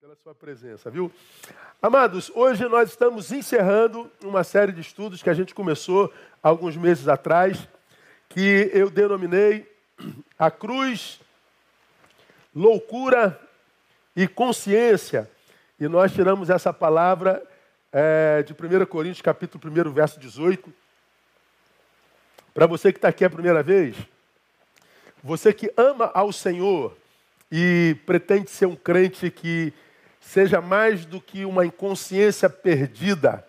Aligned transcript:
pela 0.00 0.14
sua 0.14 0.32
presença, 0.32 0.88
viu? 0.88 1.10
Amados, 1.82 2.30
hoje 2.32 2.68
nós 2.68 2.88
estamos 2.88 3.32
encerrando 3.32 4.08
uma 4.22 4.44
série 4.44 4.70
de 4.70 4.80
estudos 4.80 5.24
que 5.24 5.28
a 5.28 5.34
gente 5.34 5.52
começou 5.52 6.12
alguns 6.40 6.76
meses 6.76 7.08
atrás, 7.08 7.68
que 8.28 8.70
eu 8.72 8.90
denominei 8.90 9.68
A 10.38 10.52
Cruz, 10.52 11.18
Loucura 12.54 13.40
e 14.14 14.28
Consciência. 14.28 15.28
E 15.80 15.88
nós 15.88 16.12
tiramos 16.12 16.48
essa 16.48 16.72
palavra 16.72 17.42
é, 17.92 18.44
de 18.44 18.52
1 18.52 18.86
Coríntios, 18.86 19.20
capítulo 19.20 19.60
1, 19.88 19.92
verso 19.92 20.20
18. 20.20 20.72
Para 22.54 22.66
você 22.68 22.92
que 22.92 22.98
está 22.98 23.08
aqui 23.08 23.24
a 23.24 23.30
primeira 23.30 23.64
vez, 23.64 23.96
você 25.24 25.52
que 25.52 25.72
ama 25.76 26.08
ao 26.14 26.32
Senhor 26.32 26.96
e 27.50 27.96
pretende 28.06 28.48
ser 28.48 28.66
um 28.66 28.76
crente 28.76 29.28
que 29.28 29.74
seja 30.28 30.60
mais 30.60 31.06
do 31.06 31.22
que 31.22 31.46
uma 31.46 31.64
inconsciência 31.64 32.50
perdida 32.50 33.42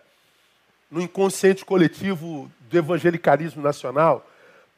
no 0.90 1.02
inconsciente 1.02 1.62
coletivo 1.62 2.50
do 2.70 2.78
evangelicalismo 2.78 3.62
nacional, 3.62 4.26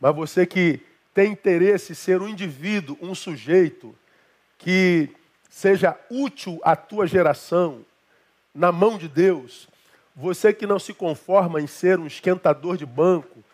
mas 0.00 0.12
você 0.12 0.44
que 0.44 0.80
tem 1.14 1.30
interesse 1.30 1.92
em 1.92 1.94
ser 1.94 2.20
um 2.20 2.28
indivíduo, 2.28 2.98
um 3.00 3.14
sujeito 3.14 3.96
que 4.58 5.10
seja 5.48 5.96
útil 6.10 6.60
à 6.64 6.74
tua 6.74 7.06
geração, 7.06 7.84
na 8.52 8.72
mão 8.72 8.98
de 8.98 9.06
Deus, 9.06 9.68
você 10.16 10.52
que 10.52 10.66
não 10.66 10.80
se 10.80 10.92
conforma 10.92 11.60
em 11.60 11.68
ser 11.68 12.00
um 12.00 12.06
esquentador 12.08 12.76
de 12.76 12.84
banco, 12.84 13.44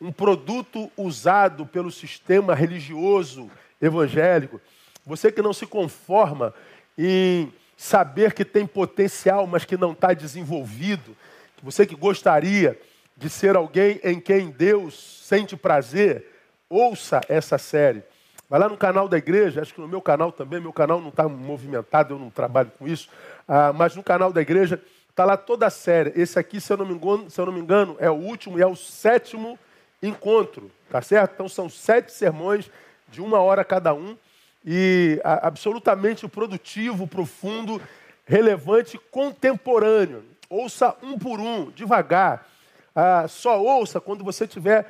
um 0.00 0.10
produto 0.10 0.90
usado 0.96 1.66
pelo 1.66 1.90
sistema 1.90 2.54
religioso 2.54 3.50
evangélico, 3.82 4.58
você 5.04 5.30
que 5.30 5.42
não 5.42 5.52
se 5.52 5.66
conforma 5.66 6.54
em 6.96 7.52
saber 7.78 8.34
que 8.34 8.44
tem 8.44 8.66
potencial, 8.66 9.46
mas 9.46 9.64
que 9.64 9.76
não 9.76 9.92
está 9.92 10.12
desenvolvido. 10.12 11.16
Você 11.62 11.86
que 11.86 11.94
gostaria 11.94 12.78
de 13.16 13.30
ser 13.30 13.54
alguém 13.54 14.00
em 14.02 14.18
quem 14.18 14.50
Deus 14.50 15.22
sente 15.24 15.56
prazer, 15.56 16.26
ouça 16.68 17.20
essa 17.28 17.56
série. 17.56 18.02
Vai 18.50 18.58
lá 18.58 18.68
no 18.68 18.76
canal 18.76 19.08
da 19.08 19.16
igreja, 19.16 19.62
acho 19.62 19.72
que 19.72 19.80
no 19.80 19.86
meu 19.86 20.02
canal 20.02 20.32
também, 20.32 20.60
meu 20.60 20.72
canal 20.72 21.00
não 21.00 21.10
está 21.10 21.28
movimentado, 21.28 22.14
eu 22.14 22.18
não 22.18 22.30
trabalho 22.30 22.72
com 22.76 22.88
isso, 22.88 23.08
ah, 23.46 23.72
mas 23.72 23.94
no 23.94 24.02
canal 24.02 24.32
da 24.32 24.42
igreja 24.42 24.82
está 25.08 25.24
lá 25.24 25.36
toda 25.36 25.66
a 25.66 25.70
série. 25.70 26.12
Esse 26.20 26.36
aqui, 26.36 26.60
se 26.60 26.72
eu, 26.72 26.76
não 26.78 26.86
me 26.86 26.94
engano, 26.94 27.30
se 27.30 27.40
eu 27.40 27.46
não 27.46 27.52
me 27.52 27.60
engano, 27.60 27.96
é 28.00 28.10
o 28.10 28.14
último 28.14 28.58
e 28.58 28.62
é 28.62 28.66
o 28.66 28.74
sétimo 28.74 29.56
encontro, 30.02 30.68
tá 30.90 31.00
certo? 31.00 31.34
Então 31.34 31.48
são 31.48 31.68
sete 31.68 32.10
sermões 32.10 32.68
de 33.08 33.20
uma 33.20 33.38
hora 33.38 33.64
cada 33.64 33.94
um 33.94 34.16
e 34.64 35.20
absolutamente 35.22 36.26
produtivo, 36.28 37.06
profundo, 37.06 37.80
relevante, 38.26 38.98
contemporâneo. 39.10 40.24
Ouça 40.50 40.96
um 41.02 41.18
por 41.18 41.40
um, 41.40 41.70
devagar. 41.70 42.46
Ah, 42.94 43.26
só 43.28 43.62
ouça 43.62 44.00
quando 44.00 44.24
você 44.24 44.46
tiver 44.46 44.86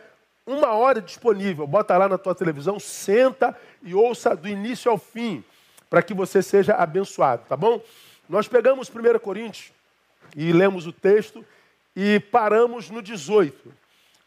uma 0.47 0.72
hora 0.72 1.00
disponível. 1.00 1.66
Bota 1.66 1.97
lá 1.97 2.08
na 2.08 2.16
tua 2.16 2.34
televisão, 2.34 2.80
senta 2.80 3.56
e 3.83 3.94
ouça 3.94 4.34
do 4.34 4.48
início 4.48 4.91
ao 4.91 4.97
fim, 4.97 5.44
para 5.91 6.03
que 6.03 6.14
você 6.14 6.42
seja 6.42 6.75
abençoado, 6.75 7.42
tá 7.48 7.56
bom? 7.56 7.80
Nós 8.28 8.48
pegamos 8.48 8.91
1 8.91 9.19
Coríntios 9.19 9.72
e 10.36 10.53
lemos 10.53 10.86
o 10.86 10.92
texto 10.92 11.44
e 11.94 12.20
paramos 12.20 12.91
no 12.91 13.03
18, 13.03 13.72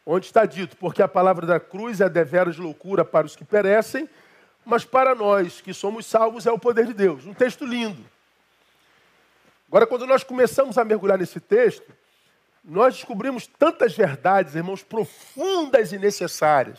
onde 0.06 0.26
está 0.26 0.46
dito: 0.46 0.76
Porque 0.78 1.02
a 1.02 1.08
palavra 1.08 1.46
da 1.46 1.60
cruz 1.60 2.02
é 2.02 2.10
deveras 2.10 2.58
loucura 2.58 3.06
para 3.06 3.26
os 3.26 3.36
que 3.36 3.44
perecem, 3.44 4.10
mas 4.66 4.86
para 4.86 5.16
nós 5.16 5.62
que 5.62 5.74
somos 5.74 6.06
salvos 6.06 6.46
é 6.46 6.52
o 6.52 6.60
poder 6.60 6.86
de 6.86 6.94
Deus. 6.94 7.26
Um 7.26 7.34
texto 7.34 7.66
lindo. 7.66 8.04
Agora, 9.68 9.88
quando 9.88 10.06
nós 10.06 10.24
começamos 10.24 10.78
a 10.78 10.84
mergulhar 10.84 11.18
nesse 11.18 11.40
texto, 11.40 11.92
nós 12.64 12.96
descobrimos 12.96 13.48
tantas 13.48 13.96
verdades, 13.96 14.56
irmãos, 14.56 14.84
profundas 14.84 15.92
e 15.92 15.98
necessárias. 15.98 16.78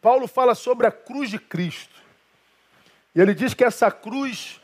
Paulo 0.00 0.26
fala 0.26 0.54
sobre 0.54 0.86
a 0.86 0.92
cruz 0.92 1.30
de 1.30 1.38
Cristo. 1.38 1.94
E 3.14 3.20
ele 3.20 3.34
diz 3.34 3.54
que 3.54 3.64
essa 3.64 3.90
cruz 3.90 4.60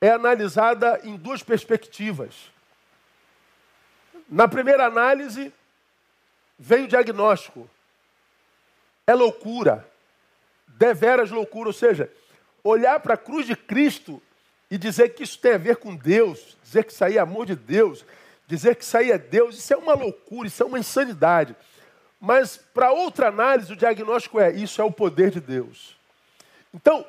é 0.00 0.10
analisada 0.10 1.00
em 1.04 1.16
duas 1.16 1.42
perspectivas. 1.42 2.50
Na 4.28 4.48
primeira 4.48 4.86
análise, 4.86 5.52
vem 6.58 6.84
o 6.84 6.88
diagnóstico. 6.88 7.70
É 9.06 9.14
loucura 9.14 9.88
deveras 10.78 11.30
loucura, 11.30 11.68
ou 11.68 11.72
seja, 11.72 12.10
olhar 12.62 13.00
para 13.00 13.14
a 13.14 13.18
cruz 13.18 13.46
de 13.46 13.56
Cristo 13.56 14.22
e 14.70 14.78
dizer 14.78 15.10
que 15.10 15.22
isso 15.22 15.38
tem 15.38 15.52
a 15.52 15.58
ver 15.58 15.76
com 15.76 15.94
Deus, 15.94 16.56
dizer 16.62 16.84
que 16.84 16.92
isso 16.92 17.04
aí 17.04 17.18
é 17.18 17.20
amor 17.20 17.46
de 17.46 17.54
Deus, 17.54 18.04
dizer 18.46 18.76
que 18.76 18.84
isso 18.84 18.96
aí 18.96 19.10
é 19.10 19.18
Deus, 19.18 19.58
isso 19.58 19.72
é 19.72 19.76
uma 19.76 19.94
loucura, 19.94 20.48
isso 20.48 20.62
é 20.62 20.66
uma 20.66 20.78
insanidade. 20.78 21.54
Mas 22.20 22.56
para 22.56 22.92
outra 22.92 23.28
análise, 23.28 23.72
o 23.72 23.76
diagnóstico 23.76 24.38
é: 24.38 24.52
isso 24.52 24.80
é 24.80 24.84
o 24.84 24.92
poder 24.92 25.30
de 25.30 25.40
Deus. 25.40 25.96
Então, 26.72 27.04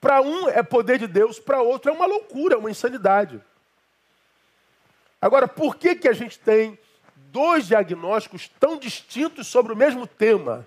para 0.00 0.20
um 0.20 0.48
é 0.48 0.62
poder 0.62 0.98
de 0.98 1.06
Deus, 1.06 1.38
para 1.38 1.62
outro 1.62 1.90
é 1.90 1.94
uma 1.94 2.06
loucura, 2.06 2.58
uma 2.58 2.70
insanidade. 2.70 3.40
Agora, 5.20 5.46
por 5.46 5.76
que, 5.76 5.94
que 5.94 6.08
a 6.08 6.12
gente 6.12 6.38
tem 6.38 6.78
dois 7.14 7.66
diagnósticos 7.66 8.50
tão 8.58 8.78
distintos 8.78 9.46
sobre 9.46 9.72
o 9.72 9.76
mesmo 9.76 10.06
tema? 10.06 10.66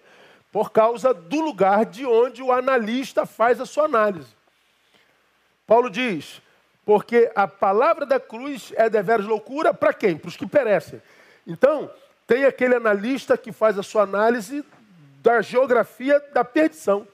Por 0.54 0.72
causa 0.72 1.16
do 1.16 1.42
lugar 1.42 1.84
de 1.84 2.06
onde 2.06 2.44
o 2.44 2.52
analista 2.52 3.26
faz 3.26 3.60
a 3.60 3.66
sua 3.66 3.86
análise. 3.86 4.30
Paulo 5.66 5.90
diz: 5.90 6.42
porque 6.86 7.32
a 7.36 7.48
palavra 7.48 8.06
da 8.06 8.20
cruz 8.20 8.72
é 8.76 8.88
deveras 8.88 9.26
loucura 9.26 9.74
para 9.74 9.92
quem? 9.92 10.16
Para 10.16 10.28
os 10.28 10.38
que 10.38 10.46
perecem. 10.46 11.02
Então, 11.48 11.90
tem 12.28 12.46
aquele 12.46 12.76
analista 12.76 13.36
que 13.36 13.52
faz 13.52 13.80
a 13.80 13.84
sua 13.84 14.04
análise 14.04 14.64
da 15.24 15.42
geografia 15.42 16.20
da 16.32 16.46
perdição, 16.46 17.08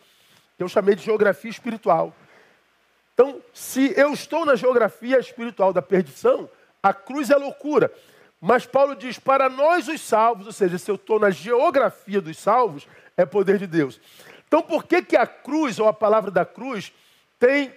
que 0.58 0.64
eu 0.64 0.68
chamei 0.68 0.96
de 0.96 1.04
geografia 1.04 1.50
espiritual. 1.50 2.14
Então, 3.14 3.42
se 3.54 3.94
eu 3.96 4.12
estou 4.12 4.46
na 4.46 4.56
geografia 4.56 5.18
espiritual 5.18 5.72
da 5.72 5.82
perdição, 5.82 6.50
a 6.84 6.94
cruz 6.94 7.30
é 7.30 7.38
loucura. 7.38 7.90
Mas 8.42 8.66
Paulo 8.66 8.96
diz: 8.96 9.18
para 9.18 9.48
nós 9.48 9.88
os 9.88 10.02
salvos, 10.02 10.46
ou 10.46 10.54
seja, 10.54 10.78
se 10.78 10.92
eu 10.92 10.96
estou 10.96 11.20
na 11.20 11.30
geografia 11.30 12.20
dos 12.20 12.38
salvos, 12.38 12.86
é 13.20 13.26
poder 13.26 13.58
de 13.58 13.68
Deus. 13.68 14.00
Então, 14.48 14.62
por 14.62 14.86
que, 14.86 15.02
que 15.02 15.18
a 15.18 15.28
cruz, 15.28 15.78
ou 15.78 15.88
a 15.88 15.94
palavra 15.94 16.32
da 16.32 16.46
cruz, 16.46 16.94
tem 17.38 17.74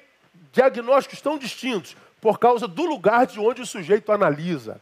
diagnósticos 0.52 1.20
tão 1.20 1.36
distintos? 1.36 1.96
Por 2.20 2.38
causa 2.38 2.68
do 2.68 2.84
lugar 2.84 3.26
de 3.26 3.40
onde 3.40 3.60
o 3.60 3.66
sujeito 3.66 4.12
analisa. 4.12 4.80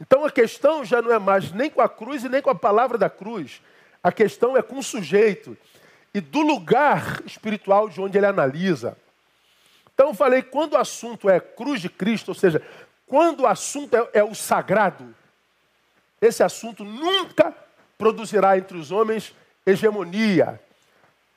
Então, 0.00 0.24
a 0.24 0.30
questão 0.30 0.84
já 0.84 1.00
não 1.00 1.12
é 1.12 1.18
mais 1.18 1.52
nem 1.52 1.70
com 1.70 1.80
a 1.80 1.88
cruz 1.88 2.24
e 2.24 2.28
nem 2.28 2.42
com 2.42 2.50
a 2.50 2.54
palavra 2.56 2.98
da 2.98 3.08
cruz. 3.08 3.62
A 4.02 4.10
questão 4.10 4.56
é 4.56 4.62
com 4.62 4.78
o 4.78 4.82
sujeito 4.82 5.56
e 6.12 6.20
do 6.20 6.40
lugar 6.40 7.22
espiritual 7.24 7.88
de 7.88 8.00
onde 8.00 8.18
ele 8.18 8.26
analisa. 8.26 8.98
Então, 9.94 10.08
eu 10.08 10.14
falei, 10.14 10.42
quando 10.42 10.72
o 10.72 10.78
assunto 10.78 11.30
é 11.30 11.38
cruz 11.38 11.80
de 11.80 11.88
Cristo, 11.88 12.30
ou 12.30 12.34
seja, 12.34 12.60
quando 13.06 13.40
o 13.40 13.46
assunto 13.46 13.94
é, 13.94 14.08
é 14.14 14.24
o 14.24 14.34
sagrado, 14.34 15.14
esse 16.20 16.42
assunto 16.42 16.84
nunca 16.84 17.54
produzirá 17.96 18.58
entre 18.58 18.76
os 18.76 18.90
homens 18.90 19.32
hegemonia, 19.66 20.60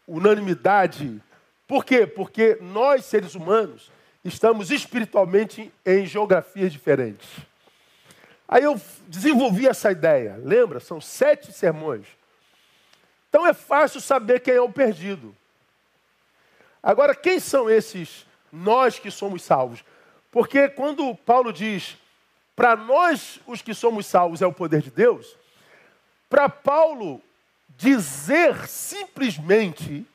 unanimidade. 0.07 1.21
Por 1.67 1.83
quê? 1.85 2.05
Porque 2.05 2.57
nós, 2.61 3.05
seres 3.05 3.35
humanos, 3.35 3.91
estamos 4.23 4.71
espiritualmente 4.71 5.71
em 5.85 6.05
geografias 6.05 6.71
diferentes. 6.71 7.27
Aí 8.47 8.63
eu 8.63 8.79
desenvolvi 9.07 9.67
essa 9.67 9.91
ideia, 9.91 10.39
lembra? 10.43 10.79
São 10.79 11.01
sete 11.01 11.51
sermões. 11.51 12.05
Então 13.29 13.45
é 13.45 13.53
fácil 13.53 13.99
saber 13.99 14.39
quem 14.39 14.53
é 14.53 14.61
o 14.61 14.71
perdido. 14.71 15.35
Agora, 16.81 17.15
quem 17.15 17.39
são 17.39 17.69
esses 17.69 18.25
nós 18.51 18.99
que 18.99 19.09
somos 19.09 19.41
salvos? 19.41 19.83
Porque 20.31 20.69
quando 20.69 21.15
Paulo 21.15 21.51
diz, 21.51 21.97
para 22.55 22.75
nós 22.75 23.39
os 23.47 23.61
que 23.61 23.73
somos 23.73 24.05
salvos 24.05 24.41
é 24.41 24.47
o 24.47 24.53
poder 24.53 24.81
de 24.81 24.91
Deus, 24.91 25.35
para 26.29 26.47
Paulo 26.47 27.21
dizer 27.77 28.67
simplesmente 28.67 30.05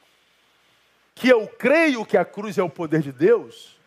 que 1.15 1.29
eu 1.29 1.47
creio 1.47 2.05
que 2.05 2.17
a 2.17 2.25
cruz 2.25 2.57
é 2.57 2.63
o 2.63 2.71
poder 2.71 3.03
de 3.03 3.13
Deus, 3.13 3.79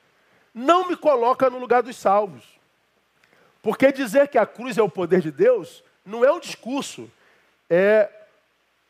não 0.53 0.87
me 0.87 0.95
coloca 0.95 1.49
no 1.49 1.57
lugar 1.57 1.81
dos 1.81 1.97
salvos. 1.97 2.43
Porque 3.61 3.91
dizer 3.91 4.27
que 4.27 4.37
a 4.37 4.45
cruz 4.45 4.77
é 4.77 4.83
o 4.83 4.89
poder 4.89 5.21
de 5.21 5.31
Deus 5.31 5.83
não 6.05 6.23
é 6.23 6.31
um 6.31 6.39
discurso, 6.39 7.09
é 7.69 8.09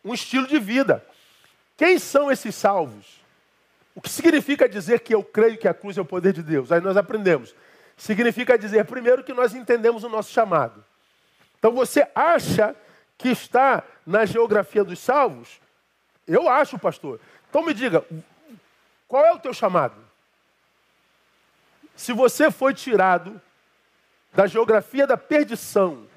um 0.04 0.14
estilo 0.14 0.48
de 0.48 0.60
vida. 0.60 1.06
Quem 1.78 1.98
são 2.00 2.32
esses 2.32 2.56
salvos? 2.56 3.22
O 3.96 4.02
que 4.02 4.10
significa 4.10 4.68
dizer 4.68 5.02
que 5.02 5.14
eu 5.14 5.24
creio 5.24 5.58
que 5.58 5.68
a 5.68 5.74
cruz 5.74 5.98
é 5.98 6.02
o 6.02 6.06
poder 6.06 6.34
de 6.34 6.42
Deus? 6.42 6.72
Aí 6.72 6.82
nós 6.82 6.98
aprendemos. 6.98 7.56
Significa 7.96 8.58
dizer, 8.58 8.86
primeiro, 8.86 9.24
que 9.24 9.34
nós 9.34 9.54
entendemos 9.54 10.04
o 10.04 10.10
nosso 10.10 10.32
chamado. 10.32 10.84
Então 11.60 11.72
você 11.72 12.08
acha 12.16 12.76
que 13.18 13.30
está 13.30 13.84
na 14.06 14.26
geografia 14.26 14.84
dos 14.84 15.00
salvos? 15.00 15.60
Eu 16.28 16.50
acho, 16.50 16.80
pastor. 16.80 17.20
Então 17.50 17.64
me 17.64 17.74
diga, 17.74 18.06
qual 19.08 19.26
é 19.26 19.32
o 19.34 19.40
teu 19.40 19.54
chamado? 19.54 19.96
Se 21.96 22.14
você 22.14 22.50
foi 22.50 22.74
tirado 22.74 23.40
da 24.34 24.48
geografia 24.48 25.06
da 25.06 25.18
perdição 25.18 26.08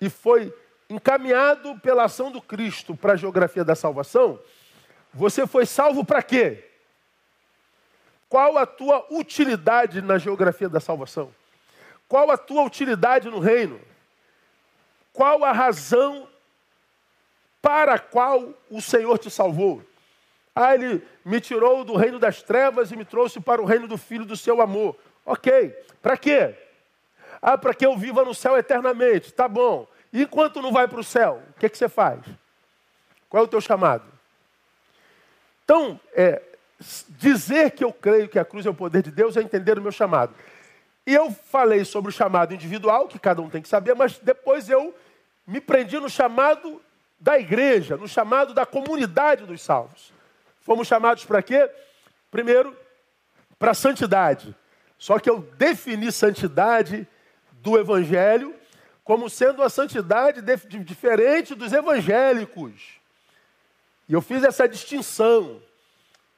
e 0.00 0.10
foi 0.10 0.52
encaminhado 0.90 1.78
pela 1.80 2.04
ação 2.04 2.30
do 2.30 2.42
Cristo 2.42 2.96
para 2.96 3.12
a 3.12 3.16
geografia 3.16 3.64
da 3.64 3.74
salvação, 3.74 4.38
você 5.14 5.46
foi 5.46 5.64
salvo 5.64 6.04
para 6.04 6.22
quê? 6.22 6.68
Qual 8.28 8.56
a 8.56 8.66
tua 8.66 9.06
utilidade 9.10 10.00
na 10.00 10.18
geografia 10.18 10.68
da 10.68 10.80
salvação? 10.80 11.32
Qual 12.08 12.30
a 12.30 12.36
tua 12.36 12.62
utilidade 12.62 13.28
no 13.28 13.38
reino? 13.38 13.80
Qual 15.12 15.44
a 15.44 15.52
razão 15.52 16.28
para 17.62 17.94
a 17.94 17.98
qual 17.98 18.52
o 18.68 18.82
Senhor 18.82 19.16
te 19.16 19.30
salvou? 19.30 19.82
Ah, 20.54 20.74
ele 20.74 21.02
me 21.24 21.40
tirou 21.40 21.84
do 21.84 21.96
reino 21.96 22.18
das 22.18 22.42
trevas 22.42 22.90
e 22.90 22.96
me 22.96 23.04
trouxe 23.04 23.40
para 23.40 23.62
o 23.62 23.64
reino 23.64 23.86
do 23.86 23.96
filho 23.96 24.26
do 24.26 24.36
seu 24.36 24.60
amor. 24.60 24.96
Ok, 25.24 25.68
para 26.02 26.16
quê? 26.16 26.54
Ah, 27.40 27.56
para 27.56 27.72
que 27.72 27.86
eu 27.86 27.96
viva 27.96 28.24
no 28.24 28.34
céu 28.34 28.58
eternamente. 28.58 29.32
Tá 29.32 29.48
bom. 29.48 29.86
E 30.12 30.22
enquanto 30.22 30.60
não 30.60 30.72
vai 30.72 30.86
para 30.86 31.00
o 31.00 31.04
céu, 31.04 31.40
o 31.56 31.60
que, 31.60 31.68
que 31.68 31.78
você 31.78 31.88
faz? 31.88 32.20
Qual 33.30 33.42
é 33.42 33.46
o 33.46 33.48
teu 33.48 33.60
chamado? 33.60 34.04
Então, 35.64 35.98
é, 36.12 36.42
dizer 37.08 37.70
que 37.70 37.82
eu 37.82 37.92
creio 37.92 38.28
que 38.28 38.38
a 38.38 38.44
cruz 38.44 38.66
é 38.66 38.70
o 38.70 38.74
poder 38.74 39.02
de 39.02 39.10
Deus 39.10 39.36
é 39.36 39.40
entender 39.40 39.78
o 39.78 39.82
meu 39.82 39.92
chamado. 39.92 40.34
E 41.06 41.14
eu 41.14 41.30
falei 41.30 41.84
sobre 41.84 42.10
o 42.10 42.14
chamado 42.14 42.52
individual, 42.52 43.08
que 43.08 43.18
cada 43.18 43.40
um 43.40 43.48
tem 43.48 43.62
que 43.62 43.68
saber, 43.68 43.94
mas 43.94 44.18
depois 44.18 44.68
eu 44.68 44.94
me 45.46 45.60
prendi 45.60 45.98
no 45.98 46.10
chamado 46.10 46.80
da 47.22 47.38
igreja, 47.38 47.96
no 47.96 48.08
chamado 48.08 48.52
da 48.52 48.66
comunidade 48.66 49.46
dos 49.46 49.62
salvos. 49.62 50.12
Fomos 50.60 50.88
chamados 50.88 51.24
para 51.24 51.40
quê? 51.40 51.70
Primeiro, 52.32 52.76
para 53.60 53.74
santidade. 53.74 54.54
Só 54.98 55.20
que 55.20 55.30
eu 55.30 55.40
defini 55.56 56.10
santidade 56.10 57.06
do 57.52 57.78
evangelho 57.78 58.52
como 59.04 59.30
sendo 59.30 59.62
a 59.62 59.70
santidade 59.70 60.42
diferente 60.84 61.54
dos 61.54 61.72
evangélicos. 61.72 63.00
E 64.08 64.14
eu 64.14 64.20
fiz 64.20 64.42
essa 64.42 64.68
distinção. 64.68 65.62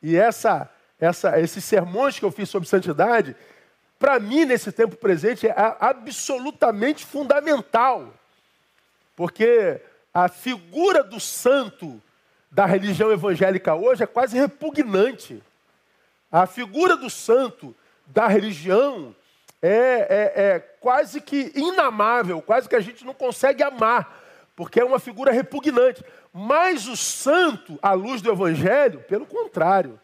E 0.02 0.16
essa, 0.16 0.70
essa, 1.00 1.40
esses 1.40 1.64
sermões 1.64 2.18
que 2.18 2.24
eu 2.26 2.30
fiz 2.30 2.50
sobre 2.50 2.68
santidade, 2.68 3.34
para 3.98 4.20
mim, 4.20 4.44
nesse 4.44 4.70
tempo 4.70 4.96
presente, 4.96 5.46
é 5.46 5.54
absolutamente 5.80 7.06
fundamental. 7.06 8.12
Porque 9.16 9.80
a 10.14 10.28
figura 10.28 11.02
do 11.02 11.18
santo 11.18 12.00
da 12.48 12.64
religião 12.64 13.10
evangélica 13.10 13.74
hoje 13.74 14.04
é 14.04 14.06
quase 14.06 14.38
repugnante. 14.38 15.42
A 16.30 16.46
figura 16.46 16.96
do 16.96 17.10
santo 17.10 17.74
da 18.06 18.28
religião 18.28 19.14
é, 19.60 19.72
é, 19.72 20.42
é 20.44 20.58
quase 20.60 21.20
que 21.20 21.50
inamável, 21.56 22.40
quase 22.40 22.68
que 22.68 22.76
a 22.76 22.80
gente 22.80 23.04
não 23.04 23.12
consegue 23.12 23.62
amar, 23.64 24.22
porque 24.54 24.78
é 24.78 24.84
uma 24.84 25.00
figura 25.00 25.32
repugnante. 25.32 26.04
Mas 26.32 26.86
o 26.86 26.96
santo, 26.96 27.76
à 27.82 27.92
luz 27.92 28.22
do 28.22 28.30
Evangelho, 28.30 29.00
pelo 29.08 29.26
contrário, 29.26 29.98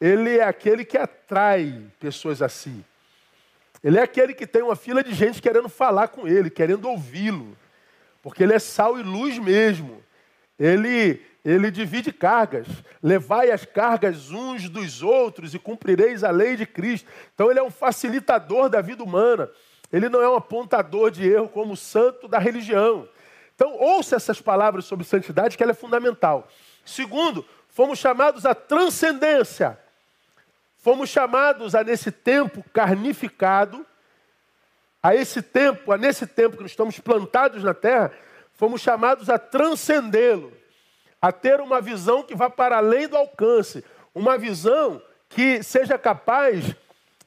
ele 0.00 0.38
é 0.38 0.44
aquele 0.44 0.84
que 0.84 0.96
atrai 0.96 1.82
pessoas 1.98 2.40
assim. 2.40 2.84
Ele 3.82 3.98
é 3.98 4.02
aquele 4.02 4.32
que 4.32 4.46
tem 4.46 4.62
uma 4.62 4.76
fila 4.76 5.02
de 5.02 5.12
gente 5.12 5.42
querendo 5.42 5.68
falar 5.68 6.08
com 6.08 6.28
ele, 6.28 6.50
querendo 6.50 6.88
ouvi-lo, 6.88 7.56
porque 8.24 8.42
ele 8.42 8.54
é 8.54 8.58
sal 8.58 8.98
e 8.98 9.02
luz 9.02 9.38
mesmo. 9.38 10.02
Ele 10.58 11.22
ele 11.44 11.70
divide 11.70 12.10
cargas. 12.10 12.66
Levai 13.02 13.50
as 13.50 13.66
cargas 13.66 14.30
uns 14.30 14.66
dos 14.70 15.02
outros 15.02 15.54
e 15.54 15.58
cumprireis 15.58 16.24
a 16.24 16.30
lei 16.30 16.56
de 16.56 16.64
Cristo. 16.64 17.06
Então 17.34 17.50
ele 17.50 17.60
é 17.60 17.62
um 17.62 17.70
facilitador 17.70 18.70
da 18.70 18.80
vida 18.80 19.04
humana. 19.04 19.50
Ele 19.92 20.08
não 20.08 20.22
é 20.22 20.28
um 20.28 20.36
apontador 20.36 21.10
de 21.10 21.28
erro 21.28 21.50
como 21.50 21.74
o 21.74 21.76
santo 21.76 22.26
da 22.26 22.38
religião. 22.38 23.06
Então 23.54 23.76
ouça 23.78 24.16
essas 24.16 24.40
palavras 24.40 24.86
sobre 24.86 25.04
santidade 25.04 25.54
que 25.54 25.62
ela 25.62 25.72
é 25.72 25.74
fundamental. 25.74 26.48
Segundo, 26.82 27.44
fomos 27.68 27.98
chamados 27.98 28.46
à 28.46 28.54
transcendência. 28.54 29.78
Fomos 30.78 31.10
chamados 31.10 31.74
a 31.74 31.84
nesse 31.84 32.10
tempo 32.10 32.64
carnificado, 32.72 33.84
a 35.04 35.14
esse 35.14 35.42
tempo, 35.42 35.92
a 35.92 35.98
nesse 35.98 36.26
tempo 36.26 36.56
que 36.56 36.62
nós 36.62 36.70
estamos 36.70 36.98
plantados 36.98 37.62
na 37.62 37.74
terra, 37.74 38.10
fomos 38.54 38.80
chamados 38.80 39.28
a 39.28 39.38
transcendê-lo 39.38 40.50
a 41.20 41.30
ter 41.30 41.60
uma 41.60 41.78
visão 41.78 42.22
que 42.22 42.34
vá 42.34 42.48
para 42.48 42.78
além 42.78 43.06
do 43.06 43.14
alcance, 43.14 43.84
uma 44.14 44.38
visão 44.38 45.02
que 45.28 45.62
seja 45.62 45.98
capaz 45.98 46.74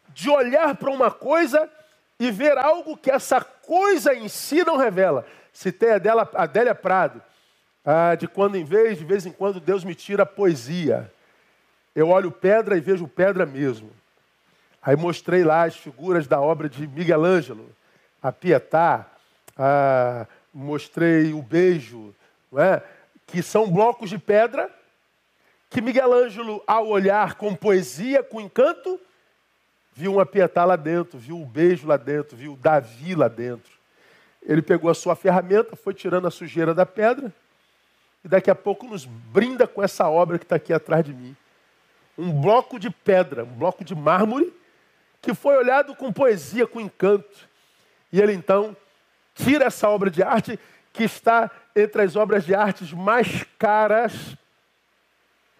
de 0.09 0.27
olhar 0.27 0.75
para 0.75 0.89
uma 0.89 1.11
coisa 1.11 1.69
e 2.19 2.31
ver 2.31 2.57
algo 2.57 2.97
que 2.97 3.11
essa 3.11 3.41
coisa 3.41 4.11
em 4.11 4.27
si 4.27 4.63
não 4.63 4.77
revela. 4.77 5.23
Citei 5.53 5.91
a 5.91 5.97
dela, 5.99 6.27
Adélia 6.33 6.73
Prado, 6.73 7.21
ah, 7.85 8.15
de 8.15 8.27
quando 8.27 8.55
em 8.55 8.63
vez, 8.63 8.97
de 8.97 9.05
vez 9.05 9.23
em 9.27 9.31
quando 9.31 9.59
Deus 9.59 9.83
me 9.83 9.93
tira 9.93 10.23
a 10.23 10.27
poesia. 10.27 11.13
Eu 11.95 12.09
olho 12.09 12.31
pedra 12.31 12.75
e 12.75 12.81
vejo 12.81 13.07
pedra 13.07 13.45
mesmo. 13.45 13.91
Aí 14.87 14.95
mostrei 14.95 15.43
lá 15.43 15.63
as 15.63 15.75
figuras 15.75 16.27
da 16.27 16.39
obra 16.39 16.69
de 16.69 16.87
Miguel 16.87 17.25
Ângelo, 17.25 17.69
a 18.23 18.31
Pietà, 18.31 19.05
ah, 19.57 20.25
mostrei 20.53 21.33
o 21.33 21.41
beijo, 21.41 22.15
é? 22.55 22.81
que 23.25 23.43
são 23.43 23.69
blocos 23.69 24.09
de 24.09 24.17
pedra, 24.17 24.73
que 25.69 25.81
Miguel 25.81 26.13
Ângelo, 26.13 26.63
ao 26.65 26.87
olhar 26.87 27.35
com 27.35 27.53
poesia, 27.53 28.23
com 28.23 28.39
encanto, 28.39 28.97
viu 29.93 30.13
uma 30.13 30.25
pietá 30.25 30.63
lá 30.63 30.77
dentro, 30.77 31.19
viu 31.19 31.41
o 31.41 31.45
beijo 31.45 31.85
lá 31.85 31.97
dentro, 31.97 32.37
viu 32.37 32.55
Davi 32.55 33.13
lá 33.13 33.27
dentro. 33.27 33.73
Ele 34.41 34.61
pegou 34.61 34.89
a 34.89 34.95
sua 34.95 35.17
ferramenta, 35.17 35.75
foi 35.75 35.93
tirando 35.93 36.29
a 36.29 36.31
sujeira 36.31 36.73
da 36.73 36.85
pedra, 36.85 37.33
e 38.23 38.29
daqui 38.29 38.49
a 38.49 38.55
pouco 38.55 38.87
nos 38.87 39.03
brinda 39.03 39.67
com 39.67 39.83
essa 39.83 40.07
obra 40.07 40.39
que 40.39 40.45
está 40.45 40.55
aqui 40.55 40.71
atrás 40.71 41.03
de 41.03 41.13
mim. 41.13 41.35
Um 42.17 42.31
bloco 42.31 42.79
de 42.79 42.89
pedra, 42.89 43.43
um 43.43 43.53
bloco 43.57 43.83
de 43.83 43.93
mármore, 43.93 44.53
que 45.21 45.33
foi 45.33 45.57
olhado 45.57 45.95
com 45.95 46.11
poesia, 46.11 46.67
com 46.67 46.79
encanto. 46.79 47.47
E 48.11 48.21
ele 48.21 48.33
então 48.33 48.75
tira 49.35 49.65
essa 49.65 49.89
obra 49.89 50.09
de 50.09 50.23
arte 50.23 50.59
que 50.93 51.03
está 51.03 51.51
entre 51.75 52.01
as 52.01 52.15
obras 52.15 52.45
de 52.45 52.55
artes 52.55 52.91
mais 52.91 53.45
caras 53.59 54.35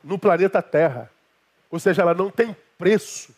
no 0.04 0.18
planeta 0.18 0.62
Terra. 0.62 1.12
Ou 1.70 1.80
seja, 1.80 2.02
ela 2.02 2.14
não 2.14 2.32
tem 2.32 2.56
preço. 2.78 3.36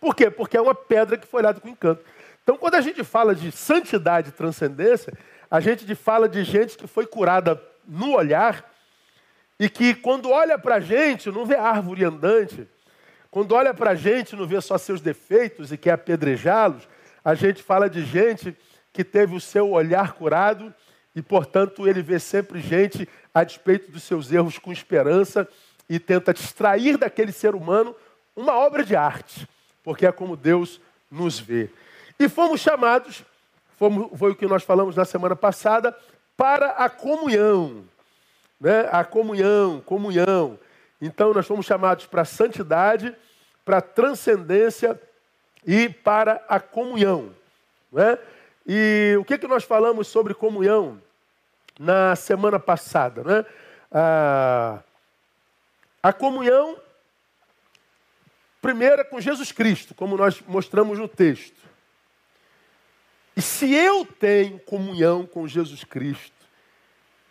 Por 0.00 0.14
quê? 0.14 0.30
Porque 0.30 0.56
é 0.56 0.60
uma 0.60 0.74
pedra 0.74 1.16
que 1.16 1.26
foi 1.26 1.40
olhada 1.42 1.60
com 1.60 1.68
encanto. 1.68 2.02
Então, 2.42 2.56
quando 2.56 2.74
a 2.74 2.80
gente 2.80 3.02
fala 3.04 3.34
de 3.34 3.50
santidade 3.52 4.28
e 4.28 4.32
transcendência, 4.32 5.12
a 5.50 5.60
gente 5.60 5.94
fala 5.94 6.28
de 6.28 6.44
gente 6.44 6.76
que 6.76 6.86
foi 6.86 7.06
curada 7.06 7.60
no 7.86 8.14
olhar 8.14 8.70
e 9.58 9.68
que, 9.68 9.94
quando 9.94 10.30
olha 10.30 10.58
para 10.58 10.76
a 10.76 10.80
gente, 10.80 11.30
não 11.30 11.46
vê 11.46 11.56
árvore 11.56 12.04
andante. 12.04 12.68
Quando 13.34 13.50
olha 13.50 13.74
para 13.74 13.90
a 13.90 13.94
gente, 13.96 14.36
não 14.36 14.46
vê 14.46 14.60
só 14.60 14.78
seus 14.78 15.00
defeitos 15.00 15.72
e 15.72 15.76
quer 15.76 15.90
apedrejá-los. 15.90 16.86
A 17.24 17.34
gente 17.34 17.64
fala 17.64 17.90
de 17.90 18.04
gente 18.04 18.56
que 18.92 19.02
teve 19.02 19.34
o 19.34 19.40
seu 19.40 19.72
olhar 19.72 20.12
curado 20.12 20.72
e, 21.16 21.20
portanto, 21.20 21.88
ele 21.88 22.00
vê 22.00 22.20
sempre 22.20 22.60
gente 22.60 23.08
a 23.34 23.42
despeito 23.42 23.90
dos 23.90 24.04
seus 24.04 24.30
erros 24.30 24.56
com 24.56 24.70
esperança 24.70 25.48
e 25.90 25.98
tenta 25.98 26.30
extrair 26.30 26.96
daquele 26.96 27.32
ser 27.32 27.56
humano 27.56 27.92
uma 28.36 28.54
obra 28.54 28.84
de 28.84 28.94
arte, 28.94 29.48
porque 29.82 30.06
é 30.06 30.12
como 30.12 30.36
Deus 30.36 30.80
nos 31.10 31.40
vê. 31.40 31.68
E 32.16 32.28
fomos 32.28 32.60
chamados, 32.60 33.24
fomos, 33.76 34.16
foi 34.16 34.30
o 34.30 34.36
que 34.36 34.46
nós 34.46 34.62
falamos 34.62 34.94
na 34.94 35.04
semana 35.04 35.34
passada, 35.34 35.92
para 36.36 36.68
a 36.68 36.88
comunhão. 36.88 37.82
Né? 38.60 38.88
A 38.92 39.02
comunhão, 39.02 39.80
comunhão. 39.80 40.56
Então 41.02 41.34
nós 41.34 41.48
fomos 41.48 41.66
chamados 41.66 42.06
para 42.06 42.22
a 42.22 42.24
santidade, 42.24 43.12
para 43.64 43.78
a 43.78 43.82
transcendência 43.82 45.00
e 45.66 45.88
para 45.88 46.44
a 46.48 46.60
comunhão. 46.60 47.34
Né? 47.92 48.18
E 48.66 49.16
o 49.18 49.24
que, 49.24 49.38
que 49.38 49.46
nós 49.46 49.64
falamos 49.64 50.08
sobre 50.08 50.34
comunhão 50.34 51.00
na 51.78 52.14
semana 52.14 52.58
passada? 52.58 53.22
Né? 53.22 53.44
Ah, 53.90 54.82
a 56.02 56.12
comunhão, 56.12 56.76
primeira 58.60 59.02
é 59.02 59.04
com 59.04 59.20
Jesus 59.20 59.52
Cristo, 59.52 59.94
como 59.94 60.16
nós 60.16 60.42
mostramos 60.46 60.98
no 60.98 61.08
texto. 61.08 61.62
E 63.36 63.42
se 63.42 63.72
eu 63.74 64.06
tenho 64.06 64.58
comunhão 64.60 65.26
com 65.26 65.48
Jesus 65.48 65.82
Cristo, 65.82 66.34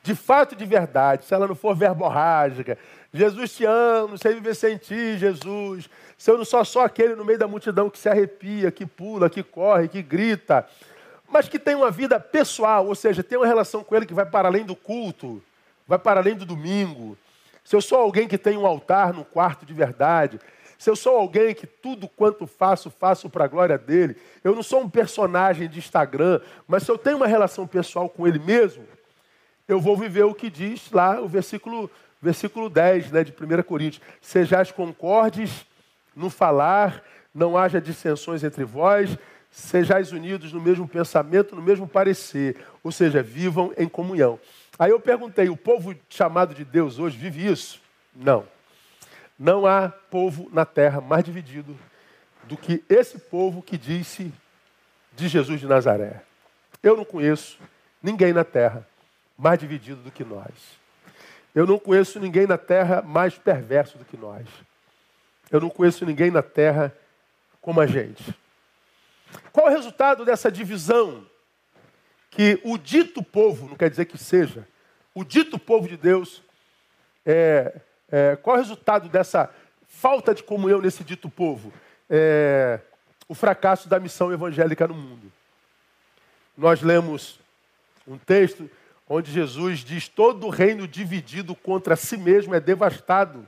de 0.02 0.14
fato 0.16 0.56
de 0.56 0.66
verdade, 0.66 1.26
se 1.26 1.34
ela 1.34 1.48
não 1.48 1.56
for 1.56 1.76
verborrágica, 1.76 2.78
Jesus 3.14 3.56
te 3.56 3.64
ama, 3.64 4.10
não 4.10 4.18
sei 4.18 4.34
viver 4.34 4.54
sem 4.54 4.76
ti, 4.76 5.18
Jesus. 5.18 5.90
Se 6.18 6.32
eu 6.32 6.38
não 6.38 6.46
sou 6.46 6.64
só 6.64 6.86
aquele 6.86 7.16
no 7.16 7.26
meio 7.26 7.40
da 7.40 7.48
multidão 7.48 7.90
que 7.90 8.00
se 8.00 8.08
arrepia, 8.08 8.72
que 8.72 8.86
pula, 8.86 9.30
que 9.30 9.44
corre, 9.44 9.88
que 9.88 10.02
grita, 10.02 10.68
mas 11.28 11.50
que 11.50 11.58
tem 11.58 11.76
uma 11.76 11.90
vida 11.90 12.20
pessoal, 12.20 12.86
ou 12.86 12.96
seja, 12.96 13.24
tem 13.24 13.38
uma 13.38 13.48
relação 13.48 13.84
com 13.84 13.96
Ele 13.96 14.06
que 14.06 14.14
vai 14.14 14.26
para 14.26 14.48
além 14.48 14.64
do 14.64 14.76
culto, 14.76 15.42
vai 15.88 15.98
para 15.98 16.20
além 16.20 16.36
do 16.36 16.46
domingo. 16.46 17.18
Se 17.64 17.76
eu 17.76 17.82
sou 17.82 17.98
alguém 17.98 18.28
que 18.28 18.38
tem 18.38 18.58
um 18.58 18.68
altar 18.68 19.14
no 19.14 19.26
quarto 19.26 19.66
de 19.66 19.74
verdade, 19.74 20.40
se 20.78 20.90
eu 20.90 20.96
sou 20.96 21.16
alguém 21.16 21.56
que 21.56 21.66
tudo 21.66 22.10
quanto 22.10 22.46
faço, 22.46 22.90
faço 22.90 23.30
para 23.30 23.46
a 23.46 23.48
glória 23.48 23.78
dele, 23.78 24.18
eu 24.44 24.54
não 24.54 24.62
sou 24.62 24.82
um 24.82 24.90
personagem 24.90 25.70
de 25.70 25.80
Instagram, 25.80 26.42
mas 26.68 26.84
se 26.84 26.92
eu 26.92 26.98
tenho 26.98 27.18
uma 27.18 27.26
relação 27.26 27.66
pessoal 27.66 28.10
com 28.10 28.28
ele 28.28 28.38
mesmo, 28.38 28.86
eu 29.66 29.80
vou 29.80 29.96
viver 29.96 30.24
o 30.24 30.34
que 30.36 30.50
diz 30.50 30.92
lá 30.92 31.22
o 31.22 31.28
versículo, 31.28 31.90
versículo 32.22 32.70
10 32.70 33.12
né, 33.12 33.24
de 33.24 33.32
1 33.32 33.64
Coríntios. 33.64 34.04
Sejais 34.22 34.72
concordes 34.72 35.66
no 36.16 36.30
falar, 36.30 37.04
não 37.34 37.58
haja 37.58 37.82
dissensões 37.82 38.44
entre 38.44 38.64
vós, 38.64 39.18
sejais 39.50 40.12
unidos 40.12 40.52
no 40.52 40.60
mesmo 40.60 40.88
pensamento, 40.88 41.56
no 41.56 41.62
mesmo 41.62 41.88
parecer, 41.88 42.58
ou 42.84 42.92
seja, 42.92 43.22
vivam 43.22 43.72
em 43.78 43.88
comunhão. 43.88 44.40
Aí 44.78 44.92
eu 44.92 45.00
perguntei, 45.00 45.50
o 45.50 45.58
povo 45.58 45.96
chamado 46.10 46.56
de 46.56 46.66
Deus 46.66 46.98
hoje 46.98 47.18
vive 47.18 47.46
isso? 47.46 47.80
Não. 48.16 48.46
Não 49.38 49.66
há 49.66 49.90
povo 49.90 50.50
na 50.52 50.66
terra 50.66 51.02
mais 51.02 51.24
dividido 51.24 51.78
do 52.44 52.58
que 52.58 52.84
esse 52.90 53.20
povo 53.20 53.62
que 53.62 53.78
disse 53.78 54.32
de 55.16 55.28
Jesus 55.28 55.60
de 55.60 55.68
Nazaré. 55.68 56.22
Eu 56.82 56.98
não 56.98 57.06
conheço 57.06 57.58
ninguém 58.02 58.34
na 58.34 58.44
terra 58.44 58.86
mais 59.38 59.60
dividido 59.60 60.02
do 60.02 60.12
que 60.12 60.24
nós. 60.24 60.52
Eu 61.54 61.68
não 61.68 61.78
conheço 61.78 62.20
ninguém 62.20 62.48
na 62.48 62.58
terra 62.58 63.02
mais 63.02 63.38
perverso 63.38 63.98
do 63.98 64.06
que 64.06 64.18
nós. 64.18 64.48
Eu 65.52 65.62
não 65.62 65.70
conheço 65.70 66.06
ninguém 66.06 66.32
na 66.32 66.42
terra 66.42 66.96
como 67.62 67.80
a 67.80 67.88
gente. 67.88 68.36
Qual 69.52 69.68
o 69.68 69.70
resultado 69.70 70.26
dessa 70.26 70.52
divisão? 70.52 71.26
Que 72.30 72.60
o 72.64 72.78
dito 72.78 73.22
povo, 73.22 73.70
não 73.70 73.76
quer 73.76 73.90
dizer 73.90 74.06
que 74.06 74.18
seja, 74.18 74.68
o 75.14 75.24
dito 75.24 75.60
povo 75.60 75.88
de 75.88 75.96
Deus, 75.96 76.42
é, 77.26 77.80
é, 78.12 78.36
qual 78.36 78.56
o 78.56 78.60
resultado 78.60 79.08
dessa 79.08 79.54
falta 79.88 80.34
de 80.34 80.42
comunhão 80.42 80.82
nesse 80.82 81.04
dito 81.04 81.30
povo? 81.30 81.72
É, 82.10 82.80
o 83.28 83.36
fracasso 83.36 83.88
da 83.88 84.00
missão 84.00 84.32
evangélica 84.32 84.88
no 84.88 84.96
mundo. 84.96 85.32
Nós 86.58 86.82
lemos 86.82 87.40
um 88.08 88.18
texto 88.18 88.70
onde 89.08 89.32
Jesus 89.32 89.80
diz: 89.80 90.08
todo 90.08 90.50
reino 90.50 90.88
dividido 90.88 91.56
contra 91.56 91.96
si 91.96 92.18
mesmo 92.18 92.54
é 92.54 92.60
devastado. 92.60 93.48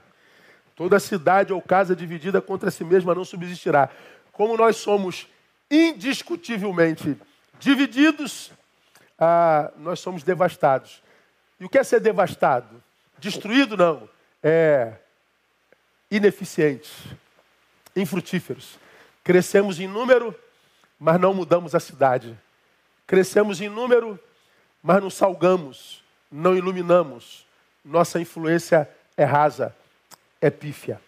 Toda 0.75 1.00
cidade 1.00 1.53
ou 1.53 1.62
casa 1.62 1.96
dividida 1.96 2.41
contra 2.41 2.70
si 2.70 2.84
mesma 2.84 3.15
não 3.15 3.24
subsistirá. 3.24 3.89
Como 4.34 4.58
nós 4.58 4.75
somos 4.75 5.27
indiscutivelmente 5.72 7.17
divididos, 7.60 8.51
ah, 9.17 9.72
nós 9.77 10.01
somos 10.01 10.22
devastados. 10.22 11.01
E 11.60 11.63
o 11.63 11.70
que 11.70 11.77
é 11.77 11.84
ser 11.84 12.01
devastado? 12.01 12.84
Destruído, 13.17 13.77
não. 13.77 14.10
É 14.44 14.94
ineficiente, 16.12 16.91
infrutíferos. 17.96 18.77
Crescemos 19.24 19.79
em 19.79 19.88
número, 19.88 20.36
mas 21.00 21.20
não 21.20 21.34
mudamos 21.34 21.74
a 21.74 21.79
cidade. 21.79 22.38
Crescemos 23.08 23.62
em 23.62 23.70
número, 23.70 24.20
mas 24.84 25.01
não 25.01 25.10
salgamos, 25.10 26.03
não 26.29 26.55
iluminamos. 26.55 27.46
Nossa 27.84 28.20
influência 28.20 28.89
é 29.15 29.24
rasa 29.24 29.74
é 30.42 30.50
pífia. 30.50 31.01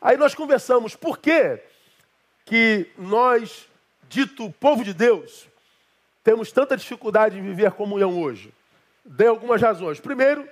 Aí 0.00 0.16
nós 0.16 0.34
conversamos, 0.34 0.96
por 0.96 1.18
que 1.18 1.60
que 2.44 2.90
nós, 2.96 3.68
dito 4.08 4.50
povo 4.58 4.82
de 4.82 4.94
Deus, 4.94 5.48
temos 6.24 6.50
tanta 6.52 6.76
dificuldade 6.76 7.38
em 7.38 7.42
viver 7.42 7.72
comunhão 7.72 8.20
hoje? 8.20 8.52
Dei 9.04 9.26
algumas 9.26 9.60
razões. 9.60 10.00
Primeiro, 10.00 10.48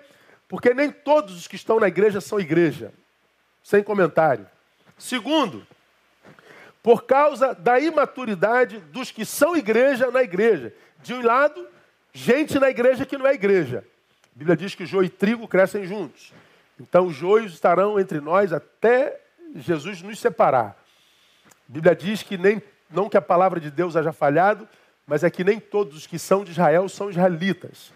porque 0.48 0.72
nem 0.72 0.90
todos 0.90 1.36
os 1.36 1.46
que 1.46 1.56
estão 1.56 1.78
na 1.78 1.88
igreja 1.88 2.20
são 2.20 2.40
igreja. 2.40 2.92
Sem 3.62 3.82
comentário. 3.82 4.46
Segundo, 4.98 5.66
por 6.82 7.04
causa 7.04 7.54
da 7.54 7.78
imaturidade 7.78 8.78
dos 8.78 9.10
que 9.10 9.24
são 9.24 9.56
igreja 9.56 10.10
na 10.10 10.22
igreja. 10.22 10.72
De 11.02 11.14
um 11.14 11.22
lado, 11.22 11.66
gente 12.12 12.58
na 12.58 12.70
igreja 12.70 13.04
que 13.04 13.18
não 13.18 13.26
é 13.26 13.34
igreja. 13.34 13.84
A 14.34 14.38
Bíblia 14.38 14.56
diz 14.56 14.74
que 14.74 14.86
joio 14.86 15.06
e 15.06 15.10
trigo 15.10 15.46
crescem 15.46 15.84
juntos. 15.86 16.32
Então, 16.80 17.06
os 17.06 17.14
joios 17.14 17.52
estarão 17.52 17.98
entre 17.98 18.20
nós 18.20 18.52
até 18.52 19.20
Jesus 19.56 20.00
nos 20.02 20.18
separar. 20.20 20.76
A 21.46 21.72
Bíblia 21.72 21.94
diz 21.94 22.22
que 22.22 22.38
nem, 22.38 22.62
não 22.90 23.08
que 23.08 23.16
a 23.16 23.22
palavra 23.22 23.58
de 23.58 23.70
Deus 23.70 23.96
haja 23.96 24.12
falhado, 24.12 24.68
mas 25.06 25.24
é 25.24 25.30
que 25.30 25.42
nem 25.42 25.58
todos 25.58 25.96
os 25.96 26.06
que 26.06 26.18
são 26.18 26.44
de 26.44 26.52
Israel 26.52 26.88
são 26.88 27.10
israelitas. 27.10 27.92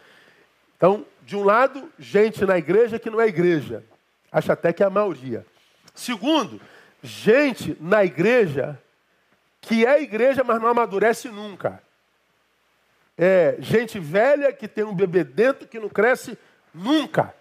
Então, 0.77 1.07
de 1.23 1.37
um 1.37 1.45
lado, 1.45 1.89
gente 1.99 2.45
na 2.45 2.59
igreja 2.59 2.99
que 2.99 3.11
não 3.11 3.21
é 3.21 3.29
igreja. 3.29 3.85
Acho 4.33 4.51
até 4.51 4.73
que 4.73 4.83
é 4.83 4.87
a 4.87 4.91
maioria. 4.91 5.47
Segundo, 5.95 6.61
gente 7.03 7.77
na 7.81 8.05
igreja 8.05 8.81
que 9.61 9.87
é 9.87 10.03
igreja, 10.03 10.43
mas 10.43 10.61
não 10.61 10.69
amadurece 10.69 11.29
nunca. 11.29 11.81
É 13.17 13.57
gente 13.61 14.01
velha 14.01 14.53
que 14.53 14.67
tem 14.67 14.83
um 14.83 14.95
bebê 14.95 15.23
dentro 15.23 15.69
que 15.69 15.79
não 15.79 15.89
cresce 15.89 16.37
nunca 16.75 17.33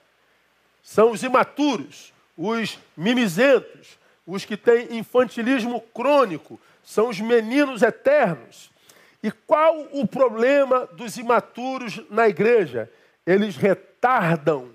são 0.82 1.12
os 1.12 1.24
imaturos, 1.24 2.14
os 2.38 2.80
mimizentos, 2.96 4.00
os 4.26 4.46
que 4.46 4.58
têm 4.58 4.98
infantilismo 4.98 5.82
crônico, 5.94 6.60
são 6.84 7.10
os 7.10 7.20
meninos 7.20 7.82
eternos. 7.82 8.72
E 9.24 9.32
qual 9.32 9.88
o 9.92 10.08
problema 10.08 10.88
dos 10.94 11.18
imaturos 11.18 12.02
na 12.10 12.28
igreja? 12.28 12.92
Eles 13.26 13.56
retardam 13.56 14.70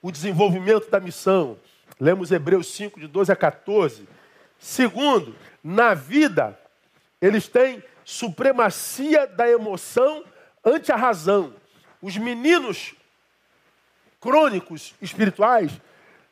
o 0.00 0.10
desenvolvimento 0.10 0.90
da 0.90 0.98
missão. 0.98 1.56
Lemos 2.00 2.32
Hebreus 2.32 2.66
5, 2.74 2.98
de 2.98 3.06
12 3.06 3.30
a 3.30 3.36
14. 3.36 4.08
Segundo, 4.58 5.36
na 5.62 5.94
vida, 5.94 6.58
eles 7.20 7.46
têm 7.46 7.82
supremacia 8.04 9.26
da 9.26 9.48
emoção 9.48 10.24
ante 10.64 10.90
a 10.90 10.96
razão. 10.96 11.54
Os 12.00 12.16
meninos 12.16 12.94
crônicos 14.22 14.94
espirituais 15.02 15.72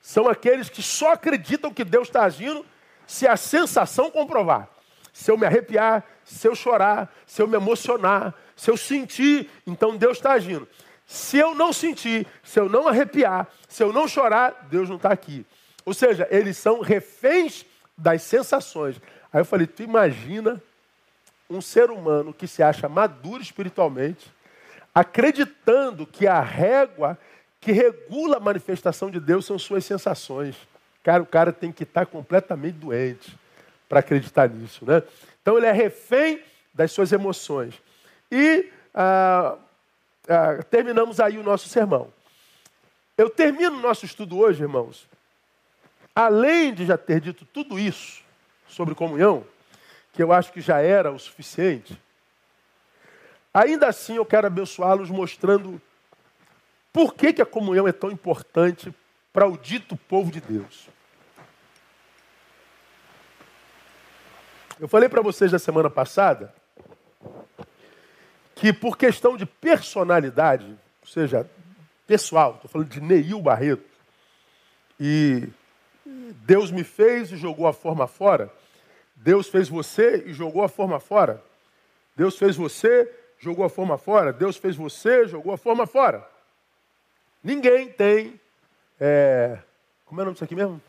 são 0.01 0.29
aqueles 0.29 0.71
que 0.71 0.81
só 0.81 1.13
acreditam 1.13 1.75
que 1.75 1.85
Deus 1.85 2.07
está 2.09 2.23
agindo 2.23 2.65
se 3.05 3.27
a 3.27 3.37
sensação 3.37 4.11
comprovar. 4.11 4.69
Se 5.13 5.31
eu 5.31 5.37
me 5.37 5.45
arrepiar, 5.45 6.05
se 6.25 6.47
eu 6.47 6.55
chorar, 6.55 7.13
se 7.27 7.43
eu 7.43 7.49
me 7.49 7.57
emocionar, 7.57 8.33
se 8.57 8.71
eu 8.71 8.77
sentir, 8.77 9.51
então 9.67 9.97
Deus 9.97 10.19
está 10.19 10.33
agindo. 10.33 10.67
Se 11.05 11.37
eu 11.37 11.55
não 11.57 11.73
sentir, 11.73 12.27
se 12.45 12.61
eu 12.61 12.69
não 12.69 12.87
arrepiar, 12.87 13.49
se 13.69 13.83
eu 13.83 13.93
não 13.93 14.07
chorar, 14.07 14.69
Deus 14.71 14.89
não 14.89 14.97
está 14.97 15.11
aqui. 15.11 15.45
Ou 15.85 15.93
seja, 15.93 16.29
eles 16.31 16.57
são 16.57 16.81
reféns 16.81 17.67
das 17.99 18.23
sensações. 18.23 19.01
Aí 19.33 19.41
eu 19.41 19.45
falei, 19.45 19.67
tu 19.67 19.83
imagina 19.83 20.63
um 21.51 21.61
ser 21.61 21.91
humano 21.91 22.33
que 22.33 22.47
se 22.47 22.63
acha 22.63 22.89
maduro 22.89 23.43
espiritualmente, 23.43 24.33
acreditando 24.95 26.07
que 26.07 26.29
a 26.29 26.41
régua 26.41 27.19
que 27.61 27.73
regula 27.73 28.39
a 28.39 28.41
manifestação 28.41 29.11
de 29.11 29.21
Deus 29.21 29.45
são 29.45 29.59
suas 29.59 29.85
sensações. 29.85 30.57
Cara, 31.05 31.23
o 31.23 31.27
cara 31.27 31.53
tem 31.53 31.71
que 31.71 31.83
estar 31.83 32.07
completamente 32.07 32.75
doente 32.75 33.37
para 33.89 34.01
acreditar 34.01 34.49
nisso, 34.49 34.85
né? 34.85 35.03
Então 35.43 35.57
ele 35.57 35.67
é 35.67 35.73
refém 35.73 36.43
das 36.73 36.93
suas 36.93 37.13
emoções. 37.13 37.75
E 38.31 38.71
ah, 38.95 39.57
ah, 40.29 40.63
terminamos 40.71 41.21
aí 41.21 41.39
o 41.39 41.43
nosso 41.43 41.69
sermão. 41.69 42.13
Eu 43.17 43.29
termino 43.29 43.77
o 43.77 43.81
nosso 43.81 44.07
estudo 44.07 44.39
hoje, 44.39 44.63
irmãos, 44.63 45.07
além 46.15 46.73
de 46.73 46.87
já 46.87 46.97
ter 46.97 47.21
dito 47.21 47.45
tudo 47.45 47.79
isso 47.79 48.23
sobre 48.69 48.95
comunhão, 48.95 49.45
que 50.13 50.23
eu 50.23 50.33
acho 50.33 50.53
que 50.53 50.61
já 50.61 50.81
era 50.81 51.11
o 51.11 51.19
suficiente, 51.19 52.01
ainda 53.53 53.89
assim 53.89 54.17
eu 54.17 54.25
quero 54.25 54.47
abençoá-los 54.47 55.11
mostrando 55.11 55.81
por 56.93 57.15
que, 57.15 57.33
que 57.33 57.43
a 57.43 57.47
comunhão 57.47 57.87
é 57.87 57.93
tão 57.93 58.11
importante 58.11 58.93
para 59.33 59.47
o 59.47 59.57
dito 59.57 59.97
povo 59.97 60.31
de 60.31 60.41
Deus? 60.41 60.89
Eu 64.79 64.89
falei 64.89 65.09
para 65.09 65.21
vocês 65.21 65.53
na 65.53 65.59
semana 65.59 65.91
passada 65.91 66.55
que 68.55 68.73
por 68.73 68.97
questão 68.97 69.37
de 69.37 69.47
personalidade, 69.47 70.67
ou 71.01 71.09
seja, 71.09 71.49
pessoal, 72.07 72.57
estou 72.57 72.71
falando 72.71 72.89
de 72.89 73.01
Neil 73.01 73.41
Barreto, 73.41 73.89
e 74.99 75.49
Deus 76.45 76.71
me 76.71 76.85
fez 76.85 77.33
e 77.33 77.37
jogou 77.37 77.67
a 77.67 77.73
forma 77.73 78.07
fora. 78.07 78.53
Deus 79.17 79.49
fez 79.49 79.69
você 79.69 80.25
e 80.27 80.33
jogou 80.35 80.63
a 80.63 80.69
forma 80.69 81.01
fora. 81.01 81.43
Deus 82.15 82.37
fez 82.37 82.57
você, 82.57 83.11
jogou 83.39 83.65
a 83.65 83.71
forma 83.71 83.97
fora. 83.97 84.33
Deus 84.33 84.59
fez 84.59 84.77
você, 84.77 85.27
jogou 85.27 85.55
a 85.55 85.59
forma 85.59 85.87
fora. 85.87 86.30
Ninguém 87.43 87.89
tem. 87.89 88.41
É, 88.99 89.59
como 90.05 90.21
é 90.21 90.23
o 90.23 90.25
nome 90.27 90.35
disso 90.35 90.45
aqui 90.45 90.55
mesmo? 90.55 90.81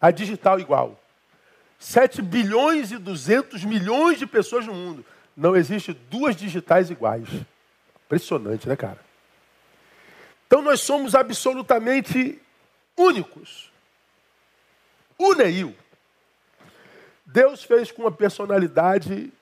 A 0.00 0.10
digital 0.10 0.60
igual. 0.60 1.00
7 1.78 2.22
bilhões 2.22 2.92
e 2.92 2.98
200 2.98 3.64
milhões 3.64 4.18
de 4.18 4.26
pessoas 4.26 4.66
no 4.66 4.74
mundo. 4.74 5.04
Não 5.36 5.56
existe 5.56 5.92
duas 5.92 6.36
digitais 6.36 6.90
iguais. 6.90 7.28
Impressionante, 8.06 8.68
né, 8.68 8.76
cara? 8.76 8.98
Então 10.46 10.62
nós 10.62 10.80
somos 10.80 11.14
absolutamente 11.14 12.40
únicos. 12.96 13.72
O 15.18 15.34
Neil, 15.34 15.74
Deus 17.24 17.64
fez 17.64 17.90
com 17.90 18.02
uma 18.02 18.12
personalidade 18.12 19.32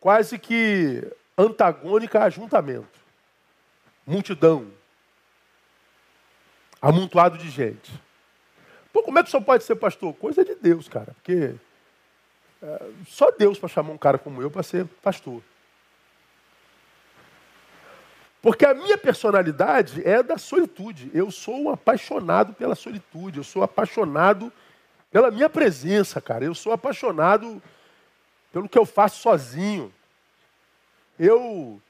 quase 0.00 0.38
que 0.38 1.02
antagônica 1.36 2.18
a 2.18 2.24
ajuntamento. 2.24 2.98
Multidão. 4.06 4.77
Amontoado 6.80 7.36
de 7.36 7.50
gente. 7.50 7.90
Pô, 8.92 9.02
como 9.02 9.18
é 9.18 9.22
que 9.22 9.30
senhor 9.30 9.42
pode 9.42 9.64
ser 9.64 9.76
pastor? 9.76 10.14
Coisa 10.14 10.44
de 10.44 10.54
Deus, 10.54 10.88
cara. 10.88 11.12
Porque 11.14 11.54
é, 12.62 12.90
só 13.06 13.30
Deus 13.30 13.58
para 13.58 13.68
chamar 13.68 13.92
um 13.92 13.98
cara 13.98 14.18
como 14.18 14.42
eu 14.42 14.50
para 14.50 14.62
ser 14.62 14.86
pastor. 15.02 15.42
Porque 18.40 18.64
a 18.64 18.74
minha 18.74 18.96
personalidade 18.96 20.06
é 20.06 20.22
da 20.22 20.38
solitude. 20.38 21.10
Eu 21.12 21.30
sou 21.30 21.60
um 21.60 21.70
apaixonado 21.70 22.52
pela 22.54 22.74
solitude. 22.74 23.38
Eu 23.38 23.44
sou 23.44 23.62
apaixonado 23.62 24.52
pela 25.10 25.30
minha 25.30 25.50
presença, 25.50 26.20
cara. 26.20 26.44
Eu 26.44 26.54
sou 26.54 26.72
apaixonado 26.72 27.60
pelo 28.52 28.68
que 28.68 28.78
eu 28.78 28.86
faço 28.86 29.20
sozinho. 29.20 29.92
Eu, 31.18 31.82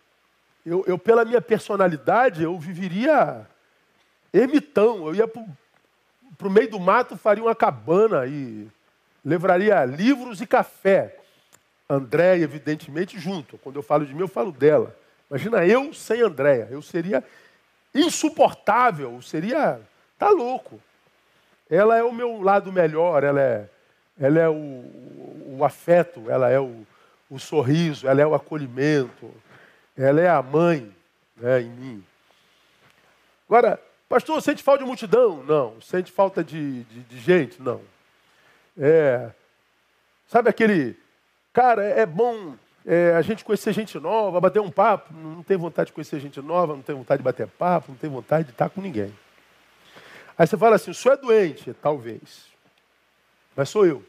eu, 0.64 0.84
eu 0.86 0.98
pela 0.98 1.24
minha 1.24 1.40
personalidade, 1.40 2.42
eu 2.42 2.58
viveria 2.58 3.46
ermitão. 4.32 5.06
Eu 5.06 5.14
ia 5.14 5.28
para 5.28 6.48
o 6.48 6.50
meio 6.50 6.70
do 6.70 6.80
mato, 6.80 7.16
faria 7.16 7.42
uma 7.42 7.54
cabana 7.54 8.26
e 8.26 8.68
levaria 9.24 9.84
livros 9.84 10.40
e 10.40 10.46
café. 10.46 11.16
André, 11.88 12.38
evidentemente, 12.38 13.18
junto. 13.18 13.56
Quando 13.58 13.76
eu 13.76 13.82
falo 13.82 14.04
de 14.04 14.14
mim, 14.14 14.20
eu 14.20 14.28
falo 14.28 14.52
dela. 14.52 14.94
Imagina 15.30 15.66
eu 15.66 15.92
sem 15.94 16.20
Andréia. 16.20 16.68
Eu 16.70 16.82
seria 16.82 17.24
insuportável, 17.94 19.20
seria. 19.22 19.80
Tá 20.18 20.30
louco. 20.30 20.80
Ela 21.70 21.96
é 21.96 22.02
o 22.02 22.12
meu 22.12 22.40
lado 22.40 22.72
melhor, 22.72 23.22
ela 23.22 23.40
é, 23.40 23.68
ela 24.18 24.38
é 24.38 24.48
o, 24.48 25.54
o 25.58 25.64
afeto, 25.64 26.30
ela 26.30 26.48
é 26.48 26.58
o, 26.58 26.86
o 27.30 27.38
sorriso, 27.38 28.08
ela 28.08 28.22
é 28.22 28.26
o 28.26 28.34
acolhimento, 28.34 29.30
ela 29.96 30.20
é 30.20 30.28
a 30.28 30.42
mãe 30.42 30.90
né, 31.36 31.60
em 31.60 31.70
mim. 31.70 32.04
Agora, 33.46 33.78
pastor, 34.08 34.40
sente 34.42 34.62
falta 34.62 34.82
de 34.82 34.88
multidão? 34.88 35.42
Não. 35.44 35.80
Sente 35.80 36.10
falta 36.10 36.42
de, 36.42 36.84
de, 36.84 37.00
de 37.00 37.18
gente? 37.20 37.60
Não. 37.60 37.80
É, 38.76 39.30
sabe 40.26 40.48
aquele. 40.48 40.96
Cara, 41.52 41.84
é 41.84 42.06
bom 42.06 42.56
é, 42.86 43.14
a 43.14 43.22
gente 43.22 43.44
conhecer 43.44 43.72
gente 43.72 43.98
nova, 43.98 44.40
bater 44.40 44.60
um 44.60 44.70
papo. 44.70 45.12
Não 45.12 45.42
tem 45.42 45.56
vontade 45.56 45.88
de 45.88 45.92
conhecer 45.92 46.20
gente 46.20 46.40
nova, 46.40 46.74
não 46.74 46.82
tem 46.82 46.94
vontade 46.94 47.18
de 47.18 47.24
bater 47.24 47.46
papo, 47.46 47.90
não 47.92 47.98
tem 47.98 48.08
vontade 48.08 48.44
de 48.44 48.50
estar 48.52 48.70
com 48.70 48.80
ninguém. 48.80 49.14
Aí 50.36 50.46
você 50.46 50.56
fala 50.56 50.76
assim: 50.76 50.90
o 50.90 50.94
senhor 50.94 51.14
é 51.14 51.20
doente? 51.20 51.74
Talvez. 51.74 52.46
Mas 53.54 53.68
sou 53.68 53.84
eu. 53.84 54.04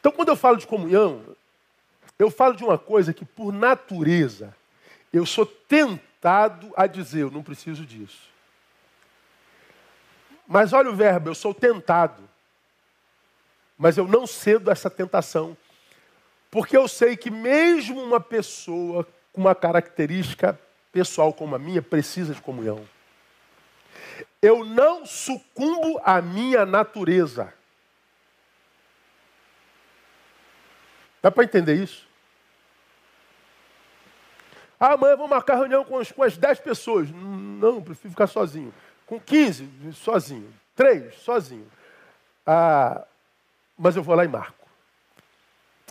Então, 0.00 0.12
quando 0.12 0.28
eu 0.28 0.36
falo 0.36 0.56
de 0.56 0.66
comunhão, 0.66 1.22
eu 2.18 2.30
falo 2.30 2.54
de 2.54 2.62
uma 2.62 2.78
coisa 2.78 3.12
que, 3.12 3.24
por 3.24 3.52
natureza, 3.52 4.54
eu 5.12 5.26
sou 5.26 5.44
tentado 5.44 6.13
a 6.76 6.86
dizer: 6.86 7.22
eu 7.22 7.30
não 7.30 7.42
preciso 7.42 7.84
disso. 7.84 8.30
Mas 10.46 10.72
olha 10.72 10.90
o 10.90 10.96
verbo: 10.96 11.30
eu 11.30 11.34
sou 11.34 11.52
tentado. 11.52 12.28
Mas 13.76 13.98
eu 13.98 14.06
não 14.06 14.26
cedo 14.26 14.68
a 14.68 14.72
essa 14.72 14.88
tentação 14.88 15.56
porque 16.54 16.76
eu 16.76 16.86
sei 16.86 17.16
que 17.16 17.32
mesmo 17.32 18.00
uma 18.00 18.20
pessoa 18.20 19.04
com 19.32 19.40
uma 19.40 19.56
característica 19.56 20.56
pessoal 20.92 21.32
como 21.32 21.56
a 21.56 21.58
minha 21.58 21.82
precisa 21.82 22.32
de 22.32 22.40
comunhão. 22.40 22.88
Eu 24.40 24.64
não 24.64 25.04
sucumbo 25.04 26.00
à 26.04 26.22
minha 26.22 26.64
natureza. 26.64 27.52
Dá 31.20 31.28
para 31.28 31.42
entender 31.42 31.74
isso? 31.74 32.06
Ah, 34.84 34.92
amanhã 34.92 35.16
vou 35.16 35.26
marcar 35.26 35.54
reunião 35.54 35.82
com, 35.82 36.04
com 36.04 36.22
as 36.22 36.36
10 36.36 36.60
pessoas. 36.60 37.08
Não, 37.10 37.82
prefiro 37.82 38.10
ficar 38.10 38.26
sozinho. 38.26 38.72
Com 39.06 39.18
15, 39.18 39.66
sozinho. 39.94 40.52
3, 40.76 41.14
sozinho. 41.22 41.66
Ah, 42.46 43.02
mas 43.78 43.96
eu 43.96 44.02
vou 44.02 44.14
lá 44.14 44.26
e 44.26 44.28
marco. 44.28 44.68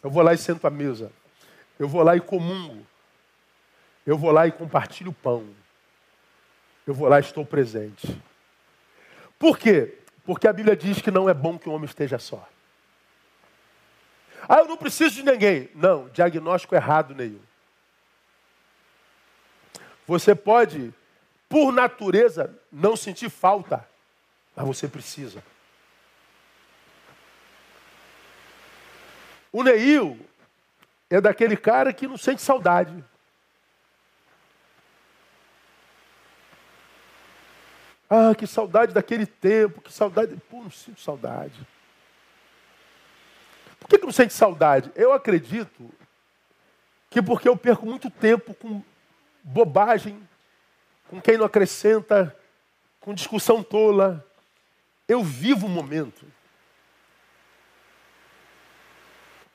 Eu 0.04 0.12
vou 0.12 0.22
lá 0.22 0.32
e 0.32 0.38
sento 0.38 0.68
à 0.68 0.70
mesa. 0.70 1.12
Eu 1.80 1.88
vou 1.88 2.04
lá 2.04 2.16
e 2.16 2.22
comungo. 2.22 2.86
Eu 4.06 4.16
vou 4.16 4.30
lá 4.30 4.46
e 4.46 4.52
compartilho 4.52 5.10
o 5.10 5.16
pão. 5.16 5.44
Eu 6.86 6.94
vou 6.94 7.10
lá 7.10 7.18
e 7.18 7.22
estou 7.22 7.44
presente. 7.44 8.22
Por 9.40 9.58
quê? 9.58 9.98
Porque 10.24 10.48
a 10.48 10.54
Bíblia 10.54 10.76
diz 10.76 11.02
que 11.02 11.10
não 11.10 11.28
é 11.28 11.34
bom 11.34 11.58
que 11.58 11.68
o 11.68 11.72
homem 11.72 11.86
esteja 11.86 12.20
só. 12.20 12.48
Ah, 14.48 14.60
eu 14.60 14.68
não 14.68 14.78
preciso 14.78 15.16
de 15.16 15.24
ninguém. 15.24 15.72
Não, 15.74 16.10
diagnóstico 16.10 16.76
errado 16.76 17.16
nenhum. 17.16 17.42
Você 20.08 20.36
pode, 20.36 20.94
por 21.48 21.72
natureza, 21.72 22.54
não 22.72 22.96
sentir 22.96 23.30
falta, 23.30 23.88
mas 24.56 24.66
você 24.66 24.88
precisa. 24.88 25.44
O 29.52 29.64
Neil 29.64 30.20
é 31.10 31.22
daquele 31.22 31.56
cara 31.56 31.94
que 31.94 32.08
não 32.08 32.18
sente 32.18 32.42
saudade. 32.42 33.04
Ah, 38.10 38.36
que 38.36 38.46
saudade 38.46 38.94
daquele 38.94 39.26
tempo, 39.26 39.82
que 39.82 39.92
saudade. 39.92 40.36
Pô, 40.50 40.64
não 40.64 40.72
sinto 40.72 41.00
saudade. 41.00 41.68
Por 43.80 43.88
que, 43.88 43.98
que 43.98 44.06
não 44.06 44.12
sente 44.12 44.34
saudade? 44.34 44.92
Eu 44.96 45.14
acredito 45.14 45.90
que 47.10 47.22
porque 47.22 47.48
eu 47.48 47.56
perco 47.58 47.86
muito 47.86 48.10
tempo 48.10 48.54
com 48.56 48.84
bobagem, 49.44 50.22
com 51.10 51.22
quem 51.22 51.38
não 51.38 51.46
acrescenta, 51.46 52.36
com 53.00 53.14
discussão 53.14 53.62
tola. 53.62 54.26
Eu 55.08 55.24
vivo 55.24 55.68
o 55.68 55.70
momento. 55.70 56.26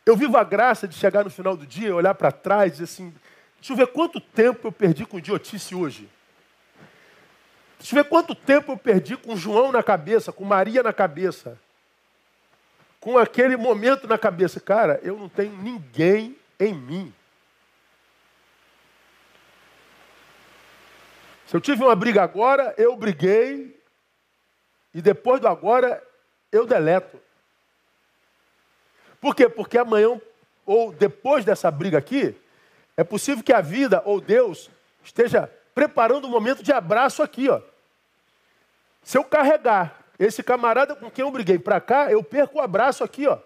Eu 0.05 0.17
vivo 0.17 0.37
a 0.37 0.45
graça 0.45 0.87
de 0.87 0.95
chegar 0.95 1.25
no 1.25 1.31
final 1.31 1.57
do 1.57 1.67
dia, 1.67 1.95
olhar 1.95 2.15
para 2.15 2.31
trás 2.31 2.69
e 2.69 2.71
dizer 2.73 2.85
assim: 2.85 3.15
deixa 3.59 3.73
eu 3.73 3.77
ver 3.77 3.89
quanto 3.89 4.21
tempo 4.21 4.69
eu 4.69 4.73
perdi 4.73 5.05
com 5.05 5.19
idiotice 5.19 5.75
hoje. 5.75 6.09
Deixa 7.79 7.97
eu 7.97 8.03
ver 8.03 8.09
quanto 8.09 8.35
tempo 8.35 8.73
eu 8.73 8.77
perdi 8.77 9.17
com 9.17 9.37
João 9.37 9.71
na 9.71 9.83
cabeça, 9.83 10.33
com 10.33 10.45
Maria 10.45 10.83
na 10.83 10.93
cabeça. 10.93 11.59
Com 13.01 13.17
aquele 13.17 13.57
momento 13.57 14.09
na 14.09 14.19
cabeça. 14.19 14.59
Cara, 14.59 14.99
eu 15.03 15.17
não 15.17 15.29
tenho 15.29 15.57
ninguém 15.59 16.37
em 16.59 16.75
mim. 16.75 17.15
Se 21.49 21.57
eu 21.57 21.63
tive 21.63 21.83
uma 21.83 21.97
briga 21.97 22.23
agora, 22.23 22.75
eu 22.77 22.95
briguei. 22.95 23.75
E 24.93 25.01
depois 25.01 25.41
do 25.41 25.49
agora, 25.49 26.07
eu 26.53 26.67
deleto. 26.67 27.19
Por 29.19 29.35
quê? 29.35 29.49
Porque 29.49 29.79
amanhã, 29.79 30.21
ou 30.67 30.93
depois 30.93 31.47
dessa 31.47 31.71
briga 31.71 31.97
aqui, 31.97 32.39
é 32.99 33.03
possível 33.03 33.43
que 33.43 33.55
a 33.55 33.63
vida 33.63 34.03
ou 34.05 34.21
Deus 34.21 34.71
esteja 35.03 35.51
preparando 35.75 36.27
um 36.27 36.31
momento 36.31 36.63
de 36.63 36.71
abraço 36.71 37.23
aqui, 37.23 37.49
ó. 37.49 37.63
Se 39.03 39.17
eu 39.17 39.25
carregar 39.25 40.05
esse 40.19 40.43
camarada 40.43 40.95
com 40.95 41.11
quem 41.11 41.25
eu 41.25 41.31
briguei 41.31 41.59
para 41.59 41.81
cá, 41.81 42.13
eu 42.13 42.23
perco 42.23 42.59
o 42.59 42.61
abraço 42.61 43.03
aqui, 43.03 43.27
ó. 43.27 43.39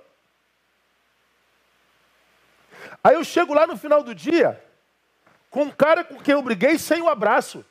Aí 3.05 3.15
eu 3.15 3.23
chego 3.23 3.55
lá 3.55 3.65
no 3.65 3.77
final 3.77 4.03
do 4.03 4.13
dia 4.13 4.61
com 5.49 5.63
um 5.63 5.71
cara 5.71 6.03
com 6.03 6.19
quem 6.19 6.35
eu 6.35 6.43
briguei 6.43 6.77
sem 6.79 7.01
o 7.01 7.09
abraço. 7.09 7.65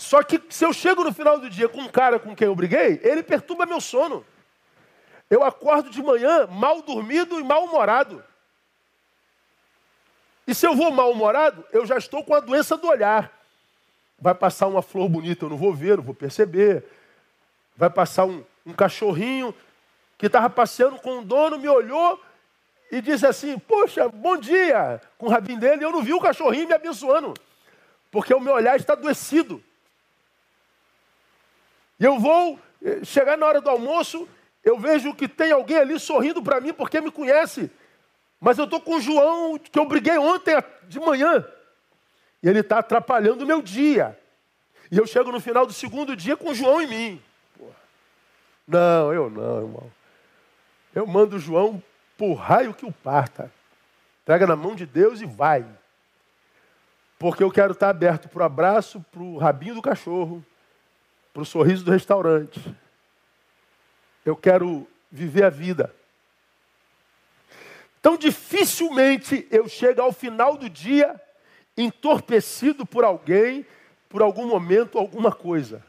Só 0.00 0.22
que 0.22 0.40
se 0.48 0.64
eu 0.64 0.72
chego 0.72 1.04
no 1.04 1.12
final 1.12 1.38
do 1.38 1.50
dia 1.50 1.68
com 1.68 1.82
um 1.82 1.88
cara 1.88 2.18
com 2.18 2.34
quem 2.34 2.46
eu 2.46 2.54
briguei, 2.54 2.98
ele 3.04 3.22
perturba 3.22 3.66
meu 3.66 3.82
sono. 3.82 4.24
Eu 5.28 5.44
acordo 5.44 5.90
de 5.90 6.02
manhã 6.02 6.46
mal 6.46 6.80
dormido 6.80 7.38
e 7.38 7.44
mal-humorado. 7.44 8.24
E 10.46 10.54
se 10.54 10.66
eu 10.66 10.74
vou 10.74 10.90
mal-humorado, 10.90 11.66
eu 11.70 11.84
já 11.84 11.98
estou 11.98 12.24
com 12.24 12.34
a 12.34 12.40
doença 12.40 12.78
do 12.78 12.88
olhar. 12.88 13.30
Vai 14.18 14.34
passar 14.34 14.68
uma 14.68 14.80
flor 14.80 15.06
bonita, 15.06 15.44
eu 15.44 15.50
não 15.50 15.58
vou 15.58 15.74
ver, 15.74 15.98
não 15.98 16.04
vou 16.04 16.14
perceber. 16.14 16.82
Vai 17.76 17.90
passar 17.90 18.24
um, 18.24 18.42
um 18.64 18.72
cachorrinho 18.72 19.54
que 20.16 20.24
estava 20.24 20.48
passeando 20.48 20.96
com 20.96 21.18
o 21.18 21.24
dono, 21.26 21.58
me 21.58 21.68
olhou 21.68 22.18
e 22.90 23.02
disse 23.02 23.26
assim: 23.26 23.58
Poxa, 23.58 24.08
bom 24.08 24.38
dia, 24.38 24.98
com 25.18 25.26
o 25.26 25.28
rabinho 25.28 25.60
dele. 25.60 25.84
Eu 25.84 25.92
não 25.92 26.02
vi 26.02 26.14
o 26.14 26.20
cachorrinho 26.20 26.68
me 26.68 26.74
abençoando, 26.74 27.34
porque 28.10 28.32
o 28.32 28.40
meu 28.40 28.54
olhar 28.54 28.76
está 28.76 28.94
adoecido. 28.94 29.62
E 32.00 32.04
eu 32.04 32.18
vou 32.18 32.58
eh, 32.82 33.04
chegar 33.04 33.36
na 33.36 33.46
hora 33.46 33.60
do 33.60 33.70
almoço 33.70 34.26
eu 34.62 34.78
vejo 34.78 35.14
que 35.14 35.26
tem 35.26 35.52
alguém 35.52 35.78
ali 35.78 35.98
sorrindo 35.98 36.42
para 36.42 36.60
mim 36.60 36.72
porque 36.72 37.00
me 37.00 37.10
conhece. 37.10 37.70
Mas 38.38 38.58
eu 38.58 38.64
estou 38.64 38.80
com 38.80 38.96
o 38.96 39.00
João 39.00 39.58
que 39.58 39.78
eu 39.78 39.86
briguei 39.86 40.18
ontem 40.18 40.54
de 40.84 41.00
manhã. 41.00 41.44
E 42.42 42.48
ele 42.48 42.60
está 42.60 42.78
atrapalhando 42.78 43.44
o 43.44 43.46
meu 43.46 43.62
dia. 43.62 44.18
E 44.90 44.98
eu 44.98 45.06
chego 45.06 45.30
no 45.32 45.40
final 45.40 45.66
do 45.66 45.72
segundo 45.72 46.16
dia 46.16 46.36
com 46.36 46.50
o 46.50 46.54
João 46.54 46.80
em 46.80 46.86
mim. 46.86 47.22
Não, 48.66 49.12
eu 49.12 49.30
não, 49.30 49.62
irmão. 49.62 49.92
Eu 50.94 51.06
mando 51.06 51.36
o 51.36 51.40
João 51.40 51.82
por 52.16 52.34
raio 52.34 52.74
que 52.74 52.84
o 52.84 52.92
parta. 52.92 53.52
Pega 54.24 54.46
na 54.46 54.56
mão 54.56 54.74
de 54.74 54.86
Deus 54.86 55.20
e 55.20 55.26
vai. 55.26 55.66
Porque 57.18 57.42
eu 57.42 57.50
quero 57.50 57.72
estar 57.72 57.90
aberto 57.90 58.28
para 58.28 58.42
o 58.42 58.46
abraço, 58.46 59.04
para 59.10 59.22
o 59.22 59.38
rabinho 59.38 59.74
do 59.74 59.82
cachorro, 59.82 60.44
para 61.32 61.42
o 61.42 61.46
sorriso 61.46 61.84
do 61.84 61.90
restaurante. 61.90 62.60
Eu 64.24 64.36
quero 64.36 64.86
viver 65.10 65.44
a 65.44 65.50
vida. 65.50 65.94
Então, 67.98 68.16
dificilmente 68.16 69.46
eu 69.50 69.68
chego 69.68 70.00
ao 70.00 70.12
final 70.12 70.56
do 70.56 70.68
dia 70.68 71.20
entorpecido 71.76 72.84
por 72.84 73.04
alguém, 73.04 73.66
por 74.08 74.22
algum 74.22 74.46
momento, 74.46 74.98
alguma 74.98 75.32
coisa. 75.32 75.84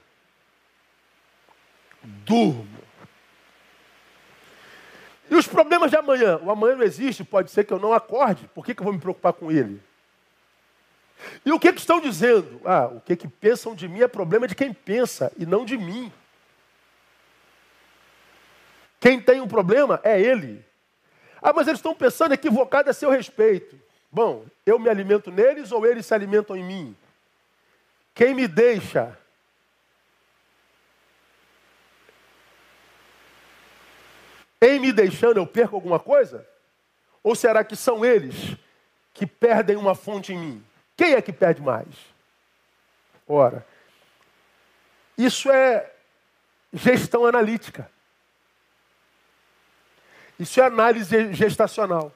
Durmo. 2.03 2.67
E 5.29 5.35
os 5.35 5.47
problemas 5.47 5.89
de 5.89 5.97
amanhã? 5.97 6.37
O 6.43 6.51
amanhã 6.51 6.75
não 6.75 6.83
existe, 6.83 7.23
pode 7.23 7.51
ser 7.51 7.63
que 7.63 7.71
eu 7.71 7.79
não 7.79 7.93
acorde. 7.93 8.49
Por 8.53 8.65
que, 8.65 8.75
que 8.75 8.81
eu 8.81 8.85
vou 8.85 8.93
me 8.93 8.99
preocupar 8.99 9.31
com 9.31 9.49
ele? 9.49 9.81
E 11.45 11.51
o 11.51 11.59
que, 11.59 11.73
que 11.73 11.79
estão 11.79 11.99
dizendo? 11.99 12.61
Ah, 12.65 12.87
o 12.87 13.01
que, 13.01 13.15
que 13.15 13.27
pensam 13.27 13.75
de 13.75 13.87
mim 13.87 14.01
é 14.01 14.07
problema 14.07 14.47
de 14.47 14.55
quem 14.55 14.73
pensa 14.73 15.31
e 15.37 15.45
não 15.45 15.65
de 15.65 15.77
mim. 15.77 16.11
Quem 18.99 19.19
tem 19.19 19.41
um 19.41 19.47
problema 19.47 19.99
é 20.03 20.19
ele. 20.19 20.63
Ah, 21.41 21.53
mas 21.53 21.67
eles 21.67 21.79
estão 21.79 21.95
pensando 21.95 22.33
equivocado 22.33 22.89
a 22.89 22.93
seu 22.93 23.09
respeito. 23.09 23.79
Bom, 24.11 24.45
eu 24.65 24.77
me 24.77 24.89
alimento 24.89 25.31
neles 25.31 25.71
ou 25.71 25.85
eles 25.85 26.05
se 26.05 26.13
alimentam 26.13 26.55
em 26.55 26.63
mim? 26.63 26.95
Quem 28.13 28.35
me 28.35 28.47
deixa 28.47 29.17
Em 34.61 34.79
me 34.79 34.93
deixando 34.93 35.37
eu 35.37 35.47
perco 35.47 35.75
alguma 35.75 35.99
coisa? 35.99 36.47
Ou 37.23 37.35
será 37.35 37.63
que 37.63 37.75
são 37.75 38.05
eles 38.05 38.55
que 39.11 39.25
perdem 39.25 39.75
uma 39.75 39.95
fonte 39.95 40.33
em 40.33 40.37
mim? 40.37 40.63
Quem 41.01 41.13
é 41.15 41.21
que 41.23 41.33
perde 41.33 41.59
mais? 41.59 41.87
Ora, 43.27 43.65
isso 45.17 45.49
é 45.49 45.91
gestão 46.71 47.25
analítica. 47.25 47.89
Isso 50.37 50.61
é 50.61 50.63
análise 50.63 51.33
gestacional. 51.33 52.13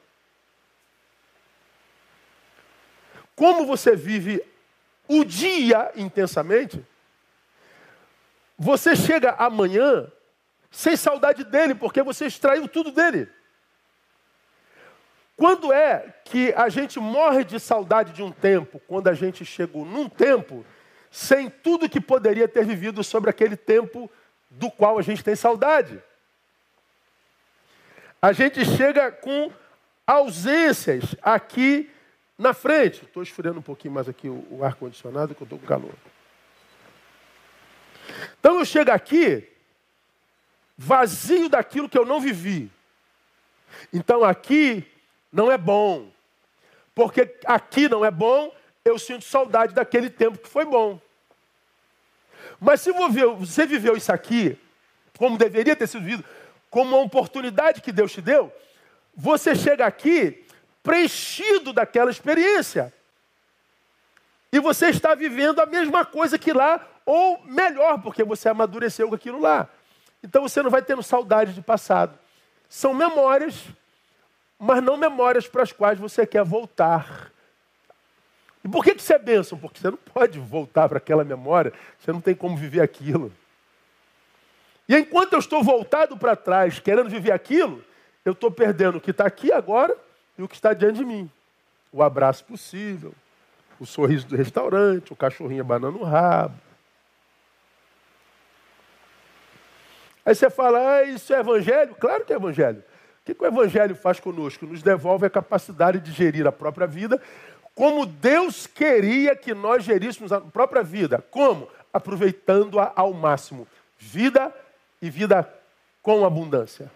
Como 3.36 3.66
você 3.66 3.96
vive 3.96 4.46
o 5.08 5.24
dia 5.24 5.92
intensamente, 5.96 6.86
você 8.56 8.96
chega 8.96 9.32
amanhã 9.32 10.12
sem 10.70 10.96
saudade 10.96 11.44
dele, 11.44 11.74
porque 11.74 12.04
você 12.04 12.28
extraiu 12.28 12.68
tudo 12.68 12.92
dele. 12.92 13.28
Quando 15.38 15.74
é 15.74 16.14
que 16.24 16.54
a 16.54 16.70
gente 16.70 17.00
morre 17.00 17.44
de 17.44 17.60
saudade 17.60 18.14
de 18.14 18.24
um 18.24 18.32
tempo? 18.32 18.80
Quando 18.88 19.10
a 19.10 19.14
gente 19.14 19.44
chegou 19.44 19.86
num 19.86 20.08
tempo 20.08 20.66
sem 21.12 21.50
tudo 21.50 21.90
que 21.90 22.02
poderia 22.02 22.48
ter 22.48 22.66
vivido 22.66 23.04
sobre 23.04 23.30
aquele 23.30 23.56
tempo 23.56 24.10
do 24.50 24.72
qual 24.72 24.98
a 24.98 25.02
gente 25.02 25.24
tem 25.24 25.36
saudade. 25.36 26.02
A 28.22 28.32
gente 28.32 28.66
chega 28.66 29.12
com 29.12 29.52
ausências 30.08 31.16
aqui 31.22 31.90
na 32.38 32.54
frente. 32.54 33.04
Estou 33.04 33.24
esfriando 33.24 33.60
um 33.60 33.64
pouquinho 33.64 33.94
mais 33.94 34.10
aqui 34.10 34.28
o, 34.30 34.64
ar-condicionado, 34.64 35.36
que 35.36 35.42
eu 35.42 35.46
estou 35.46 35.60
com 35.60 35.66
calor. 35.66 35.94
Então 38.40 38.60
eu 38.60 38.66
chego 38.66 38.92
aqui 38.92 39.48
vazio 40.78 41.50
daquilo 41.50 41.90
que 41.90 41.98
eu 41.98 42.06
não 42.06 42.20
vivi. 42.20 42.72
Então 43.94 44.24
aqui 44.24 44.86
não 45.36 45.52
é 45.52 45.58
bom. 45.58 46.08
Porque 46.96 47.38
aqui 47.46 47.90
não 47.90 48.06
é 48.06 48.10
bom, 48.10 48.56
eu 48.86 48.98
sinto 48.98 49.26
saudade 49.26 49.74
daquele 49.74 50.10
tempo 50.10 50.38
que 50.38 50.48
foi 50.48 50.64
bom. 50.64 50.98
Mas 52.58 52.80
se 52.80 52.92
você 52.94 53.66
viveu 53.66 53.98
isso 53.98 54.14
aqui, 54.14 54.58
como 55.18 55.38
deveria 55.38 55.76
ter 55.76 55.88
sido 55.88 56.04
vivido, 56.04 56.24
como 56.70 56.96
uma 56.96 57.04
oportunidade 57.06 57.82
que 57.82 57.92
Deus 57.92 58.14
te 58.14 58.22
deu, 58.22 58.50
você 59.14 59.54
chega 59.54 59.86
aqui 59.86 60.46
preenchido 60.82 61.74
daquela 61.74 62.10
experiência. 62.10 62.94
E 64.54 64.60
você 64.60 64.88
está 64.88 65.14
vivendo 65.16 65.60
a 65.60 65.66
mesma 65.66 66.06
coisa 66.06 66.40
que 66.40 66.54
lá, 66.54 66.86
ou 67.06 67.44
melhor, 67.44 68.02
porque 68.02 68.24
você 68.24 68.48
amadureceu 68.48 69.10
com 69.10 69.16
aquilo 69.16 69.42
lá. 69.42 69.68
Então 70.24 70.44
você 70.44 70.64
não 70.64 70.70
vai 70.70 70.82
tendo 70.82 71.04
saudade 71.04 71.54
de 71.54 71.62
passado. 71.62 72.18
São 72.70 72.94
memórias, 72.94 73.66
mas 74.60 74.84
não 74.84 74.98
memórias 74.98 75.48
para 75.48 75.64
as 75.64 75.72
quais 75.72 76.00
você 76.00 76.26
quer 76.26 76.44
voltar. 76.44 77.32
E 78.64 78.68
por 78.68 78.84
que, 78.84 78.92
isso 78.92 79.14
é 79.14 79.20
bênção? 79.20 79.58
Porque 79.58 79.80
você 79.80 79.92
não 79.92 79.98
pode 79.98 80.40
voltar 80.40 80.90
para 80.90 80.98
aquela 80.98 81.24
memória, 81.24 81.72
você 82.00 82.12
não 82.12 82.22
tem 82.22 82.34
como 82.34 82.58
viver 82.58 82.82
aquilo. 82.82 83.32
E 84.88 84.96
enquanto 84.96 85.34
eu 85.34 85.40
estou 85.40 85.64
voltado 85.64 86.18
para 86.18 86.36
trás, 86.36 86.80
querendo 86.80 87.10
viver 87.10 87.32
aquilo, 87.32 87.84
eu 88.24 88.34
estou 88.34 88.50
perdendo 88.50 88.98
o 88.98 89.02
que 89.02 89.12
está 89.12 89.26
aqui 89.26 89.52
agora 89.52 89.96
e 90.38 90.44
o 90.44 90.48
que 90.48 90.56
está 90.56 90.74
diante 90.74 90.98
de 90.98 91.06
mim. 91.06 91.30
O 91.92 92.02
abraço 92.02 92.44
possível, 92.46 93.14
o 93.80 93.86
sorriso 93.86 94.28
do 94.28 94.36
restaurante, 94.36 95.14
o 95.14 95.16
cachorrinho 95.16 95.62
abanando 95.62 96.00
o 96.00 96.04
rabo, 96.04 96.60
Aí 100.26 100.34
você 100.34 100.50
fala, 100.50 100.80
ah, 100.80 101.04
isso 101.04 101.32
é 101.34 101.40
evangelho? 101.40 101.94
Claro 101.96 102.26
que 102.26 102.34
é 102.34 102.36
evangelho. 102.36 102.84
O 103.26 103.34
que, 103.34 103.44
o 103.44 103.48
evangelho 103.48 103.96
faz 103.96 104.20
conosco? 104.20 104.68
Nos 104.68 104.84
devolve 104.84 105.26
a 105.26 105.30
capacidade 105.32 106.00
de 106.00 106.12
gerir 106.12 106.46
a 106.46 106.52
própria 106.52 106.86
vida, 106.86 107.20
como 107.74 108.06
Deus 108.06 108.68
queria 108.68 109.36
que 109.36 109.52
nós 109.52 109.84
geríssemos 109.84 110.32
a 110.32 110.40
própria 110.40 110.84
vida. 110.84 111.26
Como? 111.32 111.68
Aproveitando-a 111.92 112.94
ao 112.96 113.14
máximo. 113.14 113.68
Vida 113.98 114.54
e 115.02 115.10
vida 115.10 115.52
com 116.04 116.24
abundância. 116.24 116.92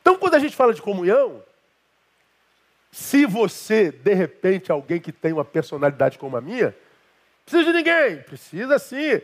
Então, 0.00 0.16
quando 0.16 0.34
a 0.34 0.38
gente 0.38 0.56
fala 0.56 0.72
de 0.72 0.80
comunhão, 0.80 1.42
se 2.90 3.26
você, 3.26 3.92
de 3.92 4.14
repente, 4.14 4.72
alguém 4.72 4.98
que 4.98 5.12
tem 5.12 5.32
uma 5.34 5.44
personalidade 5.44 6.18
como 6.18 6.38
a 6.38 6.40
minha, 6.40 6.74
Precisa 7.44 7.64
de 7.64 7.72
ninguém? 7.76 8.16
Precisa 8.22 8.78
sim. 8.78 9.20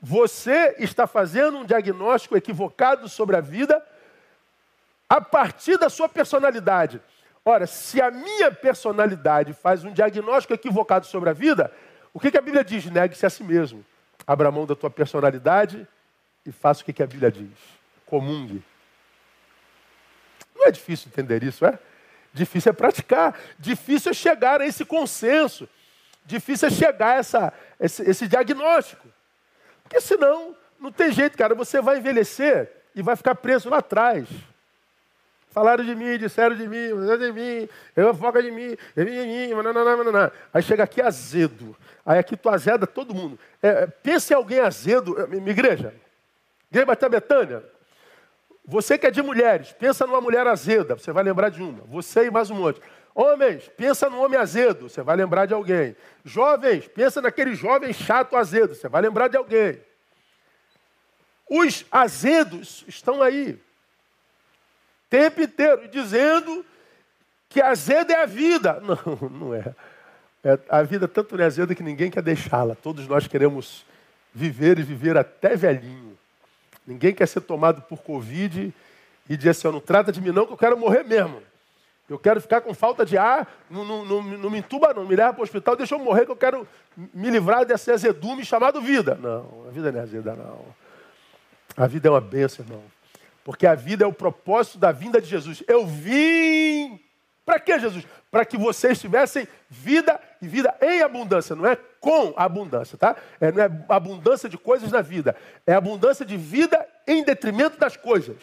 Você 0.00 0.76
está 0.78 1.06
fazendo 1.06 1.58
um 1.58 1.64
diagnóstico 1.64 2.36
equivocado 2.36 3.08
sobre 3.08 3.36
a 3.36 3.40
vida 3.40 3.84
a 5.08 5.20
partir 5.20 5.76
da 5.76 5.90
sua 5.90 6.08
personalidade. 6.08 7.00
Ora, 7.44 7.66
se 7.66 8.00
a 8.00 8.10
minha 8.10 8.50
personalidade 8.50 9.52
faz 9.52 9.84
um 9.84 9.92
diagnóstico 9.92 10.54
equivocado 10.54 11.06
sobre 11.06 11.30
a 11.30 11.32
vida, 11.32 11.72
o 12.14 12.20
que, 12.20 12.30
que 12.30 12.38
a 12.38 12.42
Bíblia 12.42 12.64
diz? 12.64 12.84
Negue-se 12.86 13.26
a 13.26 13.30
si 13.30 13.42
mesmo. 13.42 13.84
Abra 14.26 14.50
mão 14.50 14.66
da 14.66 14.74
tua 14.74 14.90
personalidade 14.90 15.86
e 16.46 16.52
faça 16.52 16.82
o 16.82 16.84
que, 16.84 16.92
que 16.92 17.02
a 17.02 17.06
Bíblia 17.06 17.30
diz. 17.30 17.50
Comungue. 18.06 18.62
Não 20.54 20.66
é 20.66 20.70
difícil 20.70 21.08
entender 21.08 21.42
isso, 21.42 21.64
é? 21.66 21.78
Difícil 22.32 22.70
é 22.70 22.72
praticar. 22.72 23.38
Difícil 23.58 24.10
é 24.10 24.14
chegar 24.14 24.60
a 24.60 24.66
esse 24.66 24.84
consenso. 24.84 25.68
Difícil 26.24 26.68
é 26.68 26.70
chegar 26.70 27.16
a 27.16 27.18
essa, 27.18 27.52
esse, 27.80 28.02
esse 28.08 28.28
diagnóstico. 28.28 29.08
Porque 29.90 30.00
senão, 30.00 30.54
não 30.78 30.92
tem 30.92 31.10
jeito, 31.10 31.36
cara. 31.36 31.52
Você 31.56 31.80
vai 31.82 31.98
envelhecer 31.98 32.70
e 32.94 33.02
vai 33.02 33.16
ficar 33.16 33.34
preso 33.34 33.68
lá 33.68 33.78
atrás. 33.78 34.28
Falaram 35.48 35.84
de 35.84 35.96
mim, 35.96 36.16
disseram 36.16 36.54
de 36.54 36.68
mim, 36.68 36.90
de 37.18 37.32
mim, 37.32 37.68
eu 37.96 38.14
foca 38.14 38.40
de 38.40 38.52
mim, 38.52 38.76
de 38.94 39.04
mim, 39.04 39.10
de 39.10 39.26
mim, 39.52 39.62
nananana. 39.62 40.32
Aí 40.54 40.62
chega 40.62 40.84
aqui 40.84 41.02
azedo. 41.02 41.76
Aí 42.06 42.20
aqui 42.20 42.36
tu 42.36 42.48
azeda 42.48 42.86
todo 42.86 43.12
mundo. 43.12 43.36
É, 43.60 43.68
é 43.68 43.86
pense 43.88 44.32
em 44.32 44.36
alguém 44.36 44.60
azedo, 44.60 45.20
é, 45.20 45.26
minha 45.26 45.50
igreja. 45.50 45.92
Igreja 46.70 46.86
Baté 46.86 47.08
Betânia. 47.08 47.64
Você 48.64 48.96
que 48.96 49.08
é 49.08 49.10
de 49.10 49.20
mulheres, 49.22 49.72
pensa 49.72 50.06
numa 50.06 50.20
mulher 50.20 50.46
azeda, 50.46 50.94
você 50.94 51.10
vai 51.10 51.24
lembrar 51.24 51.48
de 51.48 51.60
uma. 51.60 51.82
Você 51.86 52.26
e 52.26 52.30
mais 52.30 52.48
um 52.48 52.54
monte. 52.54 52.80
Homens, 53.14 53.68
pensa 53.76 54.08
no 54.08 54.22
homem 54.22 54.38
azedo, 54.38 54.88
você 54.88 55.02
vai 55.02 55.16
lembrar 55.16 55.46
de 55.46 55.54
alguém. 55.54 55.96
Jovens, 56.24 56.86
pensa 56.88 57.20
naquele 57.20 57.54
jovem 57.54 57.92
chato 57.92 58.36
azedo, 58.36 58.74
você 58.74 58.88
vai 58.88 59.02
lembrar 59.02 59.28
de 59.28 59.36
alguém. 59.36 59.80
Os 61.48 61.84
azedos 61.90 62.84
estão 62.86 63.20
aí, 63.20 63.60
tempo 65.08 65.42
inteiro, 65.42 65.88
dizendo 65.88 66.64
que 67.48 67.60
azedo 67.60 68.12
é 68.12 68.22
a 68.22 68.26
vida. 68.26 68.80
Não, 68.86 69.28
não 69.28 69.54
é. 69.54 69.74
é 70.44 70.58
a 70.68 70.82
vida 70.84 71.08
tanto 71.08 71.36
não 71.36 71.42
é 71.42 71.46
azeda 71.46 71.74
que 71.74 71.82
ninguém 71.82 72.08
quer 72.08 72.22
deixá-la. 72.22 72.76
Todos 72.76 73.08
nós 73.08 73.26
queremos 73.26 73.84
viver 74.32 74.78
e 74.78 74.82
viver 74.84 75.16
até 75.16 75.56
velhinho. 75.56 76.16
Ninguém 76.86 77.12
quer 77.12 77.26
ser 77.26 77.40
tomado 77.40 77.82
por 77.82 77.98
Covid 78.02 78.72
e 79.28 79.36
dizer 79.36 79.50
assim, 79.50 79.68
não 79.68 79.80
trata 79.80 80.12
de 80.12 80.20
mim 80.20 80.30
não, 80.30 80.46
que 80.46 80.52
eu 80.52 80.56
quero 80.56 80.78
morrer 80.78 81.02
mesmo. 81.02 81.42
Eu 82.10 82.18
quero 82.18 82.40
ficar 82.40 82.60
com 82.60 82.74
falta 82.74 83.06
de 83.06 83.16
ar, 83.16 83.48
não, 83.70 83.84
não, 83.84 84.04
não, 84.04 84.22
não 84.22 84.50
me 84.50 84.58
entuba 84.58 84.92
não, 84.92 85.06
me 85.06 85.14
leva 85.14 85.32
para 85.32 85.42
o 85.42 85.44
hospital, 85.44 85.76
deixa 85.76 85.94
eu 85.94 85.98
morrer 86.00 86.26
que 86.26 86.32
eu 86.32 86.36
quero 86.36 86.66
me 86.96 87.30
livrar 87.30 87.64
desse 87.64 87.88
azedume 87.92 88.44
chamado 88.44 88.80
vida. 88.80 89.14
Não, 89.14 89.66
a 89.68 89.70
vida 89.70 89.92
não 89.92 90.00
é 90.00 90.02
azeda, 90.02 90.34
não. 90.34 90.64
A 91.76 91.86
vida 91.86 92.08
é 92.08 92.10
uma 92.10 92.20
bênção, 92.20 92.64
irmão. 92.64 92.82
Porque 93.44 93.64
a 93.64 93.76
vida 93.76 94.04
é 94.04 94.06
o 94.08 94.12
propósito 94.12 94.76
da 94.76 94.90
vinda 94.90 95.20
de 95.20 95.28
Jesus. 95.28 95.62
Eu 95.68 95.86
vim. 95.86 97.00
Para 97.46 97.60
que 97.60 97.78
Jesus? 97.78 98.04
Para 98.28 98.44
que 98.44 98.58
vocês 98.58 99.00
tivessem 99.00 99.46
vida 99.68 100.20
e 100.42 100.48
vida 100.48 100.74
em 100.82 101.02
abundância. 101.02 101.54
Não 101.54 101.64
é 101.64 101.76
com 102.00 102.34
abundância, 102.36 102.98
tá? 102.98 103.14
É, 103.40 103.52
não 103.52 103.62
é 103.62 103.70
abundância 103.88 104.48
de 104.48 104.58
coisas 104.58 104.90
na 104.90 105.00
vida. 105.00 105.36
É 105.64 105.74
abundância 105.74 106.26
de 106.26 106.36
vida 106.36 106.84
em 107.06 107.22
detrimento 107.22 107.78
das 107.78 107.96
coisas. 107.96 108.36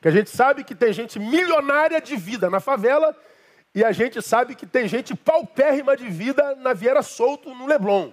Porque 0.00 0.08
a 0.08 0.12
gente 0.12 0.30
sabe 0.30 0.64
que 0.64 0.74
tem 0.74 0.94
gente 0.94 1.18
milionária 1.18 2.00
de 2.00 2.16
vida 2.16 2.48
na 2.48 2.58
favela 2.58 3.14
e 3.74 3.84
a 3.84 3.92
gente 3.92 4.22
sabe 4.22 4.54
que 4.54 4.64
tem 4.64 4.88
gente 4.88 5.14
paupérrima 5.14 5.94
de 5.94 6.08
vida 6.08 6.54
na 6.54 6.72
Vieira 6.72 7.02
Solto, 7.02 7.54
no 7.54 7.66
Leblon. 7.66 8.10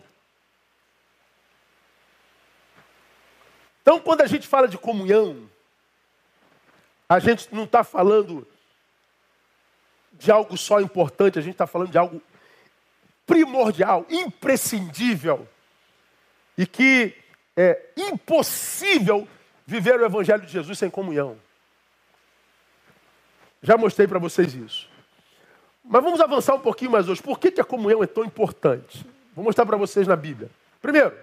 Então, 3.81 4.01
quando 4.01 4.19
a 4.19 4.27
gente 4.27 4.45
fala 4.45 4.67
de 4.67 4.77
comunhão, 4.77 5.49
a 7.07 7.19
gente 7.19 7.55
não 7.55 7.63
está 7.63 7.85
falando 7.85 8.45
de 10.11 10.29
algo 10.29 10.57
só 10.57 10.81
importante, 10.81 11.39
a 11.39 11.41
gente 11.41 11.53
está 11.53 11.65
falando 11.65 11.91
de 11.91 11.97
algo 11.97 12.21
primordial, 13.25 14.05
imprescindível, 14.09 15.47
e 16.57 16.67
que 16.67 17.15
é 17.55 17.91
impossível 17.95 19.25
viver 19.65 19.97
o 20.01 20.05
Evangelho 20.05 20.45
de 20.45 20.51
Jesus 20.51 20.77
sem 20.77 20.89
comunhão. 20.89 21.46
Já 23.61 23.77
mostrei 23.77 24.07
para 24.07 24.19
vocês 24.19 24.53
isso. 24.53 24.89
Mas 25.83 26.03
vamos 26.03 26.19
avançar 26.19 26.55
um 26.55 26.59
pouquinho 26.59 26.91
mais 26.91 27.07
hoje. 27.07 27.21
Por 27.21 27.39
que, 27.39 27.51
que 27.51 27.61
a 27.61 27.65
comunhão 27.65 28.03
é 28.03 28.07
tão 28.07 28.25
importante? 28.25 29.05
Vou 29.33 29.43
mostrar 29.43 29.65
para 29.65 29.77
vocês 29.77 30.07
na 30.07 30.15
Bíblia. 30.15 30.49
Primeiro, 30.81 31.17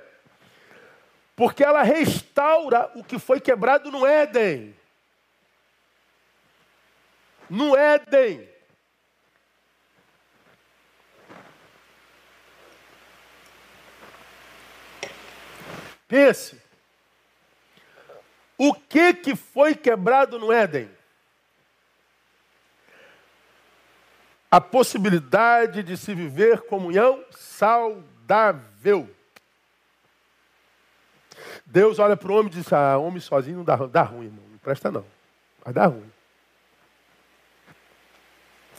porque 1.36 1.62
ela 1.62 1.82
restaura 1.82 2.90
o 2.94 3.04
que 3.04 3.18
foi 3.18 3.40
quebrado 3.40 3.90
no 3.90 4.06
Éden. 4.06 4.74
No 7.50 7.76
Éden. 7.76 8.48
Pense. 16.06 16.62
O 18.56 18.72
que, 18.72 19.12
que 19.14 19.34
foi 19.34 19.74
quebrado 19.74 20.38
no 20.38 20.52
Éden? 20.52 20.93
A 24.54 24.60
possibilidade 24.60 25.82
de 25.82 25.96
se 25.96 26.14
viver 26.14 26.60
comunhão 26.60 27.24
saudável. 27.32 29.12
Deus 31.66 31.98
olha 31.98 32.16
para 32.16 32.30
o 32.30 32.36
homem 32.36 32.52
e 32.52 32.54
diz: 32.54 32.72
Ah, 32.72 32.96
homem 32.96 33.18
sozinho 33.18 33.56
não 33.56 33.64
dá, 33.64 33.74
dá 33.74 34.02
ruim, 34.02 34.26
irmão. 34.26 34.44
não 34.48 34.58
presta 34.58 34.92
não. 34.92 35.04
Vai 35.64 35.74
dar 35.74 35.88
ruim. 35.88 36.08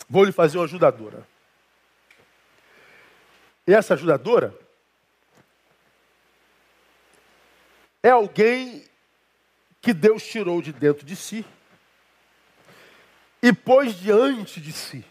Vou 0.10 0.24
lhe 0.24 0.32
fazer 0.32 0.58
uma 0.58 0.64
ajudadora. 0.64 1.28
E 3.68 3.74
essa 3.74 3.96
ajudadora 3.96 4.58
é 8.02 8.12
alguém 8.12 8.86
que 9.82 9.94
Deus 9.94 10.24
tirou 10.24 10.62
de 10.62 10.72
dentro 10.72 11.06
de 11.06 11.18
si 11.18 11.46
e 13.42 13.52
pôs 13.52 13.94
diante 13.94 14.62
de 14.62 14.72
si. 14.72 15.04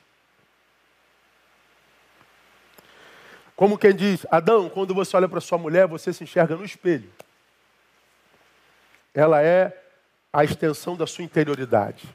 Como 3.57 3.79
quem 3.79 3.95
diz, 3.95 4.27
Adão, 4.31 4.69
quando 4.69 4.93
você 4.93 5.17
olha 5.17 5.29
para 5.29 5.41
sua 5.41 5.59
mulher, 5.59 5.87
você 5.87 6.13
se 6.13 6.25
enxerga 6.25 6.57
no 6.57 6.65
espelho. 6.65 7.09
Ela 9.15 9.43
é 9.43 9.73
a 10.33 10.43
extensão 10.43 10.97
da 10.97 11.07
sua 11.07 11.23
interioridade. 11.23 12.09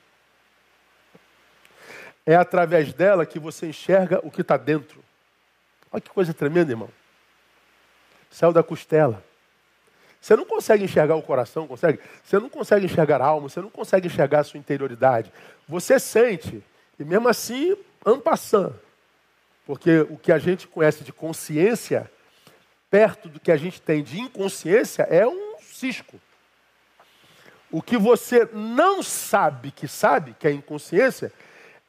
É 2.26 2.36
através 2.36 2.94
dela 2.94 3.26
que 3.26 3.40
você 3.40 3.68
enxerga 3.68 4.20
o 4.22 4.30
que 4.30 4.42
está 4.42 4.58
dentro. 4.58 5.02
Olha 5.92 6.02
que 6.02 6.10
coisa 6.10 6.34
tremenda, 6.34 6.74
irmão. 6.74 6.90
Céu 8.30 8.52
da 8.52 8.62
costela. 8.62 9.24
Você 10.22 10.36
não 10.36 10.46
consegue 10.46 10.84
enxergar 10.84 11.16
o 11.16 11.24
coração, 11.24 11.66
consegue? 11.66 12.00
Você 12.24 12.38
não 12.38 12.50
consegue 12.50 12.86
enxergar 12.86 13.22
a 13.22 13.26
alma, 13.26 13.48
você 13.48 13.62
não 13.62 13.70
consegue 13.70 14.08
enxergar 14.08 14.42
a 14.42 14.44
sua 14.44 14.60
interioridade. 14.60 15.32
Você 15.68 15.98
sente, 15.98 16.62
e 17.00 17.06
mesmo 17.06 17.30
assim, 17.30 17.78
ampassando. 18.06 18.78
Porque 19.70 20.00
o 20.00 20.18
que 20.18 20.32
a 20.32 20.40
gente 20.40 20.68
conhece 20.68 21.04
de 21.04 21.14
consciência, 21.14 22.10
perto 22.90 23.30
do 23.30 23.40
que 23.40 23.52
a 23.52 23.56
gente 23.56 23.80
tem 23.80 24.02
de 24.02 24.20
inconsciência, 24.20 25.04
é 25.04 25.28
um 25.28 25.60
cisco. 25.62 26.20
O 27.70 27.80
que 27.80 27.96
você 27.96 28.50
não 28.52 29.04
sabe 29.04 29.70
que 29.70 29.88
sabe, 29.88 30.36
que 30.40 30.48
é 30.48 30.52
inconsciência, 30.52 31.32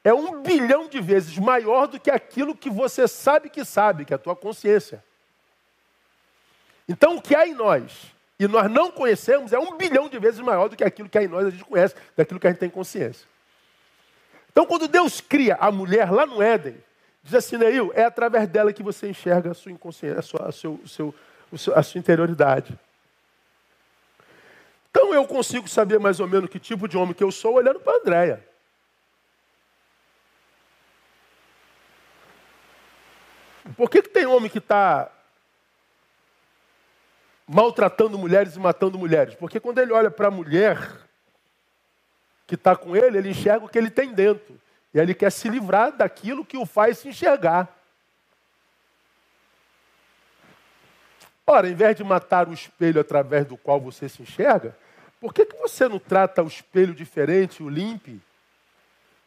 é 0.04 0.12
um 0.12 0.42
bilhão 0.42 0.90
de 0.90 1.00
vezes 1.00 1.38
maior 1.38 1.86
do 1.86 1.98
que 1.98 2.10
aquilo 2.10 2.54
que 2.54 2.68
você 2.68 3.08
sabe 3.08 3.48
que 3.48 3.64
sabe, 3.64 4.04
que 4.04 4.12
é 4.12 4.16
a 4.16 4.18
tua 4.18 4.36
consciência. 4.36 5.02
Então, 6.86 7.16
o 7.16 7.22
que 7.22 7.34
há 7.34 7.46
em 7.46 7.54
nós 7.54 8.12
e 8.38 8.46
nós 8.46 8.70
não 8.70 8.90
conhecemos 8.90 9.54
é 9.54 9.58
um 9.58 9.78
bilhão 9.78 10.06
de 10.06 10.18
vezes 10.18 10.40
maior 10.40 10.68
do 10.68 10.76
que 10.76 10.84
aquilo 10.84 11.08
que 11.08 11.16
há 11.16 11.22
em 11.22 11.28
nós 11.28 11.46
a 11.46 11.50
gente 11.50 11.64
conhece, 11.64 11.94
daquilo 12.14 12.38
que 12.38 12.46
a 12.46 12.50
gente 12.50 12.60
tem 12.60 12.68
consciência. 12.68 13.26
Então, 14.52 14.66
quando 14.66 14.86
Deus 14.86 15.22
cria 15.22 15.54
a 15.58 15.72
mulher 15.72 16.12
lá 16.12 16.26
no 16.26 16.42
Éden, 16.42 16.76
Diz 17.22 17.34
assim, 17.34 17.56
Neil, 17.56 17.92
é 17.94 18.04
através 18.04 18.48
dela 18.48 18.72
que 18.72 18.82
você 18.82 19.08
enxerga 19.08 19.50
a 19.50 19.54
sua 19.54 19.72
inconsciência, 19.72 20.18
a 20.18 20.22
sua, 20.22 20.48
a 20.48 20.52
seu, 20.52 20.80
seu, 20.86 21.14
a 21.74 21.82
sua 21.82 21.98
interioridade. 21.98 22.78
Então 24.90 25.14
eu 25.14 25.26
consigo 25.26 25.68
saber 25.68 25.98
mais 26.00 26.18
ou 26.18 26.26
menos 26.26 26.50
que 26.50 26.58
tipo 26.58 26.88
de 26.88 26.96
homem 26.96 27.14
que 27.14 27.22
eu 27.22 27.30
sou 27.30 27.54
olhando 27.54 27.80
para 27.80 27.92
a 27.92 27.96
Andréia. 27.96 28.50
Por 33.76 33.88
que, 33.88 34.02
que 34.02 34.08
tem 34.08 34.26
homem 34.26 34.50
que 34.50 34.58
está 34.58 35.10
maltratando 37.46 38.18
mulheres 38.18 38.56
e 38.56 38.58
matando 38.58 38.98
mulheres? 38.98 39.34
Porque 39.34 39.60
quando 39.60 39.78
ele 39.78 39.92
olha 39.92 40.10
para 40.10 40.28
a 40.28 40.30
mulher 40.30 40.78
que 42.46 42.56
está 42.56 42.74
com 42.74 42.96
ele, 42.96 43.18
ele 43.18 43.30
enxerga 43.30 43.64
o 43.64 43.68
que 43.68 43.78
ele 43.78 43.90
tem 43.90 44.12
dentro. 44.12 44.60
E 44.92 44.98
ele 44.98 45.14
quer 45.14 45.30
se 45.30 45.48
livrar 45.48 45.92
daquilo 45.92 46.44
que 46.44 46.56
o 46.56 46.66
faz 46.66 46.98
se 46.98 47.08
enxergar. 47.08 47.68
Ora, 51.46 51.68
em 51.68 51.74
vez 51.74 51.96
de 51.96 52.04
matar 52.04 52.48
o 52.48 52.52
espelho 52.52 53.00
através 53.00 53.46
do 53.46 53.56
qual 53.56 53.80
você 53.80 54.08
se 54.08 54.22
enxerga, 54.22 54.76
por 55.20 55.34
que, 55.34 55.44
que 55.44 55.56
você 55.56 55.88
não 55.88 55.98
trata 55.98 56.42
o 56.42 56.46
espelho 56.46 56.94
diferente, 56.94 57.62
o 57.62 57.68
limpe, 57.68 58.20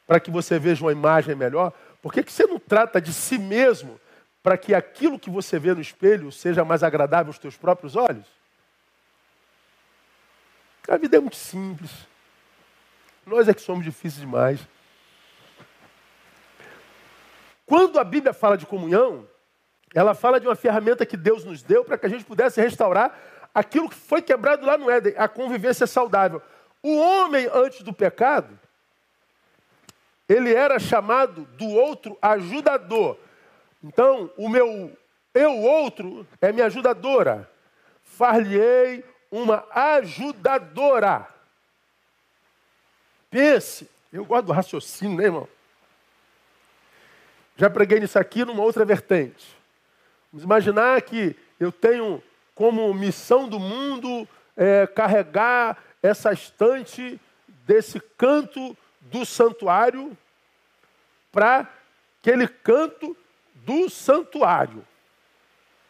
para 0.08 0.19
que 0.19 0.32
você 0.32 0.58
veja 0.58 0.84
uma 0.84 0.91
imagem 0.91 1.36
melhor? 1.36 1.73
Por 2.02 2.12
que, 2.12 2.23
que 2.23 2.32
você 2.32 2.45
não 2.45 2.60
trata 2.60 2.99
de 2.99 3.13
si 3.13 3.38
mesmo 3.38 3.99
para 4.41 4.58
que 4.58 4.73
aquilo 4.73 5.19
que 5.19 5.30
você 5.30 5.60
vê 5.60 5.73
no 5.73 5.82
espelho 5.82 6.32
seja 6.32 6.65
mais 6.65 6.84
agradável 6.84 7.30
aos 7.30 7.39
teus 7.39 7.56
próprios 7.56 7.95
olhos? 7.95 8.26
A 10.88 10.97
vida 10.97 11.17
é 11.17 11.19
muito 11.19 11.38
simples. 11.38 11.91
Nós 13.26 13.47
é 13.47 13.54
que 13.54 13.62
somos 13.62 13.86
difíceis 13.86 14.19
demais. 14.19 14.60
Quando 17.65 17.99
a 17.99 18.04
Bíblia 18.04 18.34
fala 18.34 18.58
de 18.58 18.65
comunhão, 18.65 19.28
ela 19.93 20.13
fala 20.13 20.39
de 20.39 20.47
uma 20.47 20.56
ferramenta 20.56 21.06
que 21.06 21.15
Deus 21.15 21.45
nos 21.45 21.62
deu 21.62 21.86
para 21.86 21.97
que 21.97 22.06
a 22.06 22.10
gente 22.10 22.26
pudesse 22.26 22.60
restaurar 22.60 23.17
aquilo 23.54 23.89
que 23.89 23.95
foi 23.95 24.21
quebrado 24.21 24.65
lá 24.65 24.78
no 24.78 24.89
Éden, 24.89 25.13
a 25.17 25.28
convivência 25.28 25.86
saudável. 25.86 26.41
O 26.82 26.97
homem, 26.97 27.47
antes 27.54 27.82
do 27.84 27.93
pecado, 27.93 28.60
ele 30.28 30.54
era 30.54 30.80
chamado 30.80 31.45
do 31.58 31.67
outro 31.67 32.17
ajudador. 32.21 33.17
Então, 33.84 34.32
o 34.36 34.49
meu 34.49 34.91
eu 35.34 35.58
outro 35.60 36.28
é 36.39 36.52
minha 36.52 36.67
ajudadora. 36.67 37.49
Far-lhe-ei 38.04 39.04
uma 39.32 39.65
ajudadora. 39.71 41.28
Pense, 43.32 43.89
eu 44.12 44.23
gosto 44.26 44.45
do 44.45 44.52
raciocínio, 44.52 45.17
né, 45.17 45.23
irmão? 45.23 45.47
Já 47.55 47.69
preguei 47.69 47.99
nisso 47.99 48.17
aqui 48.17 48.43
numa 48.43 48.63
outra 48.63 48.83
vertente. 48.83 49.55
Vamos 50.31 50.43
imaginar 50.43 51.01
que 51.01 51.35
eu 51.59 51.71
tenho 51.71 52.21
como 52.55 52.93
missão 52.93 53.47
do 53.47 53.59
mundo 53.59 54.27
é, 54.57 54.87
carregar 54.87 55.77
essa 56.01 56.33
estante 56.33 57.19
desse 57.65 57.99
canto 58.17 58.75
do 59.01 59.25
santuário 59.25 60.17
para 61.31 61.67
aquele 62.19 62.47
canto 62.47 63.15
do 63.53 63.89
santuário. 63.89 64.85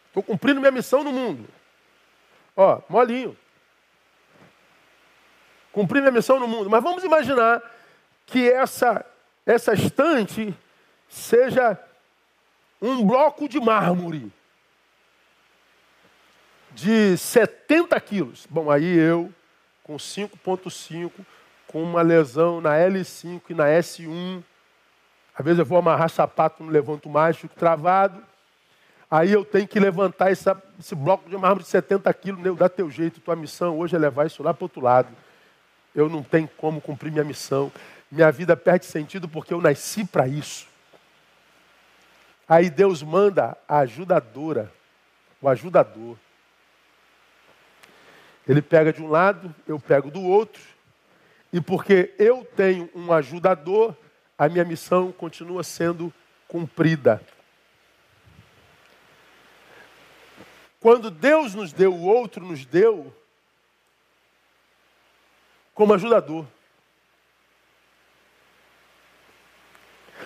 Estou 0.07 0.21
cumprindo 0.21 0.59
minha 0.59 0.71
missão 0.71 1.03
no 1.03 1.11
mundo. 1.11 1.47
Ó, 2.55 2.81
molinho. 2.87 3.35
Cumpri 5.71 5.99
minha 5.99 6.11
missão 6.11 6.39
no 6.39 6.47
mundo. 6.47 6.69
Mas 6.69 6.83
vamos 6.83 7.03
imaginar 7.03 7.61
que 8.25 8.49
essa 8.49 9.05
essa 9.45 9.73
estante 9.73 10.55
seja 11.13 11.77
um 12.81 13.05
bloco 13.05 13.47
de 13.47 13.59
mármore 13.59 14.31
de 16.71 17.15
70 17.15 17.99
quilos. 18.01 18.47
Bom, 18.49 18.71
aí 18.71 18.97
eu, 18.97 19.31
com 19.83 19.95
5,5, 19.95 21.11
com 21.67 21.83
uma 21.83 22.01
lesão 22.01 22.59
na 22.59 22.71
L5 22.71 23.41
e 23.49 23.53
na 23.53 23.65
S1, 23.65 24.43
às 25.35 25.45
vezes 25.45 25.59
eu 25.59 25.65
vou 25.65 25.77
amarrar 25.77 26.09
sapato, 26.09 26.63
não 26.63 26.71
levanto 26.71 27.07
mais, 27.07 27.37
fico 27.37 27.55
travado. 27.55 28.21
Aí 29.09 29.31
eu 29.31 29.45
tenho 29.45 29.67
que 29.67 29.79
levantar 29.79 30.31
essa, 30.31 30.59
esse 30.79 30.95
bloco 30.95 31.29
de 31.29 31.37
mármore 31.37 31.63
de 31.63 31.69
70 31.69 32.11
quilos, 32.15 32.41
né? 32.41 32.51
dá 32.57 32.67
teu 32.67 32.89
jeito, 32.89 33.21
tua 33.21 33.35
missão 33.35 33.77
hoje 33.77 33.95
é 33.95 33.99
levar 33.99 34.25
isso 34.25 34.41
lá 34.41 34.51
para 34.51 34.65
outro 34.65 34.81
lado. 34.81 35.09
Eu 35.93 36.09
não 36.09 36.23
tenho 36.23 36.49
como 36.57 36.81
cumprir 36.81 37.11
minha 37.11 37.23
missão. 37.23 37.71
Minha 38.11 38.31
vida 38.31 38.57
perde 38.57 38.87
sentido 38.87 39.29
porque 39.29 39.53
eu 39.53 39.61
nasci 39.61 40.03
para 40.03 40.27
isso. 40.27 40.72
Aí 42.47 42.69
Deus 42.69 43.01
manda 43.01 43.57
a 43.67 43.79
ajudadora, 43.79 44.71
o 45.41 45.47
ajudador. 45.47 46.17
Ele 48.47 48.61
pega 48.61 48.91
de 48.91 49.01
um 49.01 49.09
lado, 49.09 49.53
eu 49.65 49.79
pego 49.79 50.11
do 50.11 50.21
outro, 50.21 50.61
e 51.51 51.61
porque 51.61 52.13
eu 52.17 52.43
tenho 52.55 52.89
um 52.93 53.13
ajudador, 53.13 53.95
a 54.37 54.49
minha 54.49 54.65
missão 54.65 55.11
continua 55.11 55.63
sendo 55.63 56.13
cumprida. 56.47 57.21
Quando 60.79 61.09
Deus 61.09 61.55
nos 61.55 61.71
deu, 61.71 61.93
o 61.93 62.03
outro 62.03 62.45
nos 62.45 62.65
deu 62.65 63.15
como 65.73 65.93
ajudador. 65.93 66.45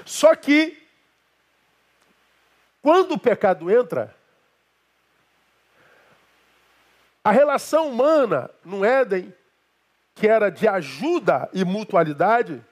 Só 0.06 0.36
que, 0.36 0.87
quando 2.88 3.16
o 3.16 3.20
pecado 3.20 3.70
entra, 3.70 4.16
a 7.22 7.32
relação 7.32 7.90
humana 7.90 8.50
no 8.64 8.86
Éden, 8.86 9.36
que 10.16 10.26
era 10.26 10.50
de 10.50 10.70
ajuda 10.70 11.50
e 11.52 11.66
mutualidade, 11.66 12.64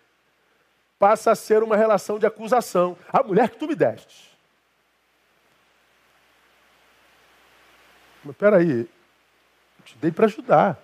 passa 0.98 1.32
a 1.32 1.36
ser 1.36 1.64
uma 1.64 1.76
relação 1.76 2.18
de 2.18 2.26
acusação. 2.26 2.98
A 3.12 3.22
mulher 3.24 3.50
que 3.50 3.58
tu 3.58 3.68
me 3.68 3.76
deste. 3.76 4.34
Mas 8.24 8.38
peraí, 8.38 8.90
eu 9.80 9.84
te 9.84 9.98
dei 9.98 10.14
para 10.14 10.28
ajudar. 10.28 10.80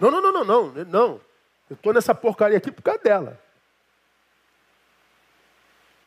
Não, 0.00 0.12
não, 0.12 0.22
não, 0.22 0.32
não, 0.32 0.44
não, 0.44 0.84
não. 0.84 1.20
Eu 1.68 1.74
estou 1.74 1.92
nessa 1.92 2.14
porcaria 2.14 2.58
aqui 2.58 2.70
por 2.70 2.82
causa 2.82 3.00
dela. 3.02 3.42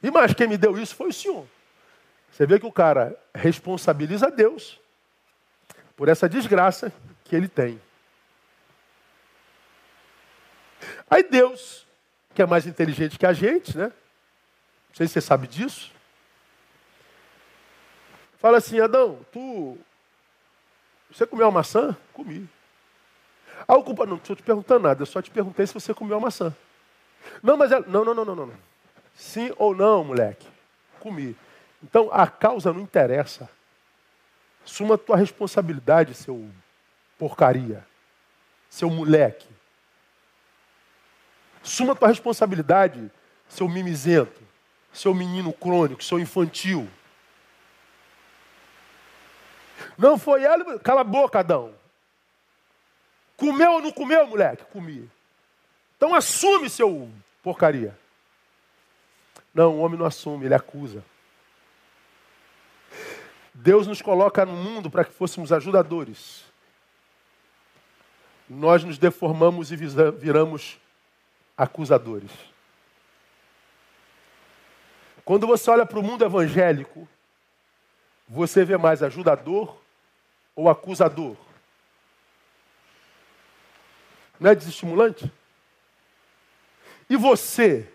E 0.02 0.10
mais, 0.10 0.34
quem 0.34 0.48
me 0.48 0.58
deu 0.58 0.78
isso 0.78 0.96
foi 0.96 1.10
o 1.10 1.14
Senhor. 1.14 1.46
Você 2.32 2.46
vê 2.46 2.60
que 2.60 2.66
o 2.66 2.72
cara 2.72 3.18
responsabiliza 3.34 4.32
Deus 4.32 4.80
por 5.96 6.08
essa 6.08 6.30
desgraça 6.30 6.94
que 7.26 7.36
ele 7.36 7.48
tem. 7.48 7.82
Aí 11.10 11.24
Deus, 11.24 11.86
que 12.34 12.42
é 12.42 12.46
mais 12.46 12.66
inteligente 12.66 13.20
que 13.20 13.26
a 13.26 13.34
gente, 13.34 13.78
né? 13.78 13.86
Não 13.86 14.96
sei 14.96 15.08
se 15.08 15.14
você 15.14 15.22
sabe 15.22 15.48
disso. 15.48 15.92
Fala 18.38 18.58
assim, 18.58 18.80
Adão, 18.80 19.20
tu. 19.32 19.78
Você 21.12 21.26
comeu 21.28 21.48
uma 21.48 21.52
maçã? 21.52 21.98
Comi. 22.14 22.48
Ah, 23.68 23.76
o 23.76 23.84
culpa, 23.84 24.06
não 24.06 24.16
estou 24.16 24.36
te 24.36 24.44
perguntando 24.44 24.88
nada, 24.88 25.02
eu 25.02 25.06
só 25.06 25.22
te 25.22 25.30
perguntei 25.30 25.68
se 25.68 25.74
você 25.74 25.94
comeu 25.94 26.18
a 26.18 26.22
maçã. 26.22 26.56
Não, 27.44 27.58
mas 27.58 27.72
ela. 27.72 27.86
Não, 27.88 28.06
não, 28.06 28.14
não, 28.14 28.26
não, 28.26 28.36
não. 28.36 28.54
Sim 29.14 29.52
ou 29.58 29.76
não, 29.76 30.04
moleque? 30.04 30.48
Comi. 31.00 31.36
Então 31.84 32.10
a 32.12 32.28
causa 32.28 32.74
não 32.74 32.82
interessa. 32.82 33.50
Suma 34.66 34.96
a 34.96 34.98
tua 34.98 35.16
responsabilidade, 35.16 36.14
seu 36.14 36.50
porcaria, 37.18 37.86
seu 38.70 38.90
moleque. 38.90 39.48
Suma 41.64 41.94
a 41.94 41.96
tua 41.96 42.08
responsabilidade, 42.08 43.12
seu 43.48 43.68
mimizento, 43.68 44.42
seu 44.94 45.14
menino 45.14 45.52
crônico, 45.52 46.04
seu 46.04 46.20
infantil. 46.20 46.88
Não 49.98 50.18
foi 50.18 50.44
ela, 50.44 50.80
cala 50.80 51.02
a 51.02 51.06
boca, 51.06 51.40
Adão. 51.40 51.74
Comeu 53.36 53.74
ou 53.74 53.82
não 53.82 53.92
comeu, 53.92 54.28
moleque? 54.28 54.66
Comi. 54.66 55.10
Então 55.96 56.14
assume 56.14 56.70
seu 56.70 57.10
porcaria. 57.42 57.98
Não, 59.54 59.76
o 59.76 59.80
homem 59.80 59.98
não 59.98 60.06
assume, 60.06 60.46
ele 60.46 60.54
acusa. 60.54 61.04
Deus 63.62 63.86
nos 63.86 64.02
coloca 64.02 64.46
no 64.46 64.54
mundo 64.54 64.90
para 64.90 65.04
que 65.04 65.12
fôssemos 65.12 65.52
ajudadores. 65.52 66.46
Nós 68.50 68.86
nos 68.86 68.98
deformamos 68.98 69.70
e 69.70 69.76
viramos 69.76 70.80
acusadores. 71.58 72.32
Quando 75.26 75.46
você 75.46 75.70
olha 75.70 75.86
para 75.86 76.00
o 76.00 76.04
mundo 76.04 76.24
evangélico, 76.24 77.06
você 78.30 78.64
vê 78.64 78.78
mais 78.78 79.04
ajudador 79.04 79.78
ou 80.56 80.70
acusador? 80.70 81.36
Não 84.40 84.52
é 84.52 84.56
desestimulante? 84.56 85.30
E 87.10 87.18
você 87.18 87.92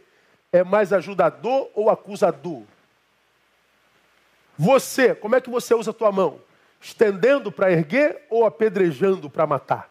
é 0.52 0.62
mais 0.62 0.92
ajudador 0.92 1.70
ou 1.74 1.88
acusador? 1.88 2.64
Você, 4.56 5.14
como 5.14 5.34
é 5.34 5.40
que 5.40 5.50
você 5.50 5.74
usa 5.74 5.90
a 5.90 5.94
tua 5.94 6.12
mão? 6.12 6.40
Estendendo 6.80 7.50
para 7.50 7.72
erguer 7.72 8.26
ou 8.30 8.46
apedrejando 8.46 9.28
para 9.28 9.46
matar? 9.46 9.90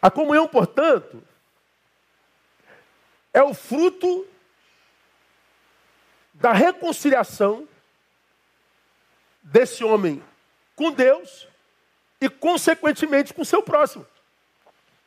A 0.00 0.10
comunhão, 0.10 0.46
portanto, 0.46 1.22
é 3.32 3.42
o 3.42 3.54
fruto 3.54 4.26
da 6.34 6.52
reconciliação 6.52 7.66
desse 9.42 9.82
homem 9.82 10.22
com 10.76 10.90
Deus 10.90 11.48
e, 12.20 12.28
consequentemente, 12.28 13.32
com 13.32 13.44
seu 13.44 13.62
próximo. 13.62 14.06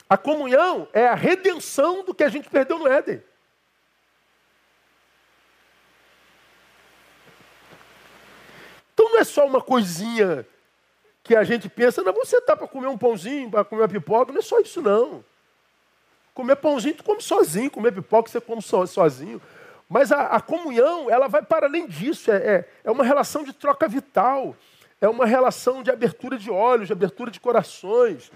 A 0.09 0.17
comunhão 0.17 0.87
é 0.93 1.07
a 1.07 1.15
redenção 1.15 2.03
do 2.03 2.15
que 2.15 2.23
a 2.23 2.29
gente 2.29 2.49
perdeu 2.49 2.79
no 2.79 2.87
Éden. 2.87 3.21
É 9.17 9.23
só 9.23 9.45
uma 9.45 9.62
coisinha 9.62 10.45
que 11.23 11.36
a 11.36 11.43
gente 11.43 11.67
pensa, 11.67 12.01
não, 12.01 12.13
você 12.13 12.39
tá 12.41 12.56
para 12.56 12.67
comer 12.67 12.88
um 12.88 12.97
pãozinho, 12.97 13.51
para 13.51 13.65
comer 13.65 13.82
uma 13.82 13.88
pipoca, 13.89 14.32
não 14.32 14.39
é 14.39 14.43
só 14.43 14.60
isso 14.60 14.82
não. 14.82 15.23
Comer 16.34 16.56
pãozinho 16.56 16.95
tu 16.95 17.03
come 17.03 17.21
sozinho, 17.21 17.69
comer 17.69 17.91
pipoca 17.91 18.30
você 18.30 18.39
come 18.39 18.62
so, 18.62 18.88
sozinho. 18.88 19.41
Mas 19.89 20.12
a, 20.12 20.27
a, 20.27 20.41
comunhão, 20.41 21.10
ela 21.10 21.27
vai 21.27 21.41
para 21.41 21.67
além 21.67 21.88
disso, 21.88 22.32
é, 22.32 22.36
é, 22.36 22.69
é 22.84 22.91
uma 22.91 23.03
relação 23.03 23.43
de 23.43 23.53
troca 23.53 23.88
vital, 23.88 24.56
é 25.01 25.08
uma 25.08 25.25
relação 25.25 25.84
de 25.84 25.91
abertura 25.91 26.38
de 26.38 26.49
olhos, 26.49 26.88
de 26.88 26.93
abertura 26.93 27.30
de 27.32 27.39
corações, 27.39 28.32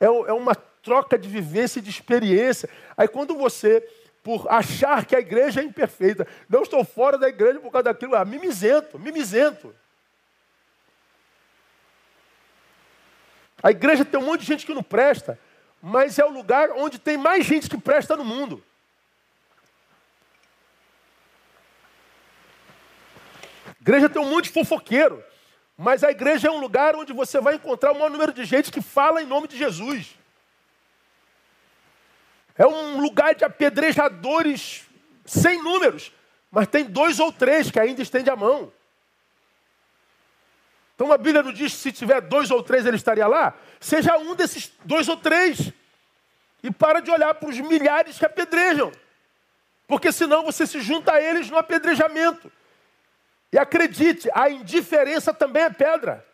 é, 0.00 0.06
é 0.06 0.32
uma 0.32 0.54
troca 0.54 1.18
de 1.18 1.28
vivência 1.28 1.78
e 1.78 1.82
de 1.82 1.90
experiência. 1.90 2.68
Aí 2.96 3.08
quando 3.08 3.34
você, 3.34 3.86
por 4.22 4.46
achar 4.48 5.04
que 5.04 5.16
a 5.16 5.20
igreja 5.20 5.60
é 5.60 5.64
imperfeita, 5.64 6.26
não 6.48 6.62
estou 6.62 6.84
fora 6.84 7.18
da 7.18 7.28
igreja 7.28 7.60
por 7.60 7.70
causa 7.70 7.84
daquilo, 7.84 8.14
ah, 8.14 8.24
mimizento, 8.24 8.98
mimizento. 8.98 9.74
A 13.62 13.70
igreja 13.70 14.04
tem 14.04 14.20
um 14.20 14.24
monte 14.24 14.40
de 14.40 14.46
gente 14.46 14.64
que 14.64 14.74
não 14.74 14.82
presta, 14.82 15.38
mas 15.82 16.18
é 16.18 16.24
o 16.24 16.30
lugar 16.30 16.70
onde 16.70 16.98
tem 16.98 17.16
mais 17.16 17.44
gente 17.44 17.68
que 17.68 17.78
presta 17.78 18.16
no 18.16 18.24
mundo. 18.24 18.62
A 23.66 23.80
igreja 23.80 24.08
tem 24.08 24.20
um 24.20 24.30
monte 24.30 24.44
de 24.44 24.52
fofoqueiro, 24.52 25.22
mas 25.76 26.04
a 26.04 26.10
igreja 26.10 26.48
é 26.48 26.50
um 26.50 26.60
lugar 26.60 26.94
onde 26.94 27.12
você 27.12 27.40
vai 27.40 27.54
encontrar 27.54 27.92
o 27.92 27.94
maior 27.94 28.10
número 28.10 28.32
de 28.32 28.44
gente 28.44 28.70
que 28.70 28.80
fala 28.80 29.22
em 29.22 29.26
nome 29.26 29.48
de 29.48 29.56
Jesus. 29.56 30.16
É 32.56 32.66
um 32.66 33.00
lugar 33.00 33.34
de 33.34 33.44
apedrejadores 33.44 34.84
sem 35.24 35.62
números, 35.62 36.12
mas 36.50 36.66
tem 36.66 36.84
dois 36.84 37.20
ou 37.20 37.32
três 37.32 37.70
que 37.70 37.78
ainda 37.78 38.02
estende 38.02 38.28
a 38.28 38.36
mão. 38.36 38.72
Então 40.98 41.12
a 41.12 41.16
Bíblia 41.16 41.44
não 41.44 41.52
diz 41.52 41.74
que 41.74 41.78
se 41.78 41.92
tiver 41.92 42.20
dois 42.20 42.50
ou 42.50 42.60
três 42.60 42.84
ele 42.84 42.96
estaria 42.96 43.28
lá? 43.28 43.54
Seja 43.78 44.18
um 44.18 44.34
desses 44.34 44.72
dois 44.84 45.08
ou 45.08 45.16
três. 45.16 45.72
E 46.60 46.72
para 46.72 46.98
de 46.98 47.08
olhar 47.08 47.32
para 47.34 47.48
os 47.48 47.56
milhares 47.60 48.18
que 48.18 48.26
apedrejam. 48.26 48.90
Porque 49.86 50.10
senão 50.10 50.42
você 50.42 50.66
se 50.66 50.80
junta 50.80 51.12
a 51.12 51.22
eles 51.22 51.48
no 51.48 51.56
apedrejamento. 51.56 52.50
E 53.52 53.58
acredite, 53.60 54.28
a 54.34 54.50
indiferença 54.50 55.32
também 55.32 55.62
é 55.62 55.70
pedra. 55.70 56.26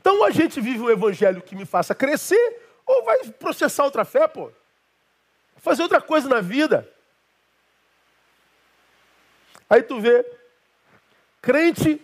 Então 0.00 0.24
a 0.24 0.30
gente 0.30 0.58
vive 0.58 0.80
um 0.80 0.88
evangelho 0.88 1.42
que 1.42 1.54
me 1.54 1.66
faça 1.66 1.94
crescer, 1.94 2.62
ou 2.86 3.04
vai 3.04 3.24
processar 3.32 3.84
outra 3.84 4.06
fé, 4.06 4.26
pô. 4.26 4.50
Fazer 5.58 5.82
outra 5.82 6.00
coisa 6.00 6.30
na 6.30 6.40
vida. 6.40 6.90
Aí 9.68 9.82
tu 9.82 10.00
vê, 10.00 10.37
crente 11.40 12.00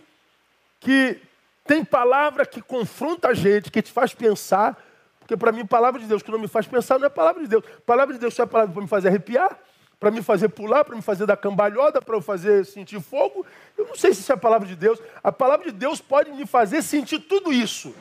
que 0.80 1.20
tem 1.64 1.84
palavra 1.84 2.44
que 2.44 2.60
confronta 2.60 3.28
a 3.28 3.34
gente, 3.34 3.70
que 3.70 3.80
te 3.80 3.90
faz 3.90 4.14
pensar, 4.14 4.76
porque 5.24 5.36
para 5.38 5.50
mim, 5.52 5.64
palavra 5.64 5.98
de 5.98 6.06
Deus 6.06 6.22
que 6.22 6.30
não 6.30 6.38
me 6.38 6.46
faz 6.46 6.66
pensar 6.66 6.98
não 6.98 7.06
é 7.06 7.08
palavra 7.08 7.42
de 7.42 7.48
Deus. 7.48 7.64
Palavra 7.86 8.12
de 8.12 8.20
Deus 8.20 8.34
só 8.34 8.42
é 8.42 8.46
palavra 8.46 8.74
para 8.74 8.82
me 8.82 8.88
fazer 8.88 9.08
arrepiar, 9.08 9.58
para 9.98 10.10
me 10.10 10.22
fazer 10.22 10.50
pular, 10.50 10.84
para 10.84 10.94
me 10.94 11.00
fazer 11.00 11.24
dar 11.24 11.38
cambalhota, 11.38 12.02
para 12.02 12.14
eu 12.14 12.20
fazer 12.20 12.66
sentir 12.66 13.00
fogo. 13.00 13.46
Eu 13.76 13.86
não 13.86 13.96
sei 13.96 14.12
se 14.12 14.20
isso 14.20 14.30
é 14.30 14.34
a 14.34 14.38
palavra 14.38 14.68
de 14.68 14.76
Deus. 14.76 15.00
A 15.22 15.32
palavra 15.32 15.64
de 15.64 15.72
Deus 15.72 15.98
pode 15.98 16.30
me 16.30 16.46
fazer 16.46 16.82
sentir 16.82 17.20
tudo 17.20 17.50
isso. 17.54 17.94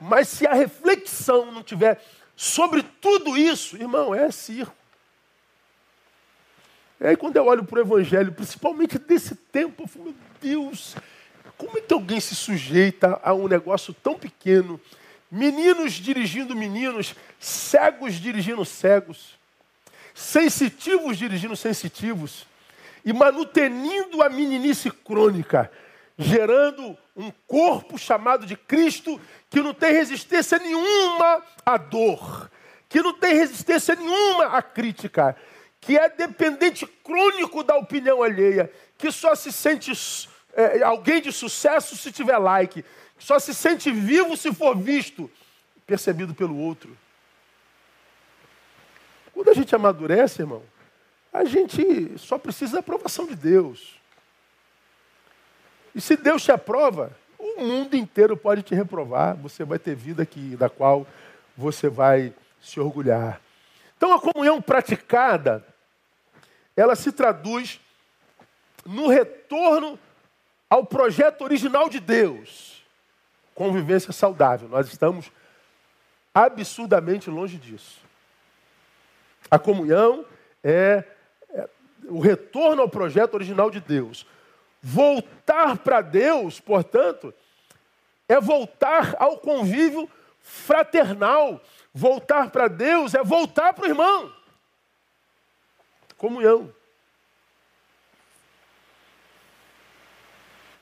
Mas 0.00 0.28
se 0.28 0.46
a 0.46 0.54
reflexão 0.54 1.52
não 1.52 1.62
tiver 1.62 2.02
sobre 2.34 2.82
tudo 2.82 3.36
isso, 3.36 3.76
irmão, 3.76 4.14
é 4.14 4.30
circo. 4.30 4.74
E 6.98 7.08
aí 7.08 7.16
quando 7.16 7.36
eu 7.36 7.44
olho 7.44 7.64
para 7.64 7.78
o 7.78 7.82
Evangelho, 7.82 8.32
principalmente 8.32 8.98
desse 8.98 9.34
tempo, 9.34 9.82
eu 9.82 9.86
falo, 9.86 10.04
meu 10.06 10.29
Deus, 10.40 10.96
como 11.56 11.76
é 11.76 11.80
que 11.80 11.92
alguém 11.92 12.20
se 12.20 12.34
sujeita 12.34 13.20
a 13.22 13.34
um 13.34 13.46
negócio 13.46 13.92
tão 13.92 14.14
pequeno? 14.14 14.80
Meninos 15.30 15.92
dirigindo 15.92 16.56
meninos, 16.56 17.14
cegos 17.38 18.14
dirigindo 18.14 18.64
cegos, 18.64 19.38
sensitivos 20.14 21.18
dirigindo 21.18 21.54
sensitivos, 21.54 22.46
e 23.04 23.12
manutenindo 23.12 24.22
a 24.22 24.28
meninice 24.28 24.90
crônica, 24.90 25.70
gerando 26.18 26.96
um 27.16 27.30
corpo 27.46 27.98
chamado 27.98 28.44
de 28.44 28.56
Cristo 28.56 29.20
que 29.48 29.60
não 29.60 29.72
tem 29.72 29.92
resistência 29.92 30.58
nenhuma 30.58 31.42
à 31.64 31.76
dor, 31.76 32.50
que 32.88 33.00
não 33.00 33.14
tem 33.14 33.34
resistência 33.34 33.94
nenhuma 33.94 34.46
à 34.46 34.62
crítica, 34.62 35.36
que 35.80 35.96
é 35.96 36.08
dependente 36.08 36.86
crônico 36.86 37.62
da 37.62 37.76
opinião 37.76 38.22
alheia, 38.22 38.70
que 38.98 39.10
só 39.10 39.34
se 39.34 39.50
sente 39.50 39.92
é, 40.54 40.82
alguém 40.82 41.20
de 41.20 41.32
sucesso 41.32 41.96
se 41.96 42.12
tiver 42.12 42.38
like. 42.38 42.84
Só 43.18 43.38
se 43.38 43.54
sente 43.54 43.90
vivo 43.90 44.36
se 44.36 44.52
for 44.52 44.76
visto, 44.76 45.30
percebido 45.86 46.34
pelo 46.34 46.56
outro. 46.56 46.96
Quando 49.32 49.50
a 49.50 49.54
gente 49.54 49.74
amadurece, 49.74 50.42
irmão, 50.42 50.62
a 51.32 51.44
gente 51.44 52.18
só 52.18 52.38
precisa 52.38 52.74
da 52.74 52.78
aprovação 52.80 53.26
de 53.26 53.36
Deus. 53.36 53.98
E 55.94 56.00
se 56.00 56.16
Deus 56.16 56.42
te 56.42 56.52
aprova, 56.52 57.16
o 57.38 57.62
mundo 57.62 57.96
inteiro 57.96 58.36
pode 58.36 58.62
te 58.62 58.74
reprovar. 58.74 59.36
Você 59.36 59.64
vai 59.64 59.78
ter 59.78 59.94
vida 59.94 60.24
que, 60.26 60.56
da 60.56 60.68
qual 60.68 61.06
você 61.56 61.88
vai 61.88 62.32
se 62.60 62.80
orgulhar. 62.80 63.40
Então 63.96 64.12
a 64.12 64.20
comunhão 64.20 64.60
praticada, 64.60 65.64
ela 66.76 66.94
se 66.94 67.12
traduz 67.12 67.80
no 68.84 69.08
retorno 69.08 69.98
ao 70.70 70.86
projeto 70.86 71.42
original 71.42 71.88
de 71.88 71.98
Deus. 71.98 72.82
Convivência 73.54 74.12
saudável. 74.12 74.68
Nós 74.68 74.86
estamos 74.86 75.30
absurdamente 76.32 77.28
longe 77.28 77.58
disso. 77.58 78.00
A 79.50 79.58
comunhão 79.58 80.24
é, 80.62 81.04
é 81.50 81.68
o 82.08 82.20
retorno 82.20 82.82
ao 82.82 82.88
projeto 82.88 83.34
original 83.34 83.68
de 83.68 83.80
Deus. 83.80 84.24
Voltar 84.80 85.78
para 85.78 86.00
Deus, 86.00 86.60
portanto, 86.60 87.34
é 88.28 88.40
voltar 88.40 89.16
ao 89.18 89.38
convívio 89.38 90.08
fraternal. 90.40 91.60
Voltar 91.92 92.50
para 92.50 92.68
Deus 92.68 93.12
é 93.14 93.22
voltar 93.24 93.74
para 93.74 93.84
o 93.84 93.88
irmão. 93.88 94.32
Comunhão. 96.16 96.72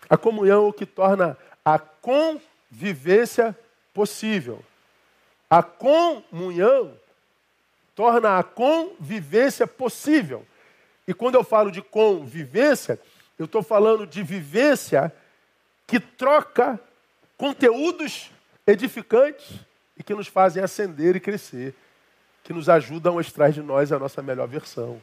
A 0.09 0.17
comunhão 0.17 0.65
é 0.65 0.69
o 0.69 0.73
que 0.73 0.87
torna 0.87 1.37
a 1.65 1.79
convivência 1.79 3.57
possível. 3.93 4.65
A 5.51 5.63
comunhão 5.63 6.95
torna 7.95 8.39
a 8.39 8.43
convivência 8.43 9.67
possível. 9.67 10.47
E 11.07 11.15
quando 11.15 11.35
eu 11.35 11.45
falo 11.45 11.71
de 11.71 11.83
convivência, 11.83 13.01
eu 13.39 13.45
estou 13.45 13.63
falando 13.63 14.07
de 14.07 14.23
vivência 14.23 15.13
que 15.87 15.99
troca 15.99 16.79
conteúdos 17.37 18.31
edificantes 18.67 19.55
e 19.97 20.03
que 20.03 20.15
nos 20.15 20.27
fazem 20.27 20.63
ascender 20.63 21.17
e 21.17 21.21
crescer, 21.21 21.75
que 22.45 22.53
nos 22.53 22.69
ajudam 22.69 23.19
a 23.19 23.21
extrair 23.21 23.53
de 23.53 23.63
nós 23.63 23.91
a 23.91 23.99
nossa 23.99 24.23
melhor 24.23 24.47
versão. 24.47 25.01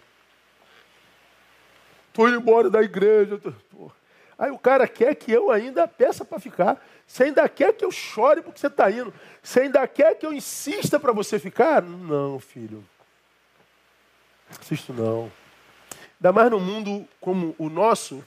Estou 2.08 2.30
indo 2.30 2.38
embora 2.38 2.70
da 2.70 2.82
igreja. 2.82 3.38
Tô... 3.38 3.92
Aí 4.38 4.52
o 4.52 4.58
cara 4.58 4.88
quer 4.88 5.16
que 5.16 5.32
eu 5.32 5.50
ainda 5.50 5.88
peça 5.88 6.26
para 6.26 6.40
ficar. 6.40 6.84
Você 7.08 7.26
ainda 7.26 7.48
quer 7.48 7.74
que 7.74 7.86
eu 7.86 7.92
chore 7.92 8.42
porque 8.42 8.60
você 8.60 8.68
está 8.68 8.92
indo. 8.92 9.14
Você 9.42 9.62
ainda 9.62 9.88
quer 9.88 10.16
que 10.16 10.26
eu 10.26 10.34
insista 10.34 11.00
para 11.00 11.14
você 11.14 11.40
ficar? 11.40 11.82
Não, 11.82 12.40
filho. 12.40 12.84
Insisto 14.60 14.92
não. 14.94 15.32
Ainda 16.20 16.34
mais 16.34 16.52
num 16.52 16.60
mundo 16.60 17.08
como 17.22 17.56
o 17.58 17.70
nosso, 17.70 18.24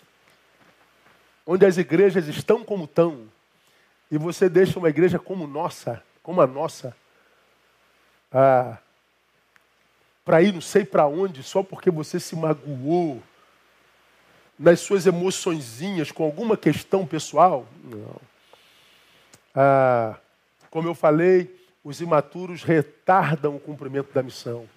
onde 1.47 1.67
as 1.67 1.77
igrejas 1.77 2.27
estão 2.27 2.65
como 2.65 2.85
estão, 2.85 3.29
e 4.11 4.17
você 4.17 4.49
deixa 4.49 4.79
uma 4.79 4.89
igreja 4.89 5.19
como 5.19 5.47
nossa, 5.47 6.03
como 6.23 6.41
a 6.41 6.47
nossa, 6.47 6.97
ah, 8.33 8.79
para 10.25 10.43
ir 10.43 10.53
não 10.53 10.61
sei 10.61 10.85
para 10.85 11.07
onde, 11.07 11.43
só 11.43 11.63
porque 11.63 11.91
você 11.91 12.21
se 12.21 12.37
magoou 12.37 13.23
nas 14.59 14.81
suas 14.81 15.07
emoçõezinhas 15.07 16.11
com 16.11 16.25
alguma 16.25 16.57
questão 16.57 17.07
pessoal? 17.07 17.67
Não. 17.85 18.17
Ah, 19.55 20.17
como 20.71 20.89
eu 20.89 20.95
falei, 20.95 21.55
os 21.83 22.01
imaturos 22.01 22.63
retardam 22.63 23.57
o 23.57 23.61
cumprimento 23.61 24.13
da 24.13 24.23
missão. 24.23 24.69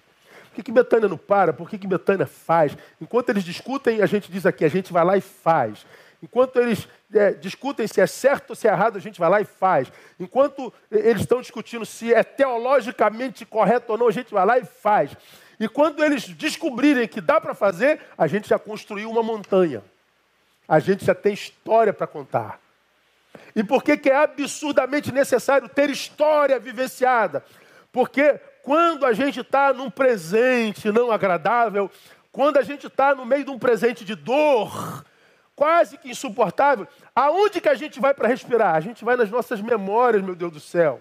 Por 0.48 0.56
que, 0.56 0.62
que 0.62 0.72
Betânia 0.72 1.08
não 1.08 1.16
para? 1.16 1.52
Por 1.52 1.68
que, 1.68 1.78
que 1.78 1.86
Betânia 1.86 2.26
faz? 2.26 2.76
Enquanto 3.00 3.30
eles 3.30 3.42
discutem, 3.42 4.02
a 4.02 4.06
gente 4.06 4.30
diz 4.30 4.44
aqui, 4.44 4.64
a 4.64 4.68
gente 4.68 4.92
vai 4.92 5.04
lá 5.04 5.16
e 5.16 5.20
faz. 5.20 5.86
Enquanto 6.22 6.60
eles 6.60 6.86
é, 7.12 7.32
discutem 7.32 7.86
se 7.86 8.00
é 8.00 8.06
certo 8.06 8.50
ou 8.50 8.56
se 8.56 8.68
é 8.68 8.70
errado, 8.70 8.96
a 8.96 9.00
gente 9.00 9.18
vai 9.18 9.28
lá 9.28 9.40
e 9.40 9.44
faz. 9.44 9.90
Enquanto 10.20 10.72
eles 10.90 11.22
estão 11.22 11.40
discutindo 11.40 11.84
se 11.84 12.14
é 12.14 12.22
teologicamente 12.22 13.44
correto 13.44 13.92
ou 13.92 13.98
não, 13.98 14.08
a 14.08 14.12
gente 14.12 14.32
vai 14.32 14.46
lá 14.46 14.58
e 14.58 14.64
faz. 14.64 15.16
E 15.62 15.68
quando 15.68 16.02
eles 16.02 16.26
descobrirem 16.26 17.06
que 17.06 17.20
dá 17.20 17.40
para 17.40 17.54
fazer, 17.54 18.00
a 18.18 18.26
gente 18.26 18.48
já 18.48 18.58
construiu 18.58 19.08
uma 19.08 19.22
montanha. 19.22 19.80
A 20.66 20.80
gente 20.80 21.04
já 21.04 21.14
tem 21.14 21.32
história 21.32 21.92
para 21.92 22.04
contar. 22.04 22.58
E 23.54 23.62
por 23.62 23.84
que, 23.84 23.96
que 23.96 24.10
é 24.10 24.16
absurdamente 24.16 25.12
necessário 25.12 25.68
ter 25.68 25.88
história 25.88 26.58
vivenciada? 26.58 27.44
Porque 27.92 28.40
quando 28.64 29.06
a 29.06 29.12
gente 29.12 29.38
está 29.38 29.72
num 29.72 29.88
presente 29.88 30.90
não 30.90 31.12
agradável, 31.12 31.88
quando 32.32 32.56
a 32.56 32.62
gente 32.62 32.88
está 32.88 33.14
no 33.14 33.24
meio 33.24 33.44
de 33.44 33.50
um 33.52 33.58
presente 33.60 34.04
de 34.04 34.16
dor, 34.16 35.04
quase 35.54 35.96
que 35.96 36.10
insuportável, 36.10 36.88
aonde 37.14 37.60
que 37.60 37.68
a 37.68 37.74
gente 37.76 38.00
vai 38.00 38.12
para 38.12 38.26
respirar? 38.26 38.74
A 38.74 38.80
gente 38.80 39.04
vai 39.04 39.14
nas 39.14 39.30
nossas 39.30 39.60
memórias, 39.60 40.24
meu 40.24 40.34
Deus 40.34 40.50
do 40.50 40.58
céu. 40.58 41.00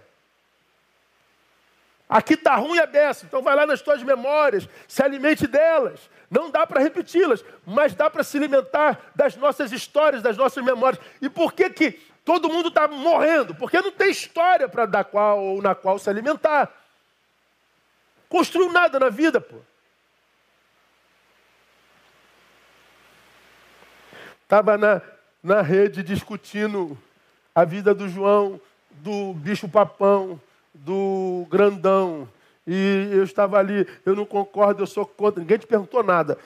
Aqui 2.12 2.34
está 2.34 2.58
ruim 2.58 2.78
a 2.78 2.86
beça, 2.86 3.26
então 3.26 3.42
vai 3.42 3.56
lá 3.56 3.66
nas 3.66 3.82
tuas 3.82 4.04
memórias, 4.04 4.68
se 4.86 5.02
alimente 5.02 5.48
delas. 5.48 6.10
Não 6.30 6.52
dá 6.52 6.68
para 6.68 6.82
repeti-las, 6.82 7.42
mas 7.66 7.94
dá 7.94 8.10
para 8.10 8.22
se 8.22 8.36
alimentar 8.36 9.00
das 9.16 9.38
nossas 9.38 9.72
histórias, 9.72 10.22
das 10.22 10.36
nossas 10.36 10.62
memórias. 10.62 11.02
E 11.22 11.30
por 11.30 11.54
que, 11.54 11.70
que 11.70 11.92
todo 12.26 12.50
mundo 12.50 12.68
está 12.68 12.86
morrendo? 12.86 13.56
Porque 13.56 13.80
não 13.80 13.94
tem 13.94 14.12
história 14.12 14.68
para 14.68 14.86
dar 14.86 15.06
qual 15.06 15.42
ou 15.42 15.62
na 15.62 15.74
qual 15.74 15.98
se 15.98 16.10
alimentar. 16.10 16.70
Construiu 18.28 18.70
nada 18.74 19.00
na 19.00 19.08
vida, 19.08 19.40
pô. 19.40 19.56
Estava 24.44 24.78
na, 24.78 25.02
na 25.42 25.62
rede 25.62 26.04
discutindo 26.04 26.98
a 27.56 27.64
vida 27.64 27.94
do 27.94 28.10
João, 28.10 28.60
do 28.90 29.34
bicho 29.34 29.70
papão, 29.70 30.38
do 30.74 31.46
grandão. 31.50 32.28
E 32.66 33.10
eu 33.12 33.24
estava 33.24 33.58
ali, 33.58 33.88
eu 34.06 34.16
não 34.16 34.24
concordo, 34.24 34.84
eu 34.84 34.88
sou 34.88 35.04
contra. 35.06 35.42
Ninguém 35.42 35.58
te 35.58 35.66
perguntou 35.66 36.04
nada. 36.04 36.38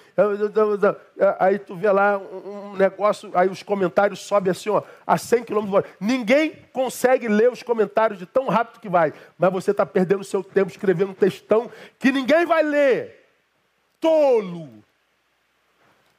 Aí 1.38 1.60
tu 1.60 1.76
vê 1.76 1.92
lá 1.92 2.18
um 2.18 2.74
negócio, 2.76 3.30
aí 3.34 3.50
os 3.50 3.62
comentários 3.62 4.22
sobem 4.22 4.50
assim, 4.50 4.70
ó, 4.70 4.82
a 5.06 5.18
100 5.18 5.44
km 5.44 5.66
por 5.66 5.76
hora. 5.76 5.86
Ninguém 6.00 6.56
consegue 6.72 7.28
ler 7.28 7.52
os 7.52 7.62
comentários 7.62 8.18
de 8.18 8.26
tão 8.26 8.48
rápido 8.48 8.80
que 8.80 8.88
vai. 8.88 9.14
Mas 9.38 9.52
você 9.52 9.72
está 9.72 9.86
perdendo 9.86 10.24
seu 10.24 10.42
tempo 10.42 10.72
escrevendo 10.72 11.12
um 11.12 11.14
textão 11.16 11.70
que 12.00 12.12
ninguém 12.14 12.46
vai 12.46 12.64
ler. 12.64 13.26
Tolo. 14.00 14.70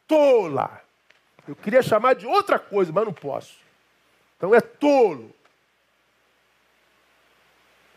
Tola. 0.07 0.83
Eu 1.49 1.57
queria 1.57 1.83
chamar 1.83 2.15
de 2.15 2.27
outra 2.27 2.59
coisa, 2.59 2.93
mas 2.93 3.05
não 3.05 3.15
posso. 3.15 3.57
Então 4.37 4.55
é 4.55 4.61
tolo. 4.61 5.35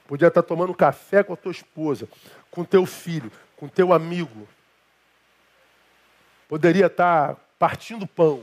Podia 0.09 0.27
estar 0.27 0.41
tomando 0.41 0.73
café 0.73 1.21
com 1.21 1.33
a 1.33 1.37
tua 1.37 1.51
esposa, 1.51 2.09
com 2.49 2.63
teu 2.63 2.83
filho, 2.87 3.31
com 3.55 3.67
teu 3.67 3.93
amigo. 3.93 4.47
Poderia 6.47 6.87
estar 6.87 7.35
partindo 7.59 8.07
pão, 8.07 8.41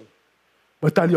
mas 0.80 0.90
está 0.90 1.02
ali. 1.02 1.14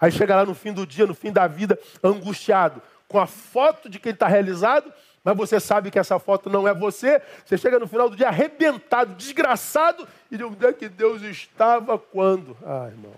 Aí 0.00 0.10
chega 0.10 0.34
lá 0.34 0.44
no 0.44 0.56
fim 0.56 0.72
do 0.72 0.84
dia, 0.84 1.06
no 1.06 1.14
fim 1.14 1.30
da 1.30 1.46
vida, 1.46 1.78
angustiado, 2.02 2.82
com 3.06 3.20
a 3.20 3.28
foto 3.28 3.88
de 3.88 4.00
quem 4.00 4.10
está 4.10 4.26
realizado, 4.26 4.92
mas 5.22 5.36
você 5.36 5.60
sabe 5.60 5.92
que 5.92 5.98
essa 5.98 6.18
foto 6.18 6.50
não 6.50 6.66
é 6.66 6.74
você. 6.74 7.22
Você 7.44 7.56
chega 7.56 7.78
no 7.78 7.86
final 7.86 8.10
do 8.10 8.16
dia 8.16 8.26
arrebentado, 8.26 9.14
desgraçado, 9.14 10.04
e 10.32 10.36
de 10.36 10.42
onde 10.42 10.66
é 10.66 10.72
que 10.72 10.88
Deus 10.88 11.22
estava 11.22 11.96
quando? 11.96 12.56
Ah, 12.66 12.88
irmão, 12.88 13.14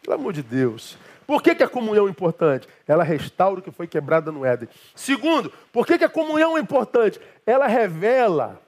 pelo 0.00 0.14
amor 0.14 0.32
de 0.32 0.42
Deus. 0.44 0.96
Por 1.26 1.42
que, 1.42 1.54
que 1.54 1.62
a 1.62 1.68
comunhão 1.68 2.06
é 2.06 2.10
importante? 2.10 2.68
Ela 2.86 3.02
restaura 3.02 3.60
o 3.60 3.62
que 3.62 3.70
foi 3.70 3.86
quebrado 3.86 4.30
no 4.30 4.44
Éden. 4.44 4.68
Segundo, 4.94 5.50
por 5.72 5.86
que, 5.86 5.98
que 5.98 6.04
a 6.04 6.08
comunhão 6.08 6.56
é 6.56 6.60
importante? 6.60 7.20
Ela 7.46 7.66
revela 7.66 8.60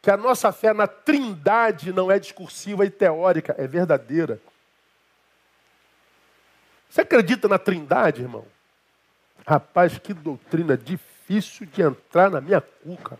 que 0.00 0.10
a 0.10 0.16
nossa 0.16 0.52
fé 0.52 0.72
na 0.72 0.86
trindade 0.86 1.92
não 1.92 2.10
é 2.10 2.18
discursiva 2.18 2.86
e 2.86 2.90
teórica, 2.90 3.54
é 3.58 3.66
verdadeira. 3.66 4.40
Você 6.88 7.00
acredita 7.00 7.48
na 7.48 7.58
trindade, 7.58 8.22
irmão? 8.22 8.46
Rapaz, 9.46 9.98
que 9.98 10.14
doutrina 10.14 10.76
difícil 10.76 11.66
de 11.66 11.82
entrar 11.82 12.30
na 12.30 12.40
minha 12.40 12.60
cuca. 12.60 13.18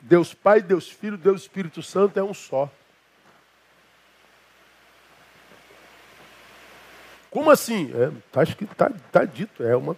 Deus 0.00 0.34
Pai, 0.34 0.60
Deus 0.60 0.90
Filho, 0.90 1.16
Deus 1.16 1.42
Espírito 1.42 1.82
Santo 1.82 2.18
é 2.18 2.22
um 2.22 2.34
só. 2.34 2.70
Como 7.34 7.50
assim? 7.50 7.90
Acho 8.32 8.56
que 8.56 8.62
está 8.62 8.88
tá 9.10 9.24
dito, 9.24 9.64
é 9.64 9.74
uma. 9.74 9.96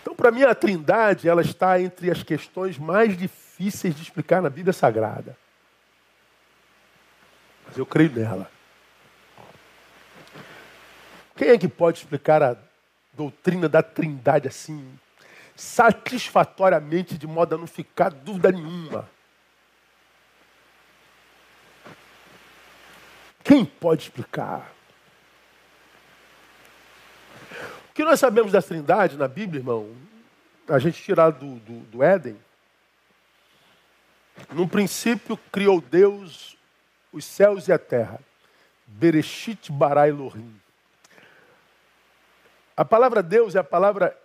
Então, 0.00 0.14
para 0.14 0.30
mim, 0.30 0.44
a 0.44 0.54
trindade 0.54 1.28
ela 1.28 1.42
está 1.42 1.80
entre 1.80 2.12
as 2.12 2.22
questões 2.22 2.78
mais 2.78 3.18
difíceis 3.18 3.92
de 3.92 4.02
explicar 4.02 4.40
na 4.40 4.48
Bíblia 4.48 4.72
Sagrada. 4.72 5.36
Mas 7.66 7.76
eu 7.76 7.84
creio 7.84 8.12
nela. 8.12 8.48
Quem 11.34 11.48
é 11.48 11.58
que 11.58 11.66
pode 11.66 11.98
explicar 11.98 12.40
a 12.40 12.56
doutrina 13.12 13.68
da 13.68 13.82
trindade 13.82 14.46
assim, 14.46 14.96
satisfatoriamente, 15.56 17.18
de 17.18 17.26
modo 17.26 17.56
a 17.56 17.58
não 17.58 17.66
ficar 17.66 18.10
dúvida 18.10 18.52
nenhuma? 18.52 19.10
Quem 23.46 23.64
pode 23.64 24.02
explicar? 24.02 24.74
O 27.88 27.92
que 27.94 28.04
nós 28.04 28.18
sabemos 28.18 28.50
da 28.50 28.60
trindade 28.60 29.16
na 29.16 29.28
Bíblia, 29.28 29.60
irmão, 29.60 29.96
a 30.68 30.80
gente 30.80 31.00
tirar 31.00 31.30
do, 31.30 31.54
do, 31.60 31.80
do 31.84 32.02
Éden, 32.02 32.36
no 34.50 34.66
princípio 34.66 35.36
criou 35.52 35.80
Deus 35.80 36.58
os 37.12 37.24
céus 37.24 37.68
e 37.68 37.72
a 37.72 37.78
terra. 37.78 38.18
Bereshit 38.84 39.70
bara 39.70 40.08
Elohim. 40.08 40.60
A 42.76 42.84
palavra 42.84 43.22
Deus 43.22 43.54
é 43.54 43.60
a 43.60 43.64
palavra 43.64 44.20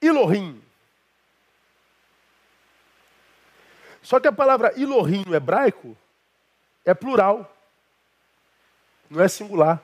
Elohim. 0.00 0.62
Só 4.00 4.20
que 4.20 4.28
a 4.28 4.32
palavra 4.32 4.72
Elohim 4.80 5.24
no 5.26 5.34
hebraico 5.34 5.96
é 6.84 6.94
plural 6.94 7.57
não 9.10 9.22
é 9.22 9.28
singular. 9.28 9.82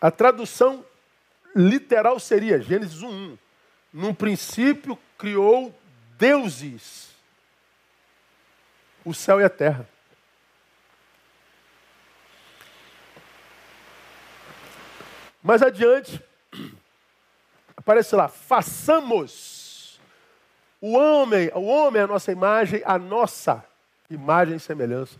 A 0.00 0.10
tradução 0.10 0.84
literal 1.54 2.18
seria 2.18 2.60
Gênesis 2.60 3.02
1:1. 3.02 3.38
Num 3.92 4.14
princípio 4.14 4.98
criou 5.18 5.74
deuses 6.16 7.10
o 9.04 9.12
céu 9.12 9.40
e 9.40 9.44
a 9.44 9.50
terra. 9.50 9.88
Mais 15.42 15.62
adiante, 15.62 16.22
aparece 17.76 18.14
lá, 18.14 18.28
façamos 18.28 19.98
o 20.80 20.96
homem, 20.96 21.50
o 21.54 21.64
homem 21.64 22.00
é 22.00 22.04
a 22.04 22.08
nossa 22.08 22.30
imagem, 22.30 22.82
a 22.84 22.98
nossa 22.98 23.64
imagem 24.08 24.56
e 24.56 24.60
semelhança. 24.60 25.18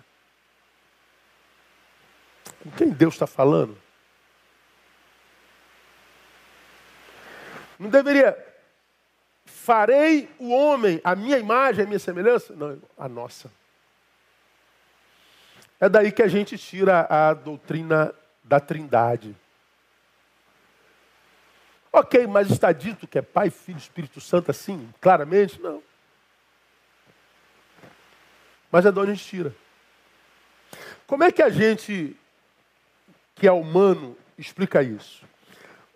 Com 2.62 2.70
quem 2.72 2.90
Deus 2.90 3.14
está 3.14 3.26
falando? 3.26 3.76
Não 7.78 7.88
deveria. 7.88 8.36
Farei 9.46 10.28
o 10.38 10.50
homem, 10.50 11.00
a 11.02 11.14
minha 11.16 11.38
imagem, 11.38 11.84
a 11.84 11.86
minha 11.86 11.98
semelhança? 11.98 12.54
Não, 12.54 12.80
a 12.98 13.08
nossa. 13.08 13.50
É 15.80 15.88
daí 15.88 16.12
que 16.12 16.22
a 16.22 16.28
gente 16.28 16.58
tira 16.58 17.06
a 17.08 17.32
doutrina 17.32 18.14
da 18.44 18.60
trindade. 18.60 19.34
Ok, 21.90 22.26
mas 22.26 22.50
está 22.50 22.70
dito 22.70 23.08
que 23.08 23.18
é 23.18 23.22
Pai, 23.22 23.48
Filho 23.48 23.78
e 23.78 23.80
Espírito 23.80 24.20
Santo 24.20 24.50
assim, 24.50 24.92
claramente? 25.00 25.58
Não. 25.60 25.82
Mas 28.70 28.84
é 28.84 28.92
de 28.92 28.98
onde 28.98 29.10
a 29.10 29.14
gente 29.14 29.26
tira. 29.26 29.54
Como 31.06 31.24
é 31.24 31.32
que 31.32 31.42
a 31.42 31.48
gente 31.48 32.16
que 33.40 33.48
é 33.48 33.52
humano 33.52 34.18
explica 34.36 34.82
isso. 34.82 35.24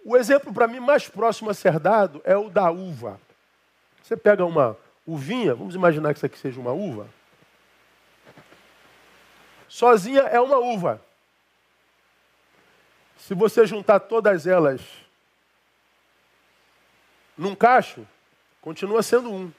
O 0.03 0.17
exemplo 0.17 0.51
para 0.51 0.67
mim 0.67 0.81
mais 0.81 1.07
próximo 1.09 1.51
a 1.51 1.55
ser 1.55 1.79
dado 1.79 2.23
é 2.25 2.35
o 2.35 2.49
da 2.49 2.71
uva. 2.71 3.21
Você 4.03 4.17
pega 4.17 4.47
uma 4.47 4.79
uvinha, 5.07 5.55
vamos 5.55 5.75
imaginar 5.75 6.15
que 6.15 6.17
isso 6.17 6.25
aqui 6.25 6.39
seja 6.39 6.59
uma 6.59 6.73
uva. 6.73 7.07
Sozinha 9.69 10.23
é 10.23 10.41
uma 10.41 10.57
uva. 10.57 11.03
Se 13.19 13.35
você 13.35 13.67
juntar 13.67 14.01
todas 14.01 14.47
elas 14.47 14.81
num 17.37 17.55
cacho, 17.55 18.09
continua 18.63 19.03
sendo 19.03 19.31
um. 19.31 19.53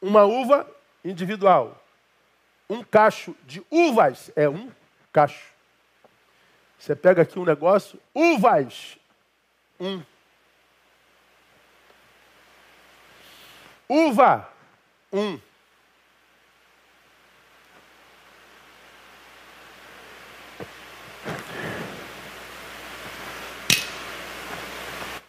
Uma 0.00 0.24
uva 0.24 0.66
individual. 1.04 1.78
Um 2.70 2.82
cacho 2.82 3.36
de 3.44 3.62
uvas 3.70 4.30
é 4.34 4.48
um 4.48 4.70
cacho. 5.12 5.52
Você 6.78 6.96
pega 6.96 7.22
aqui 7.22 7.38
um 7.38 7.44
negócio, 7.44 8.00
uvas, 8.14 8.96
um. 9.78 10.02
Uva, 13.88 14.48
um. 15.12 15.38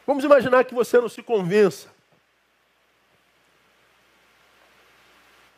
Vamos 0.05 0.23
imaginar 0.23 0.63
que 0.65 0.73
você 0.73 0.99
não 0.99 1.09
se 1.09 1.23
convença. 1.23 1.89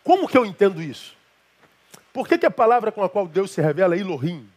Como 0.04 0.28
que 0.28 0.38
eu 0.38 0.46
entendo 0.46 0.82
isso? 0.82 1.16
Por 2.14 2.28
que, 2.28 2.38
que 2.38 2.46
a 2.46 2.52
palavra 2.52 2.92
com 2.92 3.04
a 3.04 3.10
qual 3.10 3.28
Deus 3.28 3.50
se 3.50 3.60
revela, 3.60 3.98
Elohim, 3.98 4.48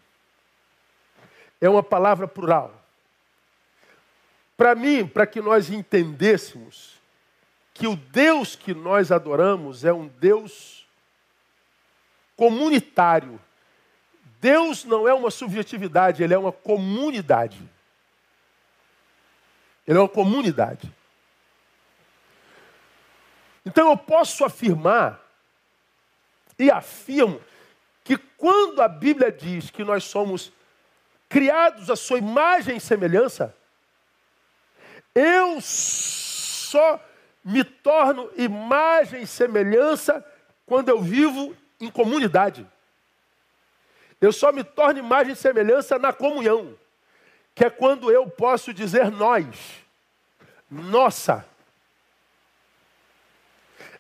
é 1.58 1.68
uma 1.68 1.82
palavra 1.82 2.28
plural? 2.28 2.84
Para 4.56 4.74
mim, 4.74 5.06
para 5.06 5.26
que 5.26 5.40
nós 5.40 5.70
entendêssemos 5.70 6.96
que 7.72 7.86
o 7.86 7.96
Deus 7.96 8.54
que 8.54 8.74
nós 8.74 9.10
adoramos 9.10 9.84
é 9.84 9.92
um 9.92 10.06
Deus 10.06 10.86
comunitário. 12.36 13.40
Deus 14.40 14.84
não 14.84 15.08
é 15.08 15.14
uma 15.14 15.30
subjetividade, 15.30 16.22
ele 16.22 16.34
é 16.34 16.38
uma 16.38 16.52
comunidade. 16.52 17.62
Ele 19.86 19.98
é 19.98 20.00
uma 20.00 20.08
comunidade. 20.08 20.92
Então 23.64 23.90
eu 23.90 23.96
posso 23.96 24.44
afirmar 24.44 25.25
e 26.58 26.70
afirmo 26.70 27.40
que 28.02 28.16
quando 28.16 28.80
a 28.80 28.88
Bíblia 28.88 29.32
diz 29.32 29.70
que 29.70 29.84
nós 29.84 30.04
somos 30.04 30.52
criados 31.28 31.90
à 31.90 31.96
sua 31.96 32.18
imagem 32.18 32.76
e 32.76 32.80
semelhança, 32.80 33.54
eu 35.14 35.58
só 35.60 37.00
me 37.44 37.64
torno 37.64 38.30
imagem 38.36 39.22
e 39.22 39.26
semelhança 39.26 40.24
quando 40.64 40.88
eu 40.88 41.00
vivo 41.00 41.56
em 41.80 41.90
comunidade. 41.90 42.66
Eu 44.20 44.32
só 44.32 44.52
me 44.52 44.64
torno 44.64 44.98
imagem 44.98 45.32
e 45.32 45.36
semelhança 45.36 45.98
na 45.98 46.12
comunhão, 46.12 46.76
que 47.54 47.64
é 47.64 47.70
quando 47.70 48.10
eu 48.10 48.28
posso 48.28 48.72
dizer 48.72 49.10
nós, 49.10 49.46
nossa. 50.70 51.44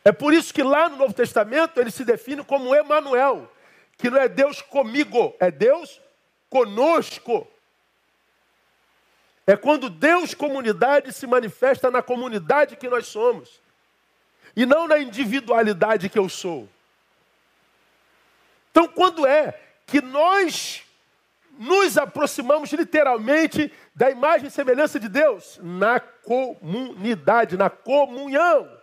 É 0.06 0.12
por 0.12 0.32
isso 0.32 0.54
que 0.54 0.62
lá 0.62 0.88
no 0.88 0.98
Novo 0.98 1.12
Testamento 1.12 1.80
ele 1.80 1.90
se 1.90 2.04
define 2.04 2.44
como 2.44 2.72
Emanuel, 2.72 3.50
que 3.98 4.08
não 4.08 4.20
é 4.20 4.28
Deus 4.28 4.62
comigo, 4.62 5.34
é 5.40 5.50
Deus 5.50 6.00
conosco. 6.48 7.44
É 9.44 9.56
quando 9.56 9.90
Deus 9.90 10.32
comunidade 10.32 11.12
se 11.12 11.26
manifesta 11.26 11.90
na 11.90 12.02
comunidade 12.02 12.76
que 12.76 12.88
nós 12.88 13.08
somos. 13.08 13.60
E 14.54 14.64
não 14.64 14.86
na 14.86 14.96
individualidade 15.00 16.08
que 16.08 16.20
eu 16.20 16.28
sou. 16.28 16.68
Então, 18.70 18.86
quando 18.86 19.26
é 19.26 19.60
que 19.88 20.00
nós 20.00 20.84
nos 21.58 21.98
aproximamos 21.98 22.70
literalmente 22.70 23.72
da 23.92 24.08
imagem 24.08 24.46
e 24.46 24.52
semelhança 24.52 25.00
de 25.00 25.08
Deus? 25.08 25.58
Na 25.60 25.98
comunidade, 25.98 27.56
na 27.56 27.68
comunhão. 27.68 28.75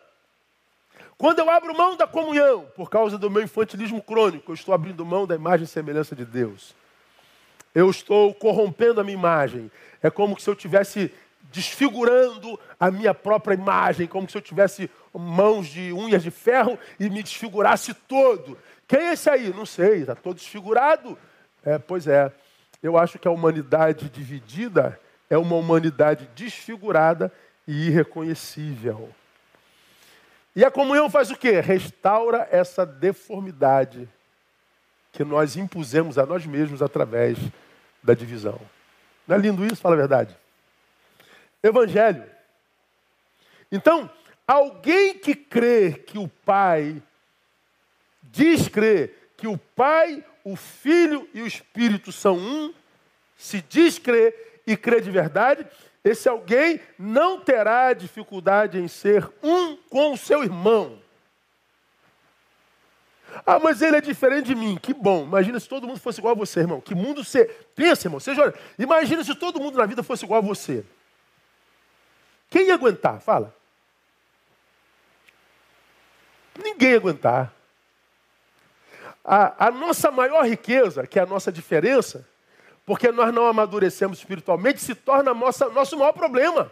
Quando 1.17 1.39
eu 1.39 1.49
abro 1.49 1.75
mão 1.75 1.95
da 1.95 2.07
comunhão, 2.07 2.65
por 2.75 2.89
causa 2.89 3.17
do 3.17 3.29
meu 3.29 3.41
infantilismo 3.41 4.01
crônico, 4.01 4.51
eu 4.51 4.55
estou 4.55 4.73
abrindo 4.73 5.05
mão 5.05 5.25
da 5.25 5.35
imagem 5.35 5.65
e 5.65 5.67
semelhança 5.67 6.15
de 6.15 6.25
Deus. 6.25 6.75
Eu 7.73 7.89
estou 7.89 8.33
corrompendo 8.33 9.01
a 9.01 9.03
minha 9.03 9.17
imagem. 9.17 9.71
É 10.01 10.09
como 10.09 10.39
se 10.39 10.49
eu 10.49 10.53
estivesse 10.53 11.11
desfigurando 11.51 12.59
a 12.79 12.89
minha 12.89 13.13
própria 13.13 13.53
imagem, 13.53 14.07
como 14.07 14.29
se 14.29 14.37
eu 14.37 14.41
tivesse 14.41 14.89
mãos 15.13 15.67
de 15.67 15.93
unhas 15.93 16.23
de 16.23 16.31
ferro 16.31 16.77
e 16.99 17.09
me 17.09 17.21
desfigurasse 17.21 17.93
todo. 17.93 18.57
Quem 18.87 18.99
é 18.99 19.13
esse 19.13 19.29
aí? 19.29 19.53
Não 19.53 19.65
sei, 19.65 20.01
está 20.01 20.15
todo 20.15 20.35
desfigurado. 20.35 21.17
É, 21.63 21.77
pois 21.77 22.07
é, 22.07 22.31
eu 22.81 22.97
acho 22.97 23.17
que 23.19 23.27
a 23.27 23.31
humanidade 23.31 24.09
dividida 24.09 24.99
é 25.29 25.37
uma 25.37 25.55
humanidade 25.55 26.27
desfigurada 26.35 27.31
e 27.67 27.87
irreconhecível. 27.87 29.09
E 30.55 30.63
a 30.63 30.71
comunhão 30.71 31.09
faz 31.09 31.31
o 31.31 31.35
quê? 31.35 31.59
Restaura 31.59 32.47
essa 32.51 32.85
deformidade 32.85 34.07
que 35.11 35.23
nós 35.23 35.55
impusemos 35.55 36.17
a 36.17 36.25
nós 36.25 36.45
mesmos 36.45 36.81
através 36.81 37.37
da 38.01 38.13
divisão. 38.13 38.59
Não 39.27 39.35
é 39.35 39.39
lindo 39.39 39.65
isso? 39.65 39.77
Fala 39.77 39.95
a 39.95 39.97
verdade. 39.97 40.35
Evangelho. 41.61 42.23
Então, 43.71 44.09
alguém 44.47 45.17
que 45.17 45.33
crê 45.33 45.93
que 45.93 46.17
o 46.17 46.27
Pai, 46.27 47.01
diz 48.21 48.67
crer 48.67 49.31
que 49.37 49.47
o 49.47 49.57
Pai, 49.57 50.23
o 50.43 50.55
Filho 50.55 51.27
e 51.33 51.41
o 51.41 51.47
Espírito 51.47 52.11
são 52.11 52.37
um, 52.37 52.73
se 53.37 53.61
diz 53.61 53.97
crer 53.97 54.61
e 54.65 54.77
crê 54.77 55.01
de 55.01 55.11
verdade, 55.11 55.65
esse 56.03 56.27
alguém 56.27 56.81
não 56.99 57.39
terá 57.39 57.93
dificuldade 57.93 58.77
em 58.77 58.87
ser 58.87 59.31
um 59.41 59.77
com 59.77 60.13
o 60.13 60.17
seu 60.17 60.43
irmão. 60.43 61.01
Ah, 63.45 63.57
mas 63.57 63.81
ele 63.81 63.97
é 63.97 64.01
diferente 64.01 64.47
de 64.47 64.55
mim. 64.55 64.77
Que 64.79 64.93
bom. 64.93 65.23
Imagina 65.23 65.59
se 65.59 65.67
todo 65.67 65.87
mundo 65.87 65.99
fosse 65.99 66.19
igual 66.19 66.33
a 66.33 66.37
você, 66.37 66.59
irmão. 66.59 66.81
Que 66.81 66.93
mundo 66.93 67.23
você. 67.23 67.45
Pensa, 67.73 68.07
irmão. 68.07 68.19
Seja, 68.19 68.53
imagina 68.77 69.23
se 69.23 69.33
todo 69.33 69.59
mundo 69.59 69.77
na 69.77 69.85
vida 69.85 70.03
fosse 70.03 70.25
igual 70.25 70.39
a 70.39 70.45
você. 70.45 70.85
Quem 72.49 72.67
ia 72.67 72.75
aguentar? 72.75 73.19
Fala. 73.21 73.55
Ninguém 76.61 76.91
ia 76.91 76.97
aguentar. 76.97 77.51
A, 79.23 79.67
a 79.67 79.71
nossa 79.71 80.11
maior 80.11 80.45
riqueza, 80.45 81.07
que 81.07 81.17
é 81.17 81.23
a 81.23 81.25
nossa 81.25 81.51
diferença, 81.51 82.27
porque 82.85 83.11
nós 83.11 83.33
não 83.33 83.47
amadurecemos 83.47 84.17
espiritualmente, 84.17 84.81
se 84.81 84.93
torna 84.93 85.33
nossa, 85.33 85.69
nosso 85.69 85.97
maior 85.97 86.11
problema. 86.11 86.71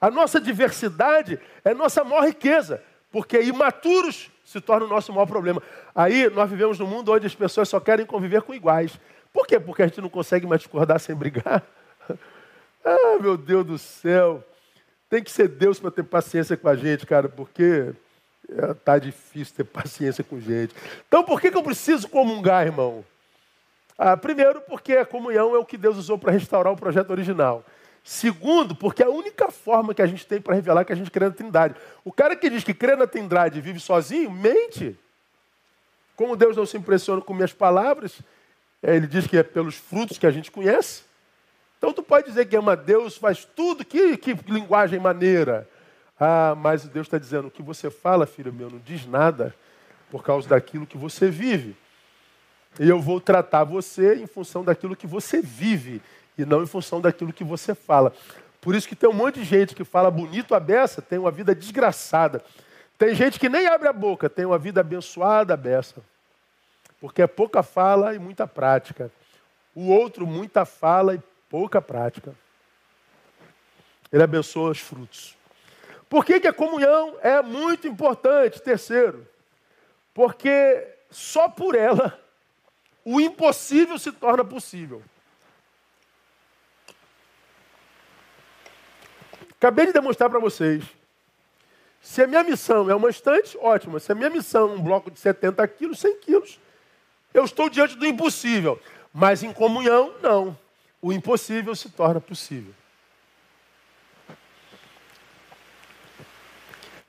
A 0.00 0.10
nossa 0.10 0.40
diversidade 0.40 1.38
é 1.64 1.74
nossa 1.74 2.02
maior 2.04 2.24
riqueza, 2.24 2.82
porque 3.10 3.40
imaturos 3.40 4.30
se 4.44 4.60
torna 4.60 4.86
o 4.86 4.88
nosso 4.88 5.12
maior 5.12 5.26
problema. 5.26 5.62
Aí 5.94 6.28
nós 6.30 6.50
vivemos 6.50 6.78
num 6.78 6.86
mundo 6.86 7.12
onde 7.12 7.26
as 7.26 7.34
pessoas 7.34 7.68
só 7.68 7.78
querem 7.78 8.06
conviver 8.06 8.42
com 8.42 8.54
iguais. 8.54 8.98
Por 9.32 9.46
quê? 9.46 9.60
Porque 9.60 9.82
a 9.82 9.86
gente 9.86 10.00
não 10.00 10.08
consegue 10.08 10.46
mais 10.46 10.60
discordar 10.62 10.98
sem 10.98 11.14
brigar. 11.14 11.62
ah, 12.84 13.18
meu 13.20 13.36
Deus 13.36 13.64
do 13.64 13.78
céu. 13.78 14.42
Tem 15.08 15.22
que 15.22 15.30
ser 15.30 15.48
Deus 15.48 15.78
para 15.78 15.90
ter 15.90 16.02
paciência 16.02 16.56
com 16.56 16.68
a 16.68 16.76
gente, 16.76 17.06
cara, 17.06 17.28
porque 17.28 17.92
é, 18.48 18.98
difícil 18.98 19.54
ter 19.56 19.64
paciência 19.64 20.24
com 20.24 20.40
gente. 20.40 20.74
Então, 21.06 21.22
por 21.22 21.40
que, 21.40 21.50
que 21.50 21.56
eu 21.56 21.62
preciso 21.62 22.08
comungar, 22.08 22.66
irmão? 22.66 23.04
Ah, 24.02 24.16
primeiro, 24.16 24.62
porque 24.62 24.94
a 24.94 25.04
comunhão 25.04 25.54
é 25.54 25.58
o 25.58 25.64
que 25.66 25.76
Deus 25.76 25.98
usou 25.98 26.16
para 26.16 26.32
restaurar 26.32 26.72
o 26.72 26.76
projeto 26.76 27.10
original. 27.10 27.62
Segundo, 28.02 28.74
porque 28.74 29.02
é 29.02 29.06
a 29.06 29.10
única 29.10 29.50
forma 29.50 29.92
que 29.92 30.00
a 30.00 30.06
gente 30.06 30.26
tem 30.26 30.40
para 30.40 30.54
revelar 30.54 30.86
que 30.86 30.92
a 30.94 30.96
gente 30.96 31.10
crê 31.10 31.26
na 31.26 31.34
Trindade. 31.34 31.74
O 32.02 32.10
cara 32.10 32.34
que 32.34 32.48
diz 32.48 32.64
que 32.64 32.72
crê 32.72 32.96
na 32.96 33.06
Trindade 33.06 33.58
e 33.58 33.60
vive 33.60 33.78
sozinho, 33.78 34.30
mente. 34.30 34.98
Como 36.16 36.34
Deus 36.34 36.56
não 36.56 36.64
se 36.64 36.78
impressiona 36.78 37.20
com 37.20 37.34
minhas 37.34 37.52
palavras, 37.52 38.22
é, 38.82 38.96
ele 38.96 39.06
diz 39.06 39.26
que 39.26 39.36
é 39.36 39.42
pelos 39.42 39.74
frutos 39.74 40.16
que 40.16 40.26
a 40.26 40.30
gente 40.30 40.50
conhece. 40.50 41.02
Então 41.76 41.92
tu 41.92 42.02
pode 42.02 42.26
dizer 42.26 42.46
que 42.46 42.56
ama 42.56 42.74
Deus, 42.74 43.18
faz 43.18 43.44
tudo, 43.44 43.84
que, 43.84 44.16
que 44.16 44.32
linguagem 44.48 44.98
maneira. 44.98 45.68
Ah, 46.18 46.54
mas 46.56 46.88
Deus 46.88 47.06
está 47.06 47.18
dizendo, 47.18 47.48
o 47.48 47.50
que 47.50 47.62
você 47.62 47.90
fala, 47.90 48.24
filho 48.24 48.50
meu, 48.50 48.70
não 48.70 48.78
diz 48.78 49.04
nada 49.04 49.54
por 50.10 50.24
causa 50.24 50.48
daquilo 50.48 50.86
que 50.86 50.96
você 50.96 51.28
vive. 51.28 51.76
E 52.78 52.88
eu 52.88 53.00
vou 53.00 53.20
tratar 53.20 53.64
você 53.64 54.14
em 54.14 54.26
função 54.26 54.64
daquilo 54.64 54.96
que 54.96 55.06
você 55.06 55.42
vive 55.42 56.00
e 56.38 56.44
não 56.44 56.62
em 56.62 56.66
função 56.66 57.00
daquilo 57.00 57.32
que 57.32 57.44
você 57.44 57.74
fala. 57.74 58.12
Por 58.60 58.74
isso 58.74 58.88
que 58.88 58.96
tem 58.96 59.08
um 59.08 59.14
monte 59.14 59.40
de 59.40 59.44
gente 59.44 59.74
que 59.74 59.84
fala 59.84 60.10
bonito 60.10 60.54
a 60.54 60.60
beça, 60.60 61.00
tem 61.00 61.18
uma 61.18 61.30
vida 61.30 61.54
desgraçada. 61.54 62.42
Tem 62.98 63.14
gente 63.14 63.40
que 63.40 63.48
nem 63.48 63.66
abre 63.66 63.88
a 63.88 63.92
boca, 63.92 64.28
tem 64.28 64.44
uma 64.44 64.58
vida 64.58 64.80
abençoada 64.80 65.54
a 65.54 65.56
beça. 65.56 66.02
Porque 67.00 67.22
é 67.22 67.26
pouca 67.26 67.62
fala 67.62 68.14
e 68.14 68.18
muita 68.18 68.46
prática. 68.46 69.10
O 69.74 69.88
outro, 69.88 70.26
muita 70.26 70.64
fala 70.64 71.14
e 71.14 71.22
pouca 71.48 71.80
prática. 71.80 72.34
Ele 74.12 74.22
abençoa 74.22 74.70
os 74.70 74.80
frutos. 74.80 75.36
Por 76.08 76.24
que, 76.24 76.40
que 76.40 76.48
a 76.48 76.52
comunhão 76.52 77.16
é 77.22 77.40
muito 77.40 77.86
importante? 77.86 78.60
Terceiro, 78.60 79.26
porque 80.12 80.86
só 81.10 81.48
por 81.48 81.74
ela 81.74 82.18
o 83.04 83.20
impossível 83.20 83.98
se 83.98 84.12
torna 84.12 84.44
possível. 84.44 85.02
Acabei 89.52 89.86
de 89.86 89.92
demonstrar 89.92 90.30
para 90.30 90.38
vocês. 90.38 90.84
Se 92.00 92.22
a 92.22 92.26
minha 92.26 92.42
missão 92.42 92.90
é 92.90 92.94
uma 92.94 93.10
estante, 93.10 93.58
ótimo. 93.60 94.00
Se 94.00 94.10
a 94.10 94.14
minha 94.14 94.30
missão 94.30 94.70
é 94.70 94.72
um 94.72 94.82
bloco 94.82 95.10
de 95.10 95.20
70 95.20 95.66
quilos, 95.68 95.98
100 96.00 96.16
quilos, 96.20 96.58
eu 97.34 97.44
estou 97.44 97.68
diante 97.68 97.94
do 97.96 98.06
impossível. 98.06 98.80
Mas 99.12 99.42
em 99.42 99.52
comunhão, 99.52 100.14
não. 100.22 100.56
O 101.02 101.12
impossível 101.12 101.74
se 101.74 101.90
torna 101.90 102.20
possível. 102.20 102.74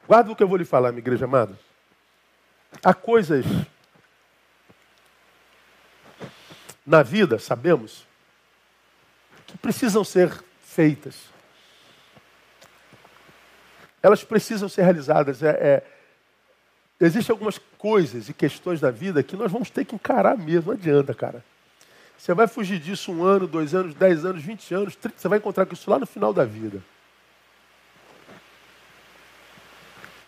Guarda 0.08 0.32
o 0.32 0.36
que 0.36 0.44
eu 0.44 0.48
vou 0.48 0.58
lhe 0.58 0.66
falar, 0.66 0.92
minha 0.92 1.00
igreja 1.00 1.24
amada. 1.26 1.58
Há 2.84 2.94
coisas 2.94 3.46
na 6.86 7.04
vida, 7.04 7.40
sabemos, 7.40 8.06
que 9.48 9.58
precisam 9.58 10.04
ser 10.04 10.44
feitas 10.62 11.32
elas 14.02 14.24
precisam 14.24 14.68
ser 14.68 14.84
realizadas. 14.84 15.44
É, 15.44 15.50
é, 15.50 15.84
Existem 17.00 17.34
algumas 17.34 17.58
coisas 17.80 18.30
e 18.30 18.34
questões 18.34 18.80
da 18.80 18.92
vida 18.92 19.24
que 19.24 19.36
nós 19.36 19.52
vamos 19.52 19.72
ter 19.72 19.86
que 19.86 19.96
encarar 19.96 20.38
mesmo. 20.38 20.72
Não 20.72 20.80
adianta, 20.80 21.14
cara. 21.16 21.44
Você 22.16 22.32
vai 22.34 22.48
fugir 22.48 22.80
disso 22.80 23.12
um 23.12 23.24
ano, 23.24 23.48
dois 23.48 23.74
anos, 23.74 23.96
dez 23.96 24.24
anos, 24.24 24.44
vinte 24.44 24.72
anos, 24.74 24.96
trinta. 24.96 25.18
Você 25.18 25.28
vai 25.28 25.40
encontrar 25.40 25.66
com 25.66 25.74
isso 25.74 25.90
lá 25.90 25.98
no 25.98 26.06
final 26.06 26.32
da 26.32 26.46
vida. 26.46 26.80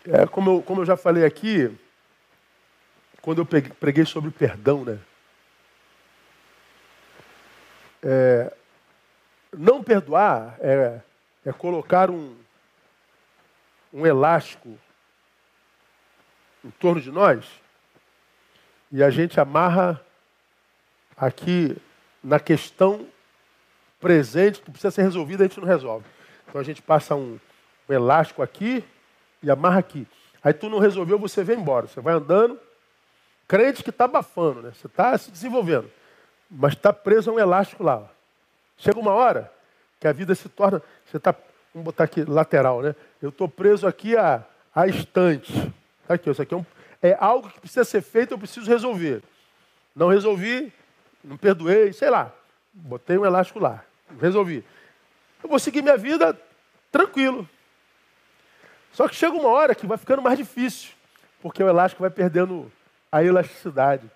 É, 0.06 0.26
como, 0.26 0.49
eu, 0.49 0.62
como 0.64 0.82
eu 0.82 0.86
já 0.86 0.97
falei 0.97 1.24
aqui, 1.24 1.72
quando 3.22 3.41
eu 3.41 3.45
preguei 3.45 4.06
sobre 4.06 4.32
perdão, 4.32 4.84
né? 4.84 4.97
É, 8.04 8.54
não 9.58 9.84
perdoar 9.84 10.58
é, 10.60 10.99
é 11.45 11.54
colocar 11.54 12.10
um, 12.10 12.36
um 13.93 14.06
elástico 14.06 14.78
em 16.64 16.72
torno 16.72 17.01
de 17.01 17.12
nós 17.12 17.45
e 18.91 19.04
a 19.04 19.10
gente 19.10 19.39
amarra 19.39 19.99
aqui 21.18 21.76
na 22.24 22.39
questão 22.39 23.08
presente 23.99 24.62
que 24.62 24.70
precisa 24.70 24.91
ser 24.91 25.01
resolvida, 25.01 25.43
a 25.43 25.47
gente 25.47 25.60
não 25.60 25.68
resolve. 25.68 26.06
Então 26.47 26.60
a 26.62 26.64
gente 26.64 26.82
passa 26.82 27.16
um, 27.16 27.39
um 27.89 27.93
elástico 27.93 28.41
aqui 28.41 28.84
e 29.41 29.49
amarra 29.49 29.80
aqui. 29.80 30.08
Aí 30.43 30.54
tu 30.54 30.70
não 30.70 30.78
resolveu, 30.78 31.18
você 31.18 31.43
vem 31.43 31.58
embora. 31.58 31.88
Você 31.88 32.01
vai 32.01 32.14
andando, 32.14 32.60
crente 33.47 33.84
que 33.84 33.89
está 33.89 34.06
abafando, 34.06 34.62
né? 34.62 34.72
Você 34.76 34.88
está 34.88 35.18
se 35.18 35.32
desenvolvendo, 35.32 35.89
mas 36.50 36.74
está 36.74 36.94
preso 36.94 37.32
a 37.32 37.34
um 37.34 37.39
elástico 37.39 37.84
lá. 37.84 38.08
Chega 38.78 39.00
uma 39.00 39.14
hora 39.14 39.52
que 40.00 40.08
a 40.08 40.12
vida 40.12 40.36
se 40.36 40.50
torna. 40.50 40.82
Você 41.06 41.18
está 41.18 41.34
Vamos 41.74 41.86
botar 41.86 42.04
aqui 42.04 42.24
lateral, 42.24 42.82
né? 42.82 42.96
Eu 43.20 43.30
estou 43.30 43.50
preso 43.50 43.88
aqui 43.88 44.16
a, 44.16 44.44
a 44.76 44.88
estante. 44.88 45.52
Aqui, 46.08 46.30
isso 46.30 46.41
aqui 46.41 46.54
é, 46.54 46.58
um, 46.58 46.66
é 47.02 47.18
algo 47.20 47.50
que 47.50 47.60
precisa 47.60 47.84
ser 47.84 48.02
feito, 48.02 48.34
eu 48.34 48.38
preciso 48.38 48.70
resolver. 48.70 49.24
Não 49.96 50.10
resolvi, 50.10 50.72
não 51.24 51.36
perdoei, 51.36 51.91
sei 51.91 52.12
lá. 52.12 52.32
Botei 52.72 53.18
um 53.18 53.26
elástico 53.26 53.60
lá, 53.60 53.84
resolvi. 54.20 54.64
Eu 55.41 55.50
vou 55.50 55.58
seguir 55.58 55.82
minha 55.82 55.98
vida 55.98 56.39
tranquilo. 56.91 57.50
Só 58.91 59.08
que 59.08 59.16
chega 59.16 59.36
uma 59.36 59.50
hora 59.50 59.74
que 59.74 59.88
vai 59.88 59.98
ficando 59.98 60.22
mais 60.22 60.38
difícil, 60.38 60.91
porque 61.41 61.64
o 61.64 61.68
elástico 61.68 62.02
vai 62.02 62.12
perdendo 62.12 62.72
a 63.12 63.24
elasticidade. 63.24 64.10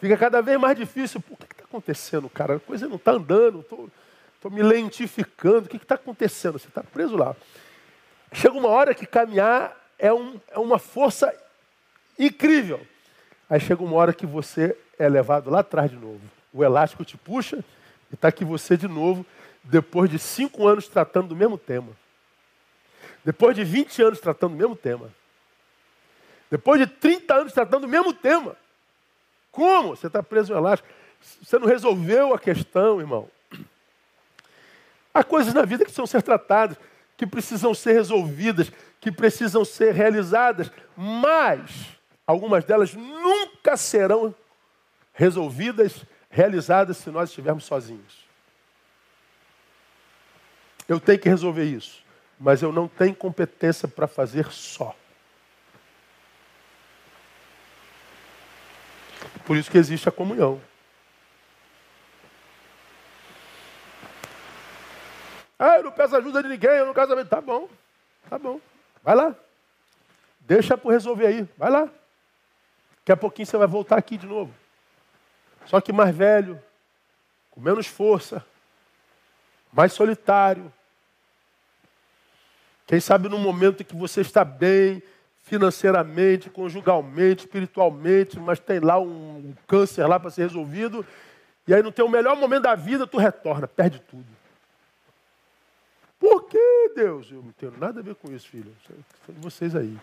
Fica 0.00 0.16
cada 0.16 0.40
vez 0.40 0.58
mais 0.58 0.76
difícil. 0.76 1.20
Por 1.20 1.36
que 1.36 1.44
está 1.44 1.64
acontecendo, 1.64 2.28
cara? 2.28 2.56
A 2.56 2.60
coisa 2.60 2.88
não 2.88 2.96
está 2.96 3.12
andando, 3.12 3.60
estou 3.60 4.50
me 4.50 4.62
lentificando. 4.62 5.66
O 5.66 5.68
que 5.68 5.76
está 5.76 5.94
acontecendo? 5.94 6.58
Você 6.58 6.68
está 6.68 6.82
preso 6.82 7.16
lá. 7.16 7.36
Chega 8.32 8.56
uma 8.56 8.68
hora 8.68 8.94
que 8.94 9.06
caminhar 9.06 9.76
é, 9.98 10.12
um, 10.12 10.40
é 10.48 10.58
uma 10.58 10.78
força 10.78 11.32
incrível. 12.18 12.80
Aí 13.48 13.60
chega 13.60 13.82
uma 13.82 13.96
hora 13.96 14.14
que 14.14 14.24
você 14.24 14.76
é 14.98 15.08
levado 15.08 15.50
lá 15.50 15.60
atrás 15.60 15.90
de 15.90 15.96
novo. 15.96 16.20
O 16.52 16.64
elástico 16.64 17.04
te 17.04 17.18
puxa 17.18 17.62
e 18.10 18.14
está 18.14 18.28
aqui 18.28 18.44
você 18.44 18.76
de 18.76 18.88
novo, 18.88 19.26
depois 19.62 20.08
de 20.08 20.18
cinco 20.18 20.66
anos 20.66 20.88
tratando 20.88 21.28
do 21.28 21.36
mesmo 21.36 21.58
tema. 21.58 21.92
Depois 23.24 23.54
de 23.54 23.64
20 23.64 24.02
anos 24.02 24.20
tratando 24.20 24.52
do 24.52 24.56
mesmo 24.56 24.74
tema. 24.74 25.10
Depois 26.50 26.80
de 26.80 26.86
30 26.86 27.34
anos 27.34 27.52
tratando 27.52 27.82
do 27.82 27.88
mesmo 27.88 28.14
tema. 28.14 28.56
Como? 29.50 29.96
Você 29.96 30.06
está 30.06 30.22
preso 30.22 30.52
no 30.52 30.58
elástico. 30.58 30.88
Você 31.42 31.58
não 31.58 31.66
resolveu 31.66 32.34
a 32.34 32.38
questão, 32.38 33.00
irmão. 33.00 33.28
Há 35.12 35.24
coisas 35.24 35.52
na 35.52 35.62
vida 35.62 35.84
que 35.84 35.90
precisam 35.90 36.06
ser 36.06 36.22
tratadas, 36.22 36.76
que 37.16 37.26
precisam 37.26 37.74
ser 37.74 37.92
resolvidas, 37.92 38.70
que 39.00 39.10
precisam 39.10 39.64
ser 39.64 39.92
realizadas, 39.92 40.70
mas 40.96 41.98
algumas 42.26 42.64
delas 42.64 42.94
nunca 42.94 43.76
serão 43.76 44.34
resolvidas, 45.12 46.04
realizadas 46.30 46.98
se 46.98 47.10
nós 47.10 47.28
estivermos 47.28 47.64
sozinhos. 47.64 48.24
Eu 50.88 50.98
tenho 50.98 51.18
que 51.18 51.28
resolver 51.28 51.64
isso, 51.64 52.02
mas 52.38 52.62
eu 52.62 52.72
não 52.72 52.88
tenho 52.88 53.14
competência 53.14 53.86
para 53.86 54.06
fazer 54.06 54.46
só. 54.50 54.94
Por 59.50 59.56
isso 59.56 59.68
que 59.68 59.78
existe 59.78 60.08
a 60.08 60.12
comunhão. 60.12 60.62
Ah, 65.58 65.78
eu 65.78 65.82
não 65.82 65.90
peço 65.90 66.14
ajuda 66.14 66.40
de 66.40 66.50
ninguém, 66.50 66.70
eu 66.70 66.86
não 66.86 66.94
casamento. 66.94 67.28
Tá 67.28 67.40
bom, 67.40 67.68
tá 68.28 68.38
bom. 68.38 68.60
Vai 69.02 69.16
lá. 69.16 69.34
Deixa 70.38 70.78
por 70.78 70.92
resolver 70.92 71.26
aí. 71.26 71.48
Vai 71.58 71.68
lá. 71.68 71.86
Daqui 72.98 73.10
a 73.10 73.16
pouquinho 73.16 73.44
você 73.44 73.56
vai 73.56 73.66
voltar 73.66 73.98
aqui 73.98 74.16
de 74.16 74.24
novo. 74.24 74.54
Só 75.66 75.80
que 75.80 75.92
mais 75.92 76.14
velho, 76.14 76.62
com 77.50 77.60
menos 77.60 77.88
força, 77.88 78.46
mais 79.72 79.92
solitário. 79.92 80.72
Quem 82.86 83.00
sabe 83.00 83.28
no 83.28 83.36
momento 83.36 83.84
que 83.84 83.96
você 83.96 84.20
está 84.20 84.44
bem, 84.44 85.02
financeiramente, 85.42 86.50
conjugalmente, 86.50 87.44
espiritualmente, 87.44 88.38
mas 88.38 88.58
tem 88.58 88.80
lá 88.80 88.98
um 88.98 89.54
câncer 89.66 90.06
lá 90.06 90.18
para 90.20 90.30
ser 90.30 90.42
resolvido, 90.42 91.04
e 91.66 91.74
aí 91.74 91.82
no 91.82 91.92
teu 91.92 92.08
melhor 92.08 92.36
momento 92.36 92.62
da 92.62 92.74
vida 92.74 93.06
tu 93.06 93.18
retorna, 93.18 93.66
perde 93.66 94.00
tudo. 94.00 94.26
Por 96.18 96.44
que, 96.44 96.92
Deus? 96.94 97.30
Eu 97.30 97.42
não 97.42 97.52
tenho 97.52 97.72
nada 97.78 98.00
a 98.00 98.02
ver 98.02 98.14
com 98.14 98.30
isso, 98.30 98.46
filho. 98.46 98.70
São 99.24 99.34
de 99.34 99.40
vocês 99.40 99.74
aí. 99.74 99.96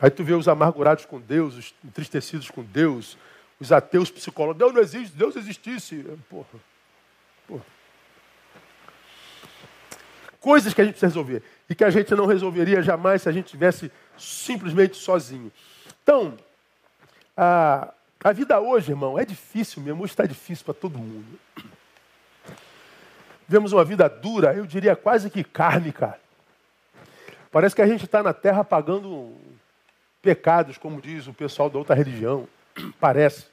Aí 0.00 0.08
tu 0.08 0.24
vê 0.24 0.32
os 0.32 0.48
amargurados 0.48 1.04
com 1.04 1.20
Deus, 1.20 1.54
os 1.54 1.74
entristecidos 1.84 2.50
com 2.50 2.62
Deus, 2.62 3.18
os 3.60 3.72
ateus 3.72 4.10
psicólogos. 4.10 4.58
Deus 4.58 4.72
não 4.72 4.80
existe, 4.80 5.14
Deus 5.14 5.36
existisse. 5.36 6.02
Porra. 6.30 6.46
Porra. 7.46 7.66
Coisas 10.40 10.72
que 10.72 10.80
a 10.80 10.84
gente 10.84 10.94
precisa 10.94 11.08
resolver 11.08 11.42
e 11.68 11.74
que 11.74 11.84
a 11.84 11.90
gente 11.90 12.14
não 12.14 12.26
resolveria 12.26 12.82
jamais 12.82 13.22
se 13.22 13.28
a 13.28 13.32
gente 13.32 13.48
tivesse 13.48 13.92
simplesmente 14.16 14.96
sozinho. 14.96 15.52
Então, 16.02 16.36
a, 17.36 17.92
a 18.24 18.32
vida 18.32 18.58
hoje, 18.58 18.92
irmão, 18.92 19.18
é 19.18 19.24
difícil 19.24 19.82
mesmo, 19.82 20.04
está 20.04 20.24
difícil 20.24 20.64
para 20.64 20.74
todo 20.74 20.98
mundo. 20.98 21.38
Vemos 23.46 23.72
uma 23.72 23.84
vida 23.84 24.08
dura, 24.08 24.54
eu 24.54 24.66
diria 24.66 24.96
quase 24.96 25.30
que 25.30 25.44
kármica. 25.44 26.18
Parece 27.50 27.74
que 27.74 27.82
a 27.82 27.86
gente 27.86 28.04
está 28.04 28.22
na 28.22 28.32
terra 28.32 28.64
pagando 28.64 29.34
pecados, 30.20 30.76
como 30.76 31.00
diz 31.00 31.26
o 31.26 31.34
pessoal 31.34 31.70
da 31.70 31.78
outra 31.78 31.94
religião. 31.94 32.48
Parece. 33.00 33.46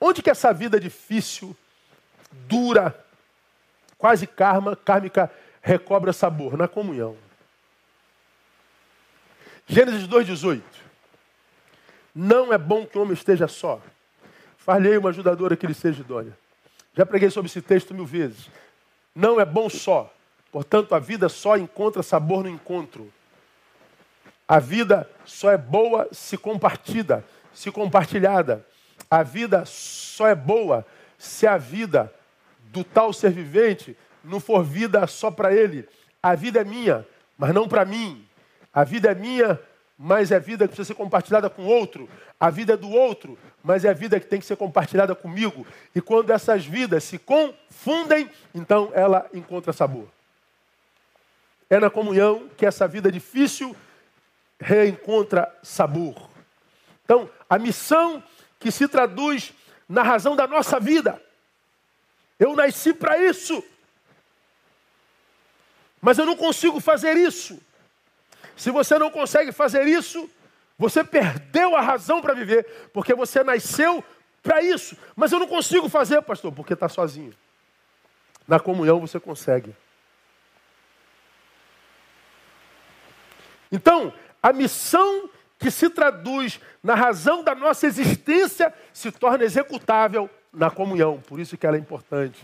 Onde 0.00 0.22
que 0.22 0.30
essa 0.30 0.52
vida 0.52 0.80
difícil, 0.80 1.56
dura, 2.32 2.98
quase 3.98 4.26
karma, 4.26 4.74
kármica, 4.74 5.30
recobra 5.60 6.12
sabor? 6.12 6.56
Na 6.56 6.66
comunhão. 6.66 7.16
Gênesis 9.66 10.08
2,18. 10.08 10.62
Não 12.14 12.52
é 12.52 12.58
bom 12.58 12.84
que 12.84 12.98
o 12.98 13.02
homem 13.02 13.14
esteja 13.14 13.46
só. 13.46 13.80
Falhei 14.56 14.96
uma 14.96 15.10
ajudadora 15.10 15.56
que 15.56 15.66
lhe 15.66 15.74
seja 15.74 16.00
idônea. 16.00 16.36
Já 16.94 17.06
preguei 17.06 17.30
sobre 17.30 17.48
esse 17.48 17.62
texto 17.62 17.94
mil 17.94 18.04
vezes. 18.04 18.50
Não 19.14 19.40
é 19.40 19.44
bom 19.44 19.68
só. 19.68 20.12
Portanto, 20.50 20.94
a 20.94 20.98
vida 20.98 21.28
só 21.28 21.56
encontra 21.56 22.02
sabor 22.02 22.42
no 22.42 22.50
encontro. 22.50 23.12
A 24.48 24.58
vida 24.58 25.08
só 25.24 25.52
é 25.52 25.56
boa 25.56 26.08
se 26.10 26.36
compartilhada, 26.36 27.24
se 27.54 27.70
compartilhada. 27.70 28.66
A 29.08 29.22
vida 29.22 29.64
só 29.64 30.26
é 30.26 30.34
boa 30.34 30.84
se 31.16 31.46
a 31.46 31.56
vida 31.56 32.12
do 32.64 32.82
tal 32.82 33.12
ser 33.12 33.30
vivente 33.30 33.96
não 34.24 34.40
for 34.40 34.64
vida 34.64 35.06
só 35.06 35.30
para 35.30 35.54
ele. 35.54 35.88
A 36.22 36.34
vida 36.34 36.60
é 36.60 36.64
minha, 36.64 37.06
mas 37.36 37.54
não 37.54 37.68
para 37.68 37.84
mim. 37.84 38.26
A 38.72 38.84
vida 38.84 39.10
é 39.10 39.14
minha, 39.14 39.58
mas 39.98 40.30
é 40.30 40.38
vida 40.38 40.66
que 40.66 40.74
precisa 40.74 40.88
ser 40.88 40.94
compartilhada 40.94 41.50
com 41.50 41.64
outro. 41.64 42.08
A 42.38 42.50
vida 42.50 42.74
é 42.74 42.76
do 42.76 42.90
outro, 42.90 43.38
mas 43.62 43.84
é 43.84 43.90
a 43.90 43.92
vida 43.92 44.18
que 44.18 44.26
tem 44.26 44.40
que 44.40 44.46
ser 44.46 44.56
compartilhada 44.56 45.14
comigo. 45.14 45.66
E 45.94 46.00
quando 46.00 46.30
essas 46.30 46.64
vidas 46.64 47.04
se 47.04 47.18
confundem, 47.18 48.30
então 48.54 48.90
ela 48.94 49.28
encontra 49.32 49.72
sabor. 49.72 50.08
É 51.68 51.78
na 51.78 51.90
comunhão 51.90 52.48
que 52.56 52.66
essa 52.66 52.88
vida 52.88 53.12
difícil 53.12 53.76
reencontra 54.58 55.52
sabor. 55.62 56.28
Então, 57.04 57.28
a 57.48 57.58
missão 57.58 58.22
que 58.58 58.70
se 58.70 58.86
traduz 58.86 59.52
na 59.88 60.02
razão 60.02 60.36
da 60.36 60.46
nossa 60.46 60.78
vida. 60.78 61.20
Eu 62.38 62.54
nasci 62.54 62.94
para 62.94 63.18
isso. 63.18 63.62
Mas 66.00 66.18
eu 66.18 66.26
não 66.26 66.36
consigo 66.36 66.80
fazer 66.80 67.16
isso. 67.16 67.60
Se 68.56 68.70
você 68.70 68.98
não 68.98 69.10
consegue 69.10 69.52
fazer 69.52 69.86
isso, 69.86 70.28
você 70.78 71.04
perdeu 71.04 71.76
a 71.76 71.80
razão 71.80 72.20
para 72.22 72.34
viver, 72.34 72.64
porque 72.92 73.14
você 73.14 73.44
nasceu 73.44 74.02
para 74.42 74.62
isso. 74.62 74.96
Mas 75.14 75.32
eu 75.32 75.38
não 75.38 75.46
consigo 75.46 75.88
fazer, 75.88 76.22
pastor, 76.22 76.52
porque 76.52 76.72
está 76.72 76.88
sozinho. 76.88 77.34
Na 78.48 78.58
comunhão 78.58 79.00
você 79.00 79.20
consegue. 79.20 79.74
Então, 83.70 84.12
a 84.42 84.52
missão 84.52 85.30
que 85.58 85.70
se 85.70 85.90
traduz 85.90 86.58
na 86.82 86.94
razão 86.94 87.44
da 87.44 87.54
nossa 87.54 87.86
existência 87.86 88.72
se 88.92 89.12
torna 89.12 89.44
executável 89.44 90.28
na 90.52 90.70
comunhão. 90.70 91.20
Por 91.20 91.38
isso 91.38 91.56
que 91.56 91.66
ela 91.66 91.76
é 91.76 91.80
importante. 91.80 92.42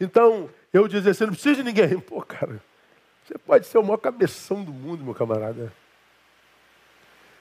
Então, 0.00 0.50
eu 0.72 0.88
dizer 0.88 1.10
assim, 1.10 1.24
não 1.24 1.32
precisa 1.32 1.56
de 1.56 1.64
ninguém. 1.64 1.98
Pô, 2.00 2.22
cara, 2.22 2.60
você 3.24 3.36
pode 3.38 3.66
ser 3.66 3.78
o 3.78 3.82
maior 3.82 3.98
cabeção 3.98 4.64
do 4.64 4.72
mundo, 4.72 5.04
meu 5.04 5.14
camarada. 5.14 5.72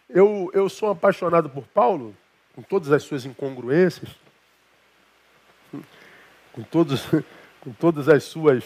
Eu, 0.10 0.52
eu 0.54 0.68
sou 0.68 0.90
apaixonado 0.90 1.50
por 1.50 1.66
Paulo, 1.68 2.16
com 2.54 2.62
todas 2.62 2.92
as 2.92 3.04
suas 3.04 3.26
incongruências, 3.26 4.10
com, 6.52 6.64
todos, 6.64 7.06
com 7.62 7.72
todas 7.72 8.10
as 8.10 8.24
suas 8.26 8.64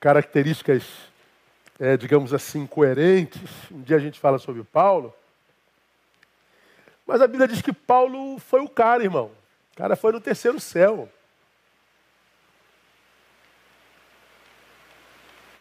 características, 0.00 0.84
é, 1.78 1.96
digamos 1.96 2.34
assim, 2.34 2.66
coerentes. 2.66 3.48
Um 3.70 3.82
dia 3.82 3.96
a 3.96 4.00
gente 4.00 4.18
fala 4.18 4.38
sobre 4.38 4.64
Paulo. 4.64 5.14
Mas 7.06 7.20
a 7.20 7.26
Bíblia 7.26 7.48
diz 7.48 7.62
que 7.62 7.72
Paulo 7.72 8.38
foi 8.38 8.60
o 8.60 8.68
cara, 8.68 9.02
irmão. 9.04 9.30
O 9.72 9.76
cara 9.76 9.94
foi 9.94 10.12
no 10.12 10.20
terceiro 10.20 10.58
céu. 10.58 11.08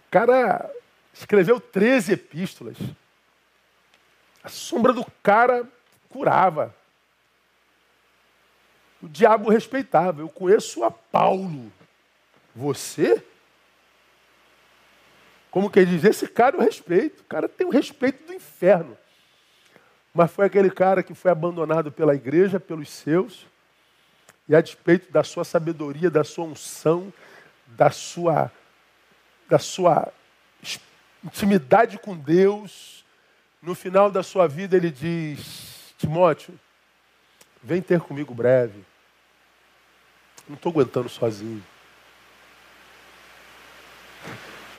O 0.09 0.11
cara 0.11 0.67
escreveu 1.13 1.59
13 1.59 2.13
epístolas. 2.13 2.77
A 4.43 4.49
sombra 4.49 4.91
do 4.91 5.05
cara 5.21 5.69
curava. 6.09 6.75
O 9.03 9.07
diabo 9.07 9.51
respeitava. 9.51 10.21
Eu 10.21 10.29
conheço 10.29 10.83
a 10.83 10.89
Paulo. 10.89 11.71
Você? 12.55 13.23
Como 15.51 15.69
que 15.69 15.77
ele 15.77 15.91
diz? 15.91 16.03
Esse 16.03 16.27
cara 16.27 16.55
eu 16.57 16.61
respeito. 16.61 17.19
O 17.19 17.25
cara 17.25 17.47
tem 17.47 17.67
o 17.67 17.71
respeito 17.71 18.25
do 18.25 18.33
inferno. 18.33 18.97
mas 20.11 20.31
foi 20.31 20.47
aquele 20.47 20.71
cara 20.71 21.03
que 21.03 21.13
foi 21.13 21.29
abandonado 21.29 21.91
pela 21.91 22.15
igreja, 22.15 22.59
pelos 22.59 22.89
seus, 22.89 23.45
e 24.47 24.55
a 24.55 24.59
despeito 24.59 25.11
da 25.11 25.23
sua 25.23 25.43
sabedoria, 25.43 26.09
da 26.09 26.23
sua 26.23 26.45
unção, 26.45 27.13
da 27.67 27.91
sua, 27.91 28.51
da 29.49 29.57
sua 29.57 30.13
intimidade 31.23 31.97
com 31.97 32.15
Deus, 32.15 33.03
no 33.61 33.75
final 33.75 34.09
da 34.11 34.23
sua 34.23 34.47
vida 34.47 34.77
ele 34.77 34.91
diz: 34.91 35.93
Timóteo, 35.97 36.57
vem 37.61 37.81
ter 37.81 37.99
comigo 37.99 38.33
breve. 38.33 38.85
Não 40.47 40.55
estou 40.55 40.71
aguentando 40.71 41.09
sozinho. 41.09 41.63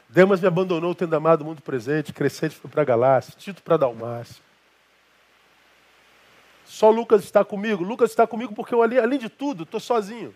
Demas 0.08 0.40
me 0.40 0.48
abandonou 0.48 0.94
tendo 0.94 1.14
amado 1.14 1.42
o 1.42 1.44
mundo 1.44 1.62
presente, 1.62 2.12
Crescente 2.12 2.56
foi 2.56 2.68
para 2.68 2.82
Galácia, 2.82 3.34
Tito 3.36 3.62
para 3.62 3.76
Dalmácia. 3.76 4.42
Só 6.64 6.90
Lucas 6.90 7.22
está 7.24 7.44
comigo. 7.44 7.84
Lucas 7.84 8.10
está 8.10 8.26
comigo 8.26 8.54
porque 8.54 8.74
eu, 8.74 8.82
além 8.82 9.18
de 9.18 9.28
tudo, 9.28 9.64
estou 9.64 9.80
sozinho. 9.80 10.34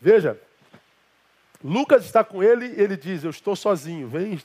Veja, 0.00 0.38
Lucas 1.62 2.04
está 2.04 2.22
com 2.22 2.42
ele 2.42 2.66
e 2.66 2.80
ele 2.80 2.96
diz: 2.96 3.24
Eu 3.24 3.30
estou 3.30 3.56
sozinho, 3.56 4.08
vem 4.08 4.40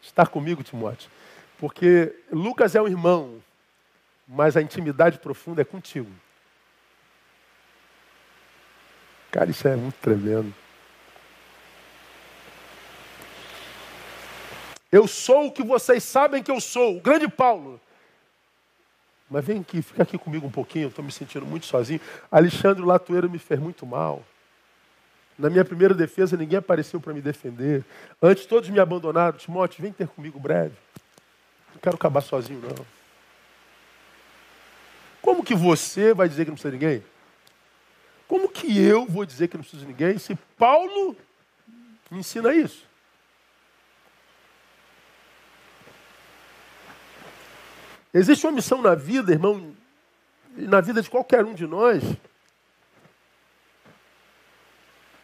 estar 0.00 0.28
comigo, 0.28 0.62
Timóteo. 0.62 1.10
Porque 1.58 2.14
Lucas 2.30 2.74
é 2.74 2.82
um 2.82 2.88
irmão, 2.88 3.40
mas 4.26 4.56
a 4.56 4.62
intimidade 4.62 5.18
profunda 5.18 5.62
é 5.62 5.64
contigo. 5.64 6.10
Cara, 9.30 9.50
isso 9.50 9.66
é 9.66 9.74
muito 9.76 9.96
tremendo. 9.96 10.54
Eu 14.90 15.08
sou 15.08 15.46
o 15.46 15.52
que 15.52 15.62
vocês 15.62 16.04
sabem 16.04 16.42
que 16.42 16.50
eu 16.50 16.60
sou, 16.60 16.98
o 16.98 17.00
grande 17.00 17.26
Paulo. 17.26 17.80
Mas 19.30 19.42
vem 19.42 19.60
aqui, 19.60 19.80
fica 19.80 20.02
aqui 20.02 20.18
comigo 20.18 20.46
um 20.46 20.50
pouquinho, 20.50 20.88
estou 20.88 21.02
me 21.02 21.10
sentindo 21.10 21.46
muito 21.46 21.64
sozinho. 21.64 21.98
Alexandre 22.30 22.84
Latoeiro 22.84 23.30
me 23.30 23.38
fez 23.38 23.58
muito 23.58 23.86
mal. 23.86 24.22
Na 25.38 25.48
minha 25.48 25.64
primeira 25.64 25.94
defesa, 25.94 26.36
ninguém 26.36 26.58
apareceu 26.58 27.00
para 27.00 27.12
me 27.12 27.20
defender. 27.20 27.84
Antes, 28.20 28.46
todos 28.46 28.68
me 28.68 28.78
abandonaram. 28.78 29.36
Timóteo, 29.36 29.82
vem 29.82 29.92
ter 29.92 30.06
comigo 30.08 30.38
breve. 30.38 30.76
Não 31.72 31.80
quero 31.80 31.96
acabar 31.96 32.20
sozinho, 32.20 32.60
não. 32.60 32.86
Como 35.20 35.44
que 35.44 35.54
você 35.54 36.12
vai 36.12 36.28
dizer 36.28 36.44
que 36.44 36.50
não 36.50 36.56
precisa 36.56 36.76
de 36.76 36.84
ninguém? 36.84 37.04
Como 38.28 38.48
que 38.48 38.78
eu 38.78 39.06
vou 39.06 39.24
dizer 39.24 39.48
que 39.48 39.56
não 39.56 39.62
preciso 39.62 39.82
de 39.84 39.88
ninguém 39.88 40.18
se 40.18 40.34
Paulo 40.58 41.16
me 42.10 42.18
ensina 42.18 42.52
isso? 42.52 42.86
Existe 48.12 48.44
uma 48.46 48.52
missão 48.52 48.82
na 48.82 48.94
vida, 48.94 49.32
irmão, 49.32 49.74
na 50.54 50.80
vida 50.80 51.00
de 51.00 51.08
qualquer 51.08 51.44
um 51.44 51.54
de 51.54 51.66
nós, 51.66 52.02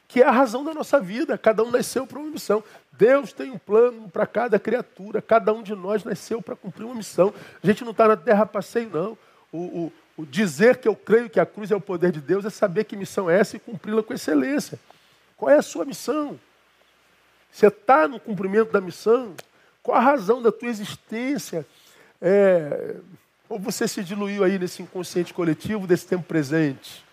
que 0.09 0.22
é 0.22 0.26
a 0.26 0.30
razão 0.30 0.64
da 0.64 0.72
nossa 0.72 0.98
vida. 0.98 1.36
Cada 1.36 1.62
um 1.62 1.70
nasceu 1.70 2.06
para 2.06 2.18
uma 2.18 2.30
missão. 2.30 2.64
Deus 2.92 3.30
tem 3.30 3.50
um 3.50 3.59
plano 3.59 4.09
para 4.09 4.26
cada 4.26 4.59
criatura. 4.59 5.20
Cada 5.20 5.52
um 5.52 5.62
de 5.62 5.74
nós 5.74 6.02
nasceu 6.02 6.40
para 6.40 6.56
cumprir 6.56 6.84
uma 6.84 6.94
missão. 6.94 7.32
A 7.62 7.66
gente 7.66 7.84
não 7.84 7.92
está 7.92 8.09
na 8.09 8.16
terra 8.16 8.46
passeio, 8.46 8.88
não. 8.88 9.18
O, 9.52 9.59
o, 9.59 9.92
o, 10.16 10.26
dizer 10.26 10.78
que 10.78 10.88
eu 10.88 10.96
creio 10.96 11.28
que 11.28 11.38
a 11.38 11.44
cruz 11.44 11.70
é 11.70 11.76
o 11.76 11.80
poder 11.80 12.11
de 12.11 12.22
Deus 12.22 12.46
é 12.46 12.50
saber 12.50 12.84
que 12.84 12.96
missão 12.96 13.28
é 13.28 13.38
essa 13.38 13.56
e 13.56 13.61
cumpri-la 13.61 14.02
com 14.02 14.14
excelência. 14.14 14.80
Qual 15.36 15.50
é 15.50 15.59
a 15.59 15.62
sua 15.62 15.84
missão? 15.84 16.40
Você 17.52 17.66
está 17.66 18.09
no 18.09 18.18
cumprimento 18.18 18.72
da 18.72 18.80
missão? 18.80 19.34
Qual 19.82 19.96
a 19.96 20.00
razão 20.00 20.40
da 20.40 20.50
tua 20.50 20.68
existência? 20.68 21.66
É, 22.20 22.96
ou 23.48 23.59
você 23.59 23.86
se 23.86 24.02
diluiu 24.02 24.42
aí 24.42 24.59
nesse 24.59 24.82
inconsciente 24.82 25.34
coletivo 25.34 25.86
desse 25.86 26.06
tempo 26.06 26.24
presente? 26.24 27.04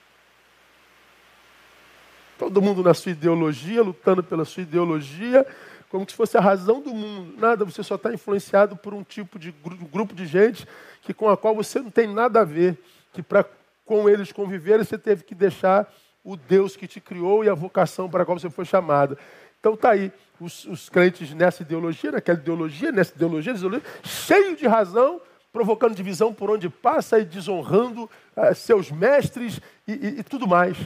Todo 2.38 2.62
mundo 2.62 2.84
na 2.84 2.94
sua 2.94 3.12
ideologia, 3.12 3.82
lutando 3.82 4.24
pela 4.24 4.46
sua 4.46 4.64
ideologia, 4.64 5.46
como 5.90 6.10
se 6.10 6.16
fosse 6.16 6.38
a 6.38 6.42
razão 6.42 6.82
do 6.82 6.94
mundo. 6.94 7.40
Nada, 7.40 7.64
você 7.64 7.82
só 7.82 7.96
está 7.96 8.14
influenciado 8.14 8.76
por 8.76 8.94
um 8.94 9.04
tipo 9.04 9.40
de 9.40 9.54
grupo 9.92 10.14
de 10.14 10.26
gente 10.26 10.68
que, 11.02 11.14
com 11.14 11.30
a 11.30 11.38
qual 11.38 11.56
você 11.56 11.80
não 11.80 11.90
tem 11.90 12.08
nada 12.08 12.42
a 12.42 12.44
ver, 12.44 12.78
que 13.14 13.24
para 13.24 13.46
com 13.86 14.10
eles 14.10 14.32
conviver 14.32 14.80
você 14.80 14.98
teve 14.98 15.24
que 15.24 15.36
deixar 15.36 15.88
o 16.24 16.36
Deus 16.36 16.76
que 16.76 16.88
te 16.88 17.00
criou 17.00 17.44
e 17.44 17.50
a 17.50 17.54
vocação 17.54 18.10
para 18.10 18.24
a 18.24 18.26
qual 18.26 18.40
você 18.40 18.50
foi 18.50 18.66
chamado. 18.66 19.18
Então 19.60 19.76
está 19.76 19.92
aí, 19.92 20.12
os, 20.40 20.66
os, 20.66 20.90
crentes 20.90 21.32
nessa 21.34 21.62
ideologia, 21.62 22.12
naquela 22.12 22.38
ideologia, 22.38 22.92
nessa 22.92 23.14
ideologia, 23.16 23.54
ideologia 23.54 23.88
cheio 24.04 24.56
de 24.56 24.68
razão, 24.68 25.22
provocando 25.54 25.96
divisão 25.96 26.34
por 26.34 26.50
onde 26.50 26.68
passa 26.68 27.20
e 27.20 27.26
desonrando 27.26 28.10
uh, 28.36 28.54
seus 28.56 28.92
mestres 28.92 29.62
e, 29.88 29.94
e, 29.94 30.20
e, 30.20 30.24
tudo 30.24 30.48
mais. 30.48 30.78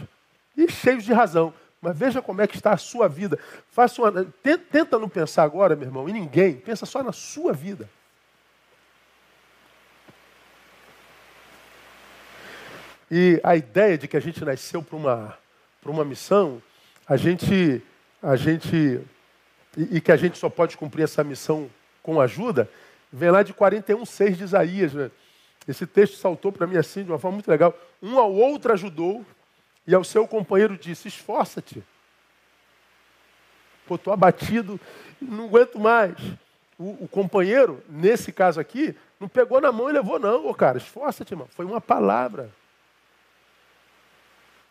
E 0.59 0.69
cheios 0.69 1.05
de 1.05 1.13
razão. 1.13 1.53
Mas 1.81 1.97
veja 1.97 2.21
como 2.21 2.41
é 2.41 2.47
que 2.47 2.57
está 2.57 2.73
a 2.73 2.77
sua 2.77 3.07
vida. 3.07 3.39
Faça 3.69 4.01
uma, 4.01 4.25
tenta 4.43 4.99
não 4.99 5.07
pensar 5.07 5.43
agora, 5.43 5.73
meu 5.73 5.87
irmão, 5.87 6.09
em 6.09 6.11
ninguém. 6.11 6.57
Pensa 6.57 6.85
só 6.85 7.01
na 7.01 7.13
sua 7.13 7.53
vida. 7.53 7.89
E 13.09 13.39
a 13.41 13.55
ideia 13.55 13.97
de 13.97 14.07
que 14.07 14.17
a 14.17 14.19
gente 14.19 14.43
nasceu 14.43 14.83
para 14.83 14.97
uma, 14.97 15.37
uma 15.85 16.03
missão, 16.03 16.61
a 17.07 17.15
gente, 17.15 17.81
a 18.21 18.35
gente 18.35 19.01
e, 19.77 19.97
e, 19.97 20.01
que 20.01 20.11
a 20.11 20.17
gente 20.17 20.37
só 20.37 20.49
pode 20.49 20.75
cumprir 20.75 21.03
essa 21.03 21.23
missão 21.23 21.69
com 22.03 22.19
ajuda, 22.19 22.69
vem 23.11 23.31
lá 23.31 23.41
de 23.41 23.53
41,6 23.53 24.35
de 24.35 24.43
Isaías. 24.43 24.93
Né? 24.93 25.09
Esse 25.65 25.87
texto 25.87 26.17
saltou 26.17 26.51
para 26.51 26.67
mim 26.67 26.75
assim, 26.75 27.03
de 27.03 27.09
uma 27.09 27.17
forma 27.17 27.35
muito 27.35 27.49
legal. 27.49 27.73
Um 28.03 28.19
ao 28.19 28.33
outro 28.33 28.73
ajudou, 28.73 29.25
e 29.89 29.95
ao 29.95 30.03
seu 30.03 30.27
companheiro 30.27 30.77
disse: 30.77 31.07
Esforça-te. 31.07 31.83
Pô, 33.87 33.95
estou 33.95 34.13
abatido, 34.13 34.79
não 35.19 35.45
aguento 35.45 35.79
mais. 35.79 36.15
O, 36.77 37.05
o, 37.05 37.07
companheiro, 37.07 37.83
nesse 37.89 38.31
caso 38.31 38.59
aqui, 38.59 38.95
não 39.19 39.27
pegou 39.27 39.59
na 39.59 39.71
mão 39.71 39.89
e 39.89 39.93
levou, 39.93 40.19
não, 40.19 40.45
ô 40.45 40.53
cara, 40.53 40.77
esforça-te, 40.77 41.33
irmão. 41.33 41.47
Foi 41.55 41.65
uma 41.65 41.81
palavra. 41.81 42.51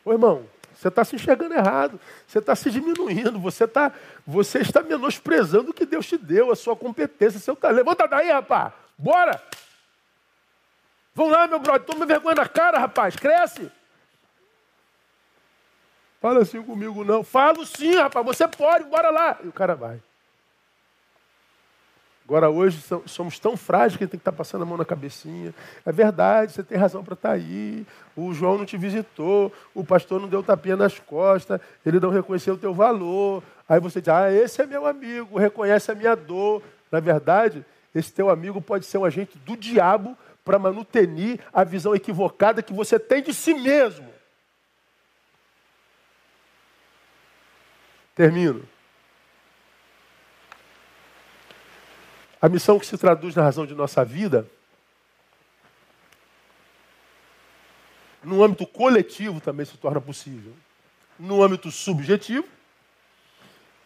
Ô 0.04 0.12
irmão, 0.12 0.46
você 0.72 0.86
está 0.86 1.04
se 1.04 1.16
enxergando 1.16 1.52
errado, 1.52 1.98
você 2.24 2.38
está 2.38 2.54
se 2.54 2.70
diminuindo, 2.70 3.40
você, 3.40 3.66
tá, 3.66 3.92
você 4.24 4.60
está 4.60 4.82
menosprezando 4.82 5.72
o 5.72 5.74
que 5.74 5.84
Deus 5.84 6.06
te 6.06 6.16
deu, 6.16 6.52
a 6.52 6.56
sua 6.56 6.76
competência, 6.76 7.40
seu 7.40 7.56
talento. 7.56 7.78
Levanta 7.78 8.06
daí, 8.06 8.30
rapaz, 8.30 8.72
bora! 8.96 9.42
Vão 11.12 11.28
lá, 11.28 11.48
meu 11.48 11.58
brother, 11.58 11.84
toma 11.84 12.06
vergonha 12.06 12.36
na 12.36 12.48
cara, 12.48 12.78
rapaz, 12.78 13.16
cresce! 13.16 13.68
Fala 16.20 16.42
assim 16.42 16.62
comigo, 16.62 17.04
não. 17.04 17.22
Falo 17.22 17.64
sim, 17.64 17.94
rapaz, 17.94 18.24
você 18.26 18.48
pode, 18.48 18.84
bora 18.84 19.10
lá. 19.10 19.38
E 19.42 19.48
o 19.48 19.52
cara 19.52 19.74
vai. 19.74 20.00
Agora, 22.28 22.50
hoje 22.50 22.78
somos 23.06 23.38
tão 23.38 23.56
frágeis 23.56 23.96
que 23.96 24.04
a 24.04 24.06
gente 24.06 24.10
tem 24.10 24.18
que 24.18 24.22
estar 24.22 24.32
tá 24.32 24.36
passando 24.36 24.60
a 24.60 24.66
mão 24.66 24.76
na 24.76 24.84
cabecinha. 24.84 25.54
É 25.86 25.90
verdade, 25.90 26.52
você 26.52 26.62
tem 26.62 26.76
razão 26.76 27.02
para 27.02 27.14
estar 27.14 27.30
tá 27.30 27.34
aí. 27.34 27.86
O 28.14 28.34
João 28.34 28.58
não 28.58 28.66
te 28.66 28.76
visitou, 28.76 29.50
o 29.74 29.82
pastor 29.82 30.20
não 30.20 30.28
deu 30.28 30.42
tapinha 30.42 30.76
nas 30.76 30.98
costas, 30.98 31.58
ele 31.86 31.98
não 31.98 32.10
reconheceu 32.10 32.52
o 32.52 32.58
teu 32.58 32.74
valor. 32.74 33.42
Aí 33.66 33.80
você 33.80 34.00
diz, 34.02 34.10
ah, 34.10 34.30
esse 34.30 34.60
é 34.60 34.66
meu 34.66 34.86
amigo, 34.86 35.38
reconhece 35.38 35.90
a 35.90 35.94
minha 35.94 36.14
dor. 36.14 36.62
Na 36.92 37.00
verdade, 37.00 37.64
esse 37.94 38.12
teu 38.12 38.28
amigo 38.28 38.60
pode 38.60 38.84
ser 38.84 38.98
um 38.98 39.06
agente 39.06 39.38
do 39.38 39.56
diabo 39.56 40.14
para 40.44 40.58
manutenir 40.58 41.40
a 41.50 41.64
visão 41.64 41.94
equivocada 41.94 42.62
que 42.62 42.74
você 42.74 42.98
tem 42.98 43.22
de 43.22 43.32
si 43.32 43.54
mesmo. 43.54 44.07
Termino. 48.18 48.68
A 52.42 52.48
missão 52.48 52.76
que 52.76 52.84
se 52.84 52.98
traduz 52.98 53.36
na 53.36 53.44
razão 53.44 53.64
de 53.64 53.76
nossa 53.76 54.04
vida, 54.04 54.44
no 58.20 58.42
âmbito 58.42 58.66
coletivo 58.66 59.40
também 59.40 59.64
se 59.64 59.78
torna 59.78 60.00
possível. 60.00 60.52
No 61.16 61.44
âmbito 61.44 61.70
subjetivo 61.70 62.48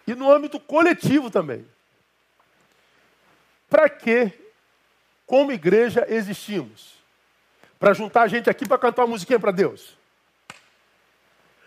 e 0.06 0.14
no 0.14 0.32
âmbito 0.32 0.58
coletivo 0.58 1.30
também. 1.30 1.66
Para 3.68 3.90
que, 3.90 4.32
como 5.26 5.52
igreja, 5.52 6.06
existimos? 6.08 6.94
Para 7.78 7.92
juntar 7.92 8.22
a 8.22 8.28
gente 8.28 8.48
aqui 8.48 8.66
para 8.66 8.78
cantar 8.78 9.02
uma 9.02 9.08
musiquinha 9.08 9.38
para 9.38 9.50
Deus. 9.50 9.94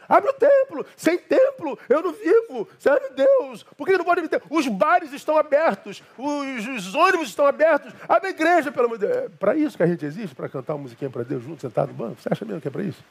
Abre 0.10 0.32
o 0.32 0.34
templo. 0.34 0.84
Sem 0.98 1.20
templo 1.20 1.45
eu 1.90 2.02
não 2.02 2.14
vivo. 2.14 2.68
Serve 2.80 3.10
Deus. 3.10 3.64
Por 3.64 3.88
que 3.88 3.98
não 3.98 4.06
pode 4.06 4.28
ter? 4.28 4.42
Os 4.50 4.68
bares 4.68 5.14
estão 5.14 5.38
abertos. 5.38 6.04
Os, 6.18 6.68
os, 6.68 6.96
ônibus 6.96 7.30
estão 7.30 7.46
abertos. 7.46 7.94
Abre 8.08 8.28
a 8.28 8.32
igreja, 8.32 8.72
pelo 8.72 8.88
amor 8.88 8.98
de 8.98 9.08
Deus. 9.08 9.18
É 9.26 9.30
para 9.30 9.56
isso 9.56 9.78
que 9.78 9.84
a 9.84 9.88
gente 9.88 10.06
existe? 10.06 10.36
Para 10.36 10.50
cantar 10.50 10.74
uma 10.74 10.84
musiquinha 10.84 11.10
para 11.10 11.24
Deus 11.24 11.44
junto, 11.44 11.62
sentado 11.62 11.90
no 11.90 11.94
banco? 11.94 12.22
Você 12.22 12.30
acha 12.32 12.46
mesmo 12.46 12.62
que 12.62 12.68
é 12.68 12.72
para 12.72 12.84
isso? 12.84 13.04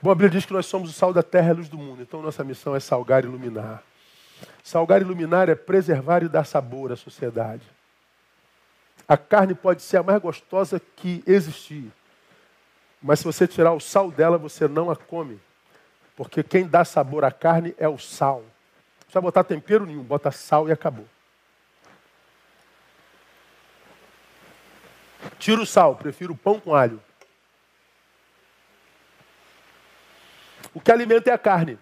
Bom, 0.00 0.10
a 0.10 0.14
Bíblia 0.14 0.30
diz 0.30 0.44
que 0.44 0.52
nós 0.52 0.66
somos 0.66 0.90
o 0.90 0.92
sal 0.92 1.12
da 1.12 1.22
terra 1.22 1.48
e 1.48 1.50
a 1.50 1.54
luz 1.54 1.68
do 1.68 1.78
mundo. 1.78 2.02
Então 2.02 2.20
nossa 2.20 2.42
missão 2.42 2.74
é 2.74 2.80
salgar 2.80 3.22
e 3.24 3.28
iluminar. 3.28 3.82
Salgar 4.62 5.00
e 5.00 5.04
iluminar 5.04 5.48
é 5.48 5.54
preservar 5.54 6.24
e 6.24 6.28
dar 6.28 6.44
sabor 6.44 6.90
à 6.90 6.96
sociedade. 6.96 7.62
A 9.06 9.16
carne 9.16 9.54
pode 9.54 9.82
ser 9.82 9.98
a 9.98 10.02
mais 10.02 10.20
gostosa 10.20 10.80
que 10.96 11.22
existir, 11.26 11.92
mas 13.02 13.18
se 13.18 13.24
você 13.24 13.48
tirar 13.48 13.72
o 13.72 13.80
sal 13.80 14.10
dela, 14.10 14.38
você 14.38 14.68
não 14.68 14.90
a 14.90 14.96
come. 14.96 15.40
Porque 16.14 16.42
quem 16.42 16.66
dá 16.66 16.84
sabor 16.84 17.24
à 17.24 17.32
carne 17.32 17.74
é 17.76 17.88
o 17.88 17.98
sal. 17.98 18.40
Não 18.40 18.98
precisa 19.00 19.20
botar 19.20 19.44
tempero 19.44 19.84
nenhum, 19.84 20.02
bota 20.02 20.30
sal 20.30 20.68
e 20.68 20.72
acabou. 20.72 21.06
Tira 25.38 25.60
o 25.60 25.66
sal, 25.66 25.96
prefiro 25.96 26.36
pão 26.36 26.60
com 26.60 26.74
alho. 26.74 27.02
O 30.72 30.80
que 30.80 30.92
alimenta 30.92 31.30
é 31.30 31.32
a 31.32 31.38
carne, 31.38 31.78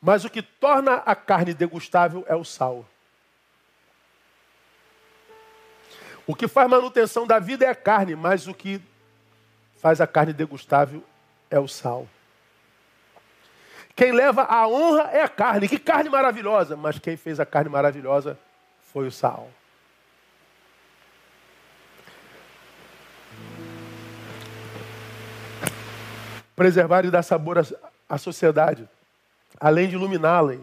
mas 0.00 0.24
o 0.24 0.30
que 0.30 0.42
torna 0.42 0.96
a 0.96 1.16
carne 1.16 1.54
degustável 1.54 2.24
é 2.28 2.36
o 2.36 2.44
sal. 2.44 2.86
O 6.26 6.34
que 6.34 6.46
faz 6.46 6.68
manutenção 6.68 7.26
da 7.26 7.38
vida 7.38 7.64
é 7.64 7.68
a 7.68 7.74
carne, 7.74 8.14
mas 8.14 8.46
o 8.46 8.52
que 8.52 8.82
faz 9.78 10.00
a 10.00 10.06
carne 10.06 10.32
degustável 10.32 11.02
é 11.50 11.58
o 11.58 11.68
sal. 11.68 12.06
Quem 13.94 14.12
leva 14.12 14.42
a 14.42 14.68
honra 14.68 15.10
é 15.12 15.22
a 15.22 15.28
carne. 15.28 15.68
Que 15.68 15.78
carne 15.78 16.08
maravilhosa! 16.08 16.76
Mas 16.76 16.98
quem 16.98 17.16
fez 17.16 17.40
a 17.40 17.46
carne 17.46 17.68
maravilhosa 17.68 18.38
foi 18.92 19.06
o 19.06 19.12
sal. 19.12 19.50
Preservar 26.54 27.04
e 27.04 27.10
dar 27.10 27.22
sabor 27.22 27.64
à 28.08 28.18
sociedade, 28.18 28.88
além 29.60 29.88
de 29.88 29.94
iluminá-la. 29.94 30.56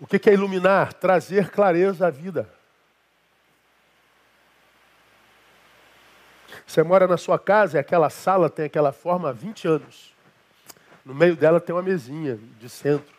O 0.00 0.06
que 0.06 0.28
é 0.28 0.32
iluminar? 0.32 0.92
Trazer 0.92 1.48
clareza 1.50 2.08
à 2.08 2.10
vida. 2.10 2.48
Você 6.66 6.82
mora 6.82 7.06
na 7.06 7.16
sua 7.16 7.38
casa 7.38 7.76
e 7.76 7.80
aquela 7.80 8.08
sala 8.10 8.48
tem 8.48 8.66
aquela 8.66 8.92
forma 8.92 9.30
há 9.30 9.32
20 9.32 9.68
anos. 9.68 10.14
No 11.04 11.14
meio 11.14 11.36
dela 11.36 11.60
tem 11.60 11.74
uma 11.74 11.82
mesinha 11.82 12.38
de 12.58 12.68
centro. 12.68 13.14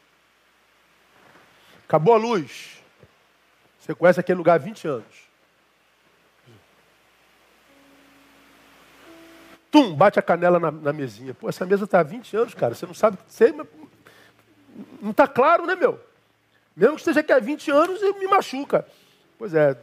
Acabou 1.88 2.14
a 2.14 2.18
luz. 2.18 2.82
Você 3.80 3.94
conhece 3.94 4.20
aquele 4.20 4.38
lugar 4.38 4.56
há 4.56 4.58
20 4.58 4.88
anos. 4.88 5.24
Tum, 9.70 9.94
bate 9.96 10.20
a 10.20 10.22
canela 10.22 10.60
na, 10.60 10.72
na 10.72 10.94
mesinha. 10.94 11.34
Pô, 11.34 11.50
essa 11.50 11.66
mesa 11.66 11.84
está 11.84 12.00
há 12.00 12.04
20 12.04 12.38
anos, 12.38 12.54
cara. 12.54 12.76
Você 12.76 12.86
não 12.86 12.94
sabe. 12.94 13.18
Você, 13.28 13.52
não 15.02 15.12
está 15.12 15.28
claro, 15.28 15.66
né, 15.66 15.76
meu? 15.76 16.00
Mesmo 16.76 16.96
que 16.96 17.02
esteja 17.02 17.20
aqui 17.20 17.32
há 17.32 17.40
20 17.40 17.72
anos, 17.72 18.02
me 18.20 18.28
machuca. 18.28 18.88
Pois 19.38 19.54
é, 19.54 19.78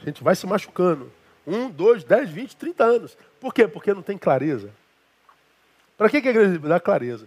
a 0.00 0.04
gente 0.04 0.22
vai 0.22 0.34
se 0.34 0.46
machucando. 0.46 1.12
Um, 1.46 1.68
dois, 1.70 2.04
dez, 2.04 2.30
vinte, 2.30 2.56
trinta 2.56 2.84
anos. 2.84 3.16
Por 3.40 3.52
quê? 3.52 3.66
Porque 3.66 3.92
não 3.92 4.02
tem 4.02 4.16
clareza. 4.16 4.70
Para 5.96 6.08
que, 6.08 6.16
a 6.16 6.20
igreja 6.20 6.58
dá 6.58 6.80
clareza? 6.80 7.26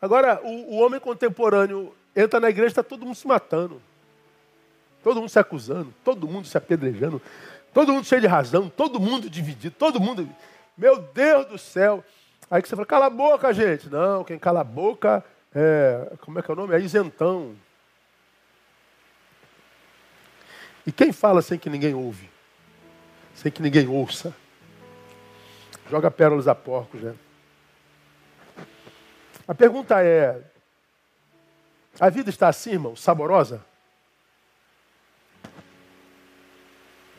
Agora, 0.00 0.40
o, 0.42 0.74
o 0.74 0.80
homem 0.80 0.98
contemporâneo 0.98 1.94
entra 2.16 2.40
na 2.40 2.48
igreja 2.48 2.68
e 2.68 2.72
está 2.72 2.82
todo 2.82 3.04
mundo 3.04 3.14
se 3.14 3.26
matando. 3.26 3.80
Todo 5.02 5.20
mundo 5.20 5.28
se 5.28 5.38
acusando, 5.38 5.94
todo 6.04 6.28
mundo 6.28 6.46
se 6.46 6.56
apedrejando, 6.58 7.22
todo 7.72 7.92
mundo 7.92 8.06
cheio 8.06 8.20
de 8.20 8.26
razão, 8.26 8.68
todo 8.68 9.00
mundo 9.00 9.30
dividido, 9.30 9.74
todo 9.78 9.98
mundo. 9.98 10.28
Meu 10.76 10.98
Deus 10.98 11.46
do 11.46 11.58
céu! 11.58 12.04
Aí 12.50 12.60
que 12.60 12.68
você 12.68 12.74
fala, 12.74 12.86
cala 12.86 13.06
a 13.06 13.10
boca, 13.10 13.52
gente. 13.52 13.88
Não, 13.88 14.24
quem 14.24 14.38
cala 14.38 14.60
a 14.60 14.64
boca 14.64 15.24
é. 15.54 16.12
Como 16.20 16.38
é 16.38 16.42
que 16.42 16.50
é 16.50 16.54
o 16.54 16.56
nome? 16.56 16.74
É 16.74 16.80
isentão. 16.80 17.54
E 20.86 20.92
quem 20.92 21.12
fala 21.12 21.42
sem 21.42 21.58
que 21.58 21.68
ninguém 21.68 21.94
ouve? 21.94 22.29
Sem 23.34 23.50
que 23.50 23.62
ninguém 23.62 23.88
ouça. 23.88 24.34
Joga 25.90 26.10
pérolas 26.10 26.46
a 26.46 26.54
porcos, 26.54 27.02
né? 27.02 27.14
A 29.48 29.54
pergunta 29.54 30.02
é: 30.02 30.40
a 31.98 32.08
vida 32.08 32.30
está 32.30 32.48
assim, 32.48 32.70
irmão, 32.70 32.94
saborosa? 32.94 33.64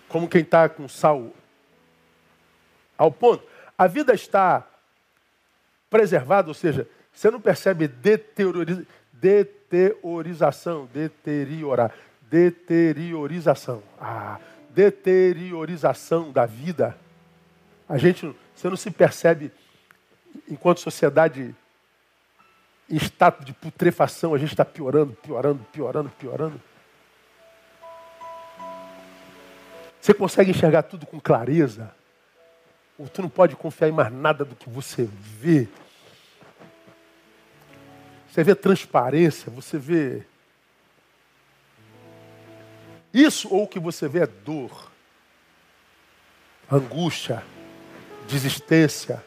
Como 0.08 0.30
quem 0.30 0.42
está 0.42 0.70
com 0.70 0.88
sal 0.88 1.34
ao 2.98 3.12
ponto? 3.12 3.46
A 3.78 3.88
vida 3.88 4.14
está 4.14 4.66
preservada, 5.90 6.48
ou 6.48 6.54
seja, 6.54 6.88
você 7.12 7.30
não 7.30 7.42
percebe 7.42 7.88
deteriorização, 7.88 10.88
deteriorar, 10.94 11.94
deteriorização. 12.30 13.84
Ah, 14.00 14.40
deteriorização 14.74 16.32
da 16.32 16.46
vida. 16.46 16.98
A 17.88 17.98
gente, 17.98 18.34
você 18.56 18.70
não 18.70 18.78
se 18.78 18.90
percebe, 18.90 19.52
enquanto 20.50 20.80
sociedade 20.80 21.56
em 22.90 22.96
estado 22.96 23.46
de 23.46 23.54
putrefação, 23.54 24.34
a 24.34 24.38
gente 24.38 24.52
está 24.52 24.66
piorando, 24.66 25.14
piorando, 25.14 25.66
piorando, 25.72 26.10
piorando. 26.10 26.62
Você 30.00 30.14
consegue 30.14 30.52
enxergar 30.52 30.84
tudo 30.84 31.06
com 31.06 31.20
clareza? 31.20 31.94
Ou 32.98 33.08
tu 33.08 33.22
não 33.22 33.30
pode 33.30 33.56
confiar 33.56 33.88
em 33.88 33.92
mais 33.94 34.12
nada 34.12 34.44
do 34.44 34.56
que 34.56 34.70
você 34.70 35.08
vê? 35.12 35.68
Você 38.30 38.44
vê 38.44 38.56
transparência, 38.56 39.52
você 39.52 39.78
vê 39.78 40.24
isso 43.14 43.54
ou 43.54 43.64
o 43.64 43.68
que 43.68 43.80
você 43.80 44.08
vê 44.08 44.20
é 44.20 44.28
dor, 44.28 44.92
angústia, 46.72 47.44
desistência, 48.28 49.24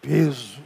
peso. 0.00 0.60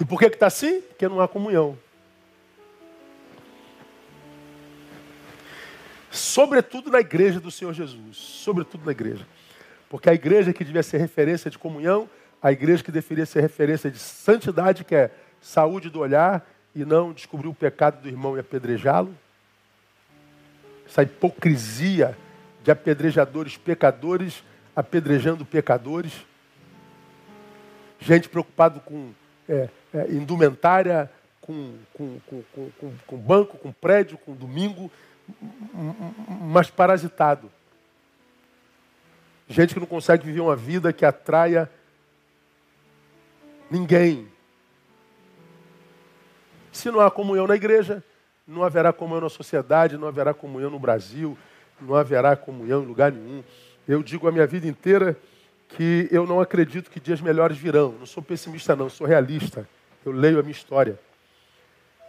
E 0.00 0.04
por 0.04 0.18
que 0.18 0.26
está 0.26 0.46
assim? 0.46 0.80
Porque 0.80 1.06
não 1.06 1.20
há 1.20 1.28
comunhão. 1.28 1.78
Sobretudo 6.10 6.90
na 6.90 7.00
igreja 7.00 7.38
do 7.38 7.50
Senhor 7.50 7.72
Jesus. 7.74 8.16
Sobretudo 8.16 8.84
na 8.84 8.92
igreja. 8.92 9.26
Porque 9.90 10.08
a 10.08 10.14
igreja 10.14 10.52
que 10.52 10.64
devia 10.64 10.82
ser 10.82 10.98
referência 10.98 11.50
de 11.50 11.58
comunhão, 11.58 12.08
a 12.42 12.50
igreja 12.50 12.82
que 12.82 12.90
deveria 12.90 13.26
ser 13.26 13.40
referência 13.42 13.90
de 13.90 13.98
santidade, 13.98 14.84
que 14.84 14.94
é 14.94 15.10
saúde 15.40 15.90
do 15.90 16.00
olhar, 16.00 16.48
e 16.74 16.84
não 16.84 17.12
descobrir 17.12 17.48
o 17.48 17.54
pecado 17.54 18.02
do 18.02 18.08
irmão 18.08 18.36
e 18.36 18.40
apedrejá-lo? 18.40 19.14
Essa 20.86 21.02
hipocrisia 21.02 22.16
de 22.62 22.70
apedrejadores 22.70 23.56
pecadores 23.56 24.42
apedrejando 24.74 25.44
pecadores. 25.44 26.12
Gente 27.98 28.28
preocupado 28.28 28.80
com 28.80 29.12
é, 29.48 29.68
é, 29.92 30.10
indumentária, 30.10 31.10
com, 31.40 31.76
com, 31.92 32.20
com, 32.54 32.92
com 33.06 33.16
banco, 33.18 33.58
com 33.58 33.72
prédio, 33.72 34.16
com 34.18 34.34
domingo, 34.34 34.90
mas 36.40 36.70
parasitado. 36.70 37.50
Gente 39.48 39.74
que 39.74 39.80
não 39.80 39.86
consegue 39.86 40.24
viver 40.24 40.40
uma 40.40 40.56
vida 40.56 40.92
que 40.92 41.04
atraia 41.04 41.68
ninguém. 43.70 44.28
Se 46.80 46.90
não 46.90 46.98
há 46.98 47.10
comunhão 47.10 47.46
na 47.46 47.56
igreja, 47.56 48.02
não 48.48 48.62
haverá 48.64 48.90
comunhão 48.90 49.20
na 49.20 49.28
sociedade, 49.28 49.98
não 49.98 50.08
haverá 50.08 50.32
comunhão 50.32 50.70
no 50.70 50.78
Brasil, 50.78 51.36
não 51.78 51.94
haverá 51.94 52.34
comunhão 52.34 52.82
em 52.82 52.86
lugar 52.86 53.12
nenhum. 53.12 53.44
Eu 53.86 54.02
digo 54.02 54.26
a 54.26 54.32
minha 54.32 54.46
vida 54.46 54.66
inteira 54.66 55.14
que 55.68 56.08
eu 56.10 56.26
não 56.26 56.40
acredito 56.40 56.90
que 56.90 56.98
dias 56.98 57.20
melhores 57.20 57.58
virão. 57.58 57.94
Não 57.98 58.06
sou 58.06 58.22
pessimista, 58.22 58.74
não, 58.74 58.88
sou 58.88 59.06
realista. 59.06 59.68
Eu 60.06 60.10
leio 60.10 60.38
a 60.38 60.42
minha 60.42 60.52
história. 60.52 60.98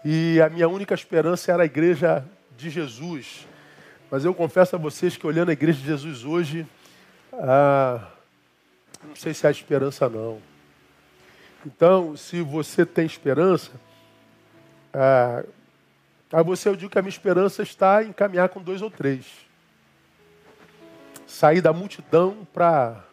E 0.05 0.39
a 0.39 0.49
minha 0.49 0.69
única 0.69 0.93
esperança 0.93 1.51
era 1.51 1.63
a 1.63 1.65
igreja 1.65 2.25
de 2.55 2.69
Jesus. 2.69 3.45
Mas 4.09 4.23
eu 4.23 4.33
confesso 4.33 4.77
a 4.77 4.79
vocês 4.79 5.17
que 5.17 5.27
olhando 5.27 5.49
a 5.49 5.53
igreja 5.53 5.79
de 5.79 5.85
Jesus 5.85 6.23
hoje, 6.23 6.65
ah, 7.33 8.07
não 9.05 9.17
sei 9.17 9.33
se 9.33 9.45
há 9.45 9.51
esperança 9.51 10.07
não. 10.07 10.41
Então, 11.65 12.15
se 12.15 12.41
você 12.41 12.85
tem 12.85 13.05
esperança, 13.05 13.71
ah, 14.93 15.43
a 16.31 16.41
você 16.41 16.69
eu 16.69 16.75
digo 16.75 16.91
que 16.91 16.97
a 16.97 17.01
minha 17.01 17.09
esperança 17.09 17.61
está 17.61 18.03
em 18.03 18.13
caminhar 18.13 18.49
com 18.49 18.61
dois 18.61 18.81
ou 18.81 18.89
três. 18.89 19.25
Sair 21.27 21.61
da 21.61 21.73
multidão 21.73 22.47
para 22.53 23.03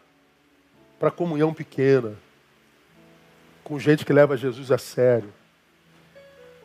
a 1.01 1.11
comunhão 1.11 1.53
pequena. 1.53 2.15
Com 3.63 3.77
gente 3.77 4.05
que 4.05 4.13
leva 4.13 4.37
Jesus 4.37 4.71
a 4.71 4.77
sério. 4.77 5.33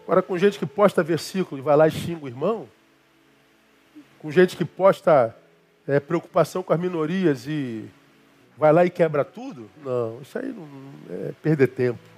Agora, 0.04 0.22
com 0.22 0.36
gente 0.36 0.58
que 0.58 0.66
posta 0.66 1.02
versículo 1.02 1.60
e 1.60 1.64
vai 1.64 1.76
lá 1.76 1.88
e 1.88 1.90
xinga 1.90 2.24
o 2.24 2.28
irmão. 2.28 2.68
Com 4.18 4.30
gente 4.30 4.56
que 4.56 4.64
posta 4.64 5.34
é, 5.88 5.98
preocupação 5.98 6.62
com 6.62 6.72
as 6.72 6.80
minorias 6.80 7.46
e 7.46 7.88
vai 8.56 8.72
lá 8.72 8.84
e 8.84 8.90
quebra 8.90 9.24
tudo. 9.24 9.68
Não, 9.82 10.20
isso 10.22 10.38
aí 10.38 10.52
não 10.52 10.68
é 11.10 11.32
perder 11.42 11.68
tempo. 11.68 12.13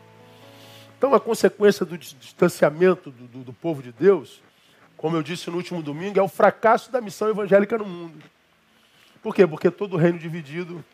Então, 0.99 1.15
a 1.15 1.21
consequência 1.21 1.85
do 1.85 1.97
distanciamento 1.99 3.11
do, 3.11 3.27
do, 3.27 3.39
do 3.45 3.53
povo 3.53 3.83
de 3.83 3.93
Deus, 3.93 4.43
como 4.97 5.17
eu 5.17 5.23
disse 5.23 5.51
no 5.51 5.57
último 5.57 5.83
domingo, 5.83 6.19
é 6.19 6.23
o 6.23 6.29
fracasso 6.29 6.91
da 6.91 7.01
missão 7.01 7.29
evangélica 7.29 7.77
no 7.77 7.85
mundo. 7.85 8.19
Por 9.23 9.35
quê? 9.35 9.47
Porque 9.47 9.71
todo 9.71 9.97
reino 9.97 10.19
dividido 10.19 10.85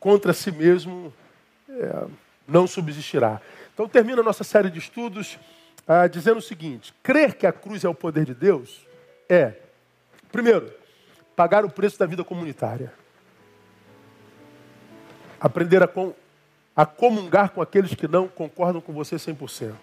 contra 0.00 0.32
si 0.32 0.50
mesmo 0.50 1.12
é, 1.68 2.06
não 2.46 2.66
subsistirá. 2.66 3.40
Então, 3.74 3.88
termina 3.88 4.20
a 4.20 4.24
nossa 4.24 4.44
série 4.44 4.70
de 4.70 4.78
estudos 4.78 5.38
ah, 5.86 6.06
dizendo 6.06 6.38
o 6.38 6.42
seguinte: 6.42 6.94
crer 7.02 7.34
que 7.34 7.46
a 7.46 7.52
cruz 7.52 7.84
é 7.84 7.88
o 7.88 7.94
poder 7.94 8.24
de 8.24 8.34
Deus 8.34 8.86
é, 9.28 9.54
primeiro, 10.32 10.72
pagar 11.36 11.64
o 11.64 11.70
preço 11.70 11.98
da 11.98 12.06
vida 12.06 12.24
comunitária. 12.24 12.92
Aprender 15.38 15.82
a, 15.82 15.86
com, 15.86 16.14
a 16.78 16.86
comungar 16.86 17.50
com 17.50 17.60
aqueles 17.60 17.92
que 17.92 18.06
não 18.06 18.28
concordam 18.28 18.80
com 18.80 18.92
você 18.92 19.16
100%. 19.16 19.74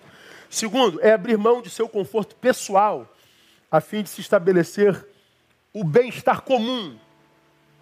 Segundo, 0.50 0.98
é 1.02 1.12
abrir 1.12 1.38
mão 1.38 1.62
de 1.62 1.70
seu 1.70 1.90
conforto 1.90 2.38
pessoal 2.38 3.14
a 3.70 3.82
fim 3.82 4.02
de 4.02 4.08
se 4.08 4.22
estabelecer 4.22 5.06
o 5.74 5.84
bem-estar 5.84 6.40
comum. 6.40 6.98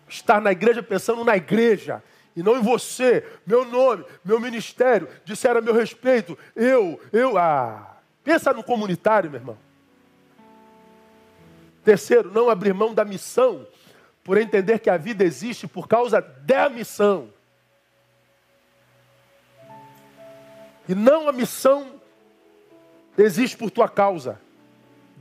Estar 0.10 0.42
na 0.42 0.52
igreja 0.52 0.82
pensando 0.82 1.24
na 1.24 1.38
igreja 1.38 2.02
e 2.36 2.42
não 2.42 2.58
em 2.58 2.64
você, 2.64 3.24
meu 3.46 3.64
nome, 3.64 4.04
meu 4.26 4.40
ministério, 4.40 5.08
disseram 5.24 5.60
a 5.60 5.62
meu 5.62 5.76
respeito, 5.76 6.36
eu, 6.56 7.00
eu, 7.12 7.38
ah. 7.38 7.98
Pensa 8.24 8.52
no 8.52 8.64
comunitário, 8.64 9.30
meu 9.30 9.40
irmão. 9.40 9.58
Terceiro, 11.84 12.32
não 12.32 12.50
abrir 12.50 12.74
mão 12.74 12.96
da 12.96 13.06
missão, 13.06 13.68
por 14.24 14.40
entender 14.40 14.80
que 14.80 14.90
a 14.90 14.98
vida 14.98 15.24
existe 15.24 15.68
por 15.68 15.88
causa 15.88 16.20
da 16.20 16.68
missão. 16.68 17.30
E 20.88 20.96
não 20.96 21.28
a 21.28 21.32
missão 21.32 22.02
existe 23.18 23.56
por 23.56 23.72
tua 23.72 23.88
causa. 23.88 24.40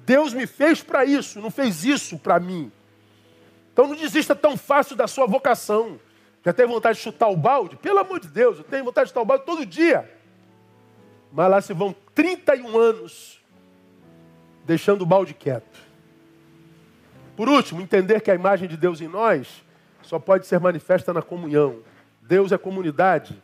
Deus 0.05 0.33
me 0.33 0.47
fez 0.47 0.83
para 0.83 1.05
isso, 1.05 1.41
não 1.41 1.51
fez 1.51 1.85
isso 1.85 2.19
para 2.19 2.41
mim. 2.41 2.71
Então 3.73 3.87
não 3.87 3.95
desista 3.95 4.35
tão 4.35 4.57
fácil 4.57 4.97
da 4.97 5.07
sua 5.07 5.27
vocação. 5.27 5.99
Já 6.45 6.53
tem 6.53 6.67
vontade 6.67 6.99
de 6.99 7.05
chutar 7.05 7.29
o 7.29 7.37
balde? 7.37 7.77
Pelo 7.77 7.99
amor 7.99 8.19
de 8.19 8.29
Deus, 8.29 8.59
eu 8.59 8.65
tenho 8.65 8.85
vontade 8.85 9.07
de 9.07 9.11
chutar 9.11 9.23
o 9.23 9.25
balde 9.25 9.45
todo 9.45 9.65
dia. 9.65 10.11
Mas 11.33 11.51
lá 11.51 11.61
se 11.61 11.73
vão 11.73 11.95
31 12.15 12.77
anos 12.77 13.41
deixando 14.65 15.03
o 15.03 15.07
balde 15.07 15.33
quieto. 15.33 15.81
Por 17.37 17.49
último, 17.49 17.81
entender 17.81 18.21
que 18.21 18.31
a 18.31 18.35
imagem 18.35 18.69
de 18.69 18.77
Deus 18.77 19.01
em 19.01 19.09
nós 19.09 19.63
só 20.03 20.19
pode 20.19 20.47
ser 20.47 20.61
manifesta 20.61 21.13
na 21.13 21.23
comunhão. 21.23 21.79
Deus 22.21 22.53
é 22.53 22.59
comunidade 22.59 23.41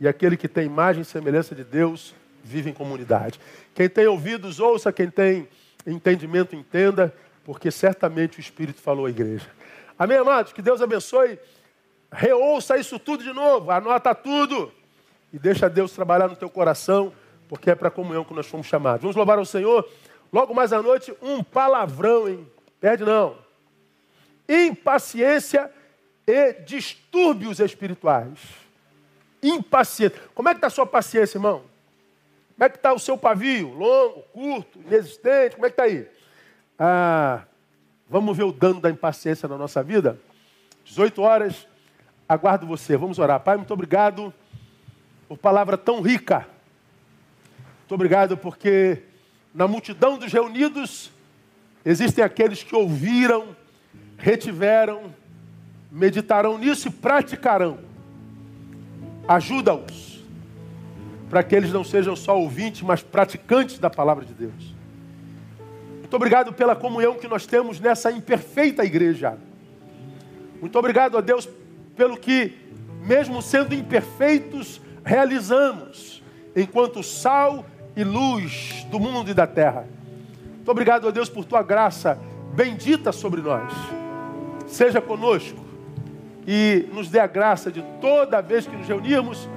e 0.00 0.08
aquele 0.08 0.36
que 0.36 0.48
tem 0.48 0.64
imagem 0.64 1.02
e 1.02 1.04
semelhança 1.04 1.54
de 1.54 1.62
Deus 1.62 2.14
vive 2.42 2.70
em 2.70 2.72
comunidade. 2.72 3.38
Quem 3.74 3.88
tem 3.88 4.06
ouvidos, 4.06 4.58
ouça, 4.58 4.90
quem 4.90 5.10
tem 5.10 5.46
entendimento, 5.86 6.56
entenda, 6.56 7.14
porque 7.44 7.70
certamente 7.70 8.38
o 8.38 8.40
Espírito 8.40 8.80
falou 8.80 9.06
à 9.06 9.10
igreja. 9.10 9.46
Amém, 9.98 10.16
amados? 10.16 10.52
Que 10.52 10.62
Deus 10.62 10.80
abençoe. 10.80 11.38
Reouça 12.10 12.78
isso 12.78 12.98
tudo 12.98 13.22
de 13.22 13.32
novo, 13.32 13.70
anota 13.70 14.14
tudo 14.14 14.72
e 15.32 15.38
deixa 15.38 15.68
Deus 15.68 15.92
trabalhar 15.92 16.28
no 16.28 16.34
teu 16.34 16.48
coração, 16.48 17.12
porque 17.48 17.70
é 17.70 17.74
para 17.74 17.88
a 17.88 17.90
comunhão 17.90 18.24
que 18.24 18.34
nós 18.34 18.46
fomos 18.46 18.66
chamados. 18.66 19.02
Vamos 19.02 19.16
louvar 19.16 19.38
ao 19.38 19.44
Senhor. 19.44 19.88
Logo 20.32 20.54
mais 20.54 20.72
à 20.72 20.82
noite, 20.82 21.14
um 21.20 21.42
palavrão, 21.42 22.28
hein? 22.28 22.46
Perde 22.80 23.04
não. 23.04 23.36
Impaciência 24.48 25.70
e 26.26 26.54
distúrbios 26.64 27.60
espirituais. 27.60 28.59
Impaciência. 29.42 30.18
Como 30.34 30.48
é 30.48 30.52
que 30.52 30.58
está 30.58 30.66
a 30.66 30.70
sua 30.70 30.86
paciência, 30.86 31.38
irmão? 31.38 31.62
Como 32.54 32.66
é 32.66 32.68
que 32.68 32.76
está 32.76 32.92
o 32.92 32.98
seu 32.98 33.16
pavio? 33.16 33.72
Longo, 33.72 34.22
curto, 34.32 34.78
inexistente? 34.80 35.54
Como 35.54 35.66
é 35.66 35.70
que 35.70 35.74
está 35.74 35.84
aí? 35.84 36.06
Ah, 36.78 37.42
vamos 38.08 38.36
ver 38.36 38.44
o 38.44 38.52
dano 38.52 38.80
da 38.80 38.90
impaciência 38.90 39.48
na 39.48 39.56
nossa 39.56 39.82
vida? 39.82 40.18
18 40.84 41.22
horas, 41.22 41.66
aguardo 42.28 42.66
você. 42.66 42.96
Vamos 42.96 43.18
orar. 43.18 43.40
Pai, 43.40 43.56
muito 43.56 43.72
obrigado 43.72 44.32
por 45.28 45.38
palavra 45.38 45.78
tão 45.78 46.00
rica. 46.00 46.46
Muito 47.80 47.94
obrigado 47.94 48.36
porque 48.36 49.02
na 49.54 49.66
multidão 49.66 50.18
dos 50.18 50.32
reunidos 50.32 51.10
Existem 51.84 52.22
aqueles 52.22 52.62
que 52.62 52.74
ouviram, 52.74 53.56
retiveram, 54.18 55.14
meditarão 55.90 56.58
nisso 56.58 56.88
e 56.88 56.90
praticarão. 56.90 57.78
Ajuda-os, 59.28 60.24
para 61.28 61.42
que 61.42 61.54
eles 61.54 61.72
não 61.72 61.84
sejam 61.84 62.16
só 62.16 62.38
ouvintes, 62.38 62.82
mas 62.82 63.02
praticantes 63.02 63.78
da 63.78 63.88
palavra 63.88 64.24
de 64.24 64.34
Deus. 64.34 64.74
Muito 65.98 66.14
obrigado 66.16 66.52
pela 66.52 66.74
comunhão 66.74 67.14
que 67.14 67.28
nós 67.28 67.46
temos 67.46 67.78
nessa 67.78 68.10
imperfeita 68.10 68.84
igreja. 68.84 69.38
Muito 70.60 70.76
obrigado 70.76 71.16
a 71.16 71.20
Deus 71.20 71.48
pelo 71.94 72.16
que, 72.16 72.52
mesmo 73.06 73.40
sendo 73.40 73.74
imperfeitos, 73.74 74.80
realizamos, 75.04 76.20
enquanto 76.56 77.02
sal 77.02 77.64
e 77.96 78.02
luz 78.02 78.84
do 78.90 78.98
mundo 78.98 79.30
e 79.30 79.34
da 79.34 79.46
terra. 79.46 79.86
Muito 80.56 80.70
obrigado, 80.70 81.06
a 81.06 81.10
Deus, 81.10 81.28
por 81.28 81.44
tua 81.44 81.62
graça 81.62 82.18
bendita 82.54 83.12
sobre 83.12 83.40
nós. 83.40 83.72
Seja 84.66 85.00
conosco 85.00 85.69
e 86.46 86.88
nos 86.92 87.08
dê 87.08 87.18
a 87.18 87.26
graça 87.26 87.70
de 87.70 87.82
toda 88.00 88.40
vez 88.40 88.66
que 88.66 88.76
nos 88.76 88.86
reunirmos, 88.86 89.48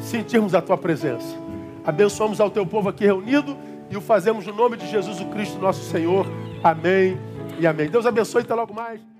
sentirmos 0.00 0.54
a 0.54 0.62
tua 0.62 0.76
presença. 0.76 1.36
Abençoamos 1.84 2.40
ao 2.40 2.50
teu 2.50 2.66
povo 2.66 2.88
aqui 2.88 3.04
reunido 3.04 3.56
e 3.90 3.96
o 3.96 4.00
fazemos 4.00 4.46
no 4.46 4.52
nome 4.52 4.76
de 4.76 4.86
Jesus 4.88 5.20
o 5.20 5.26
Cristo, 5.26 5.58
nosso 5.58 5.84
Senhor. 5.84 6.26
Amém 6.62 7.18
e 7.58 7.66
amém. 7.66 7.88
Deus 7.88 8.06
abençoe 8.06 8.42
e 8.42 8.44
até 8.44 8.54
logo 8.54 8.74
mais. 8.74 9.15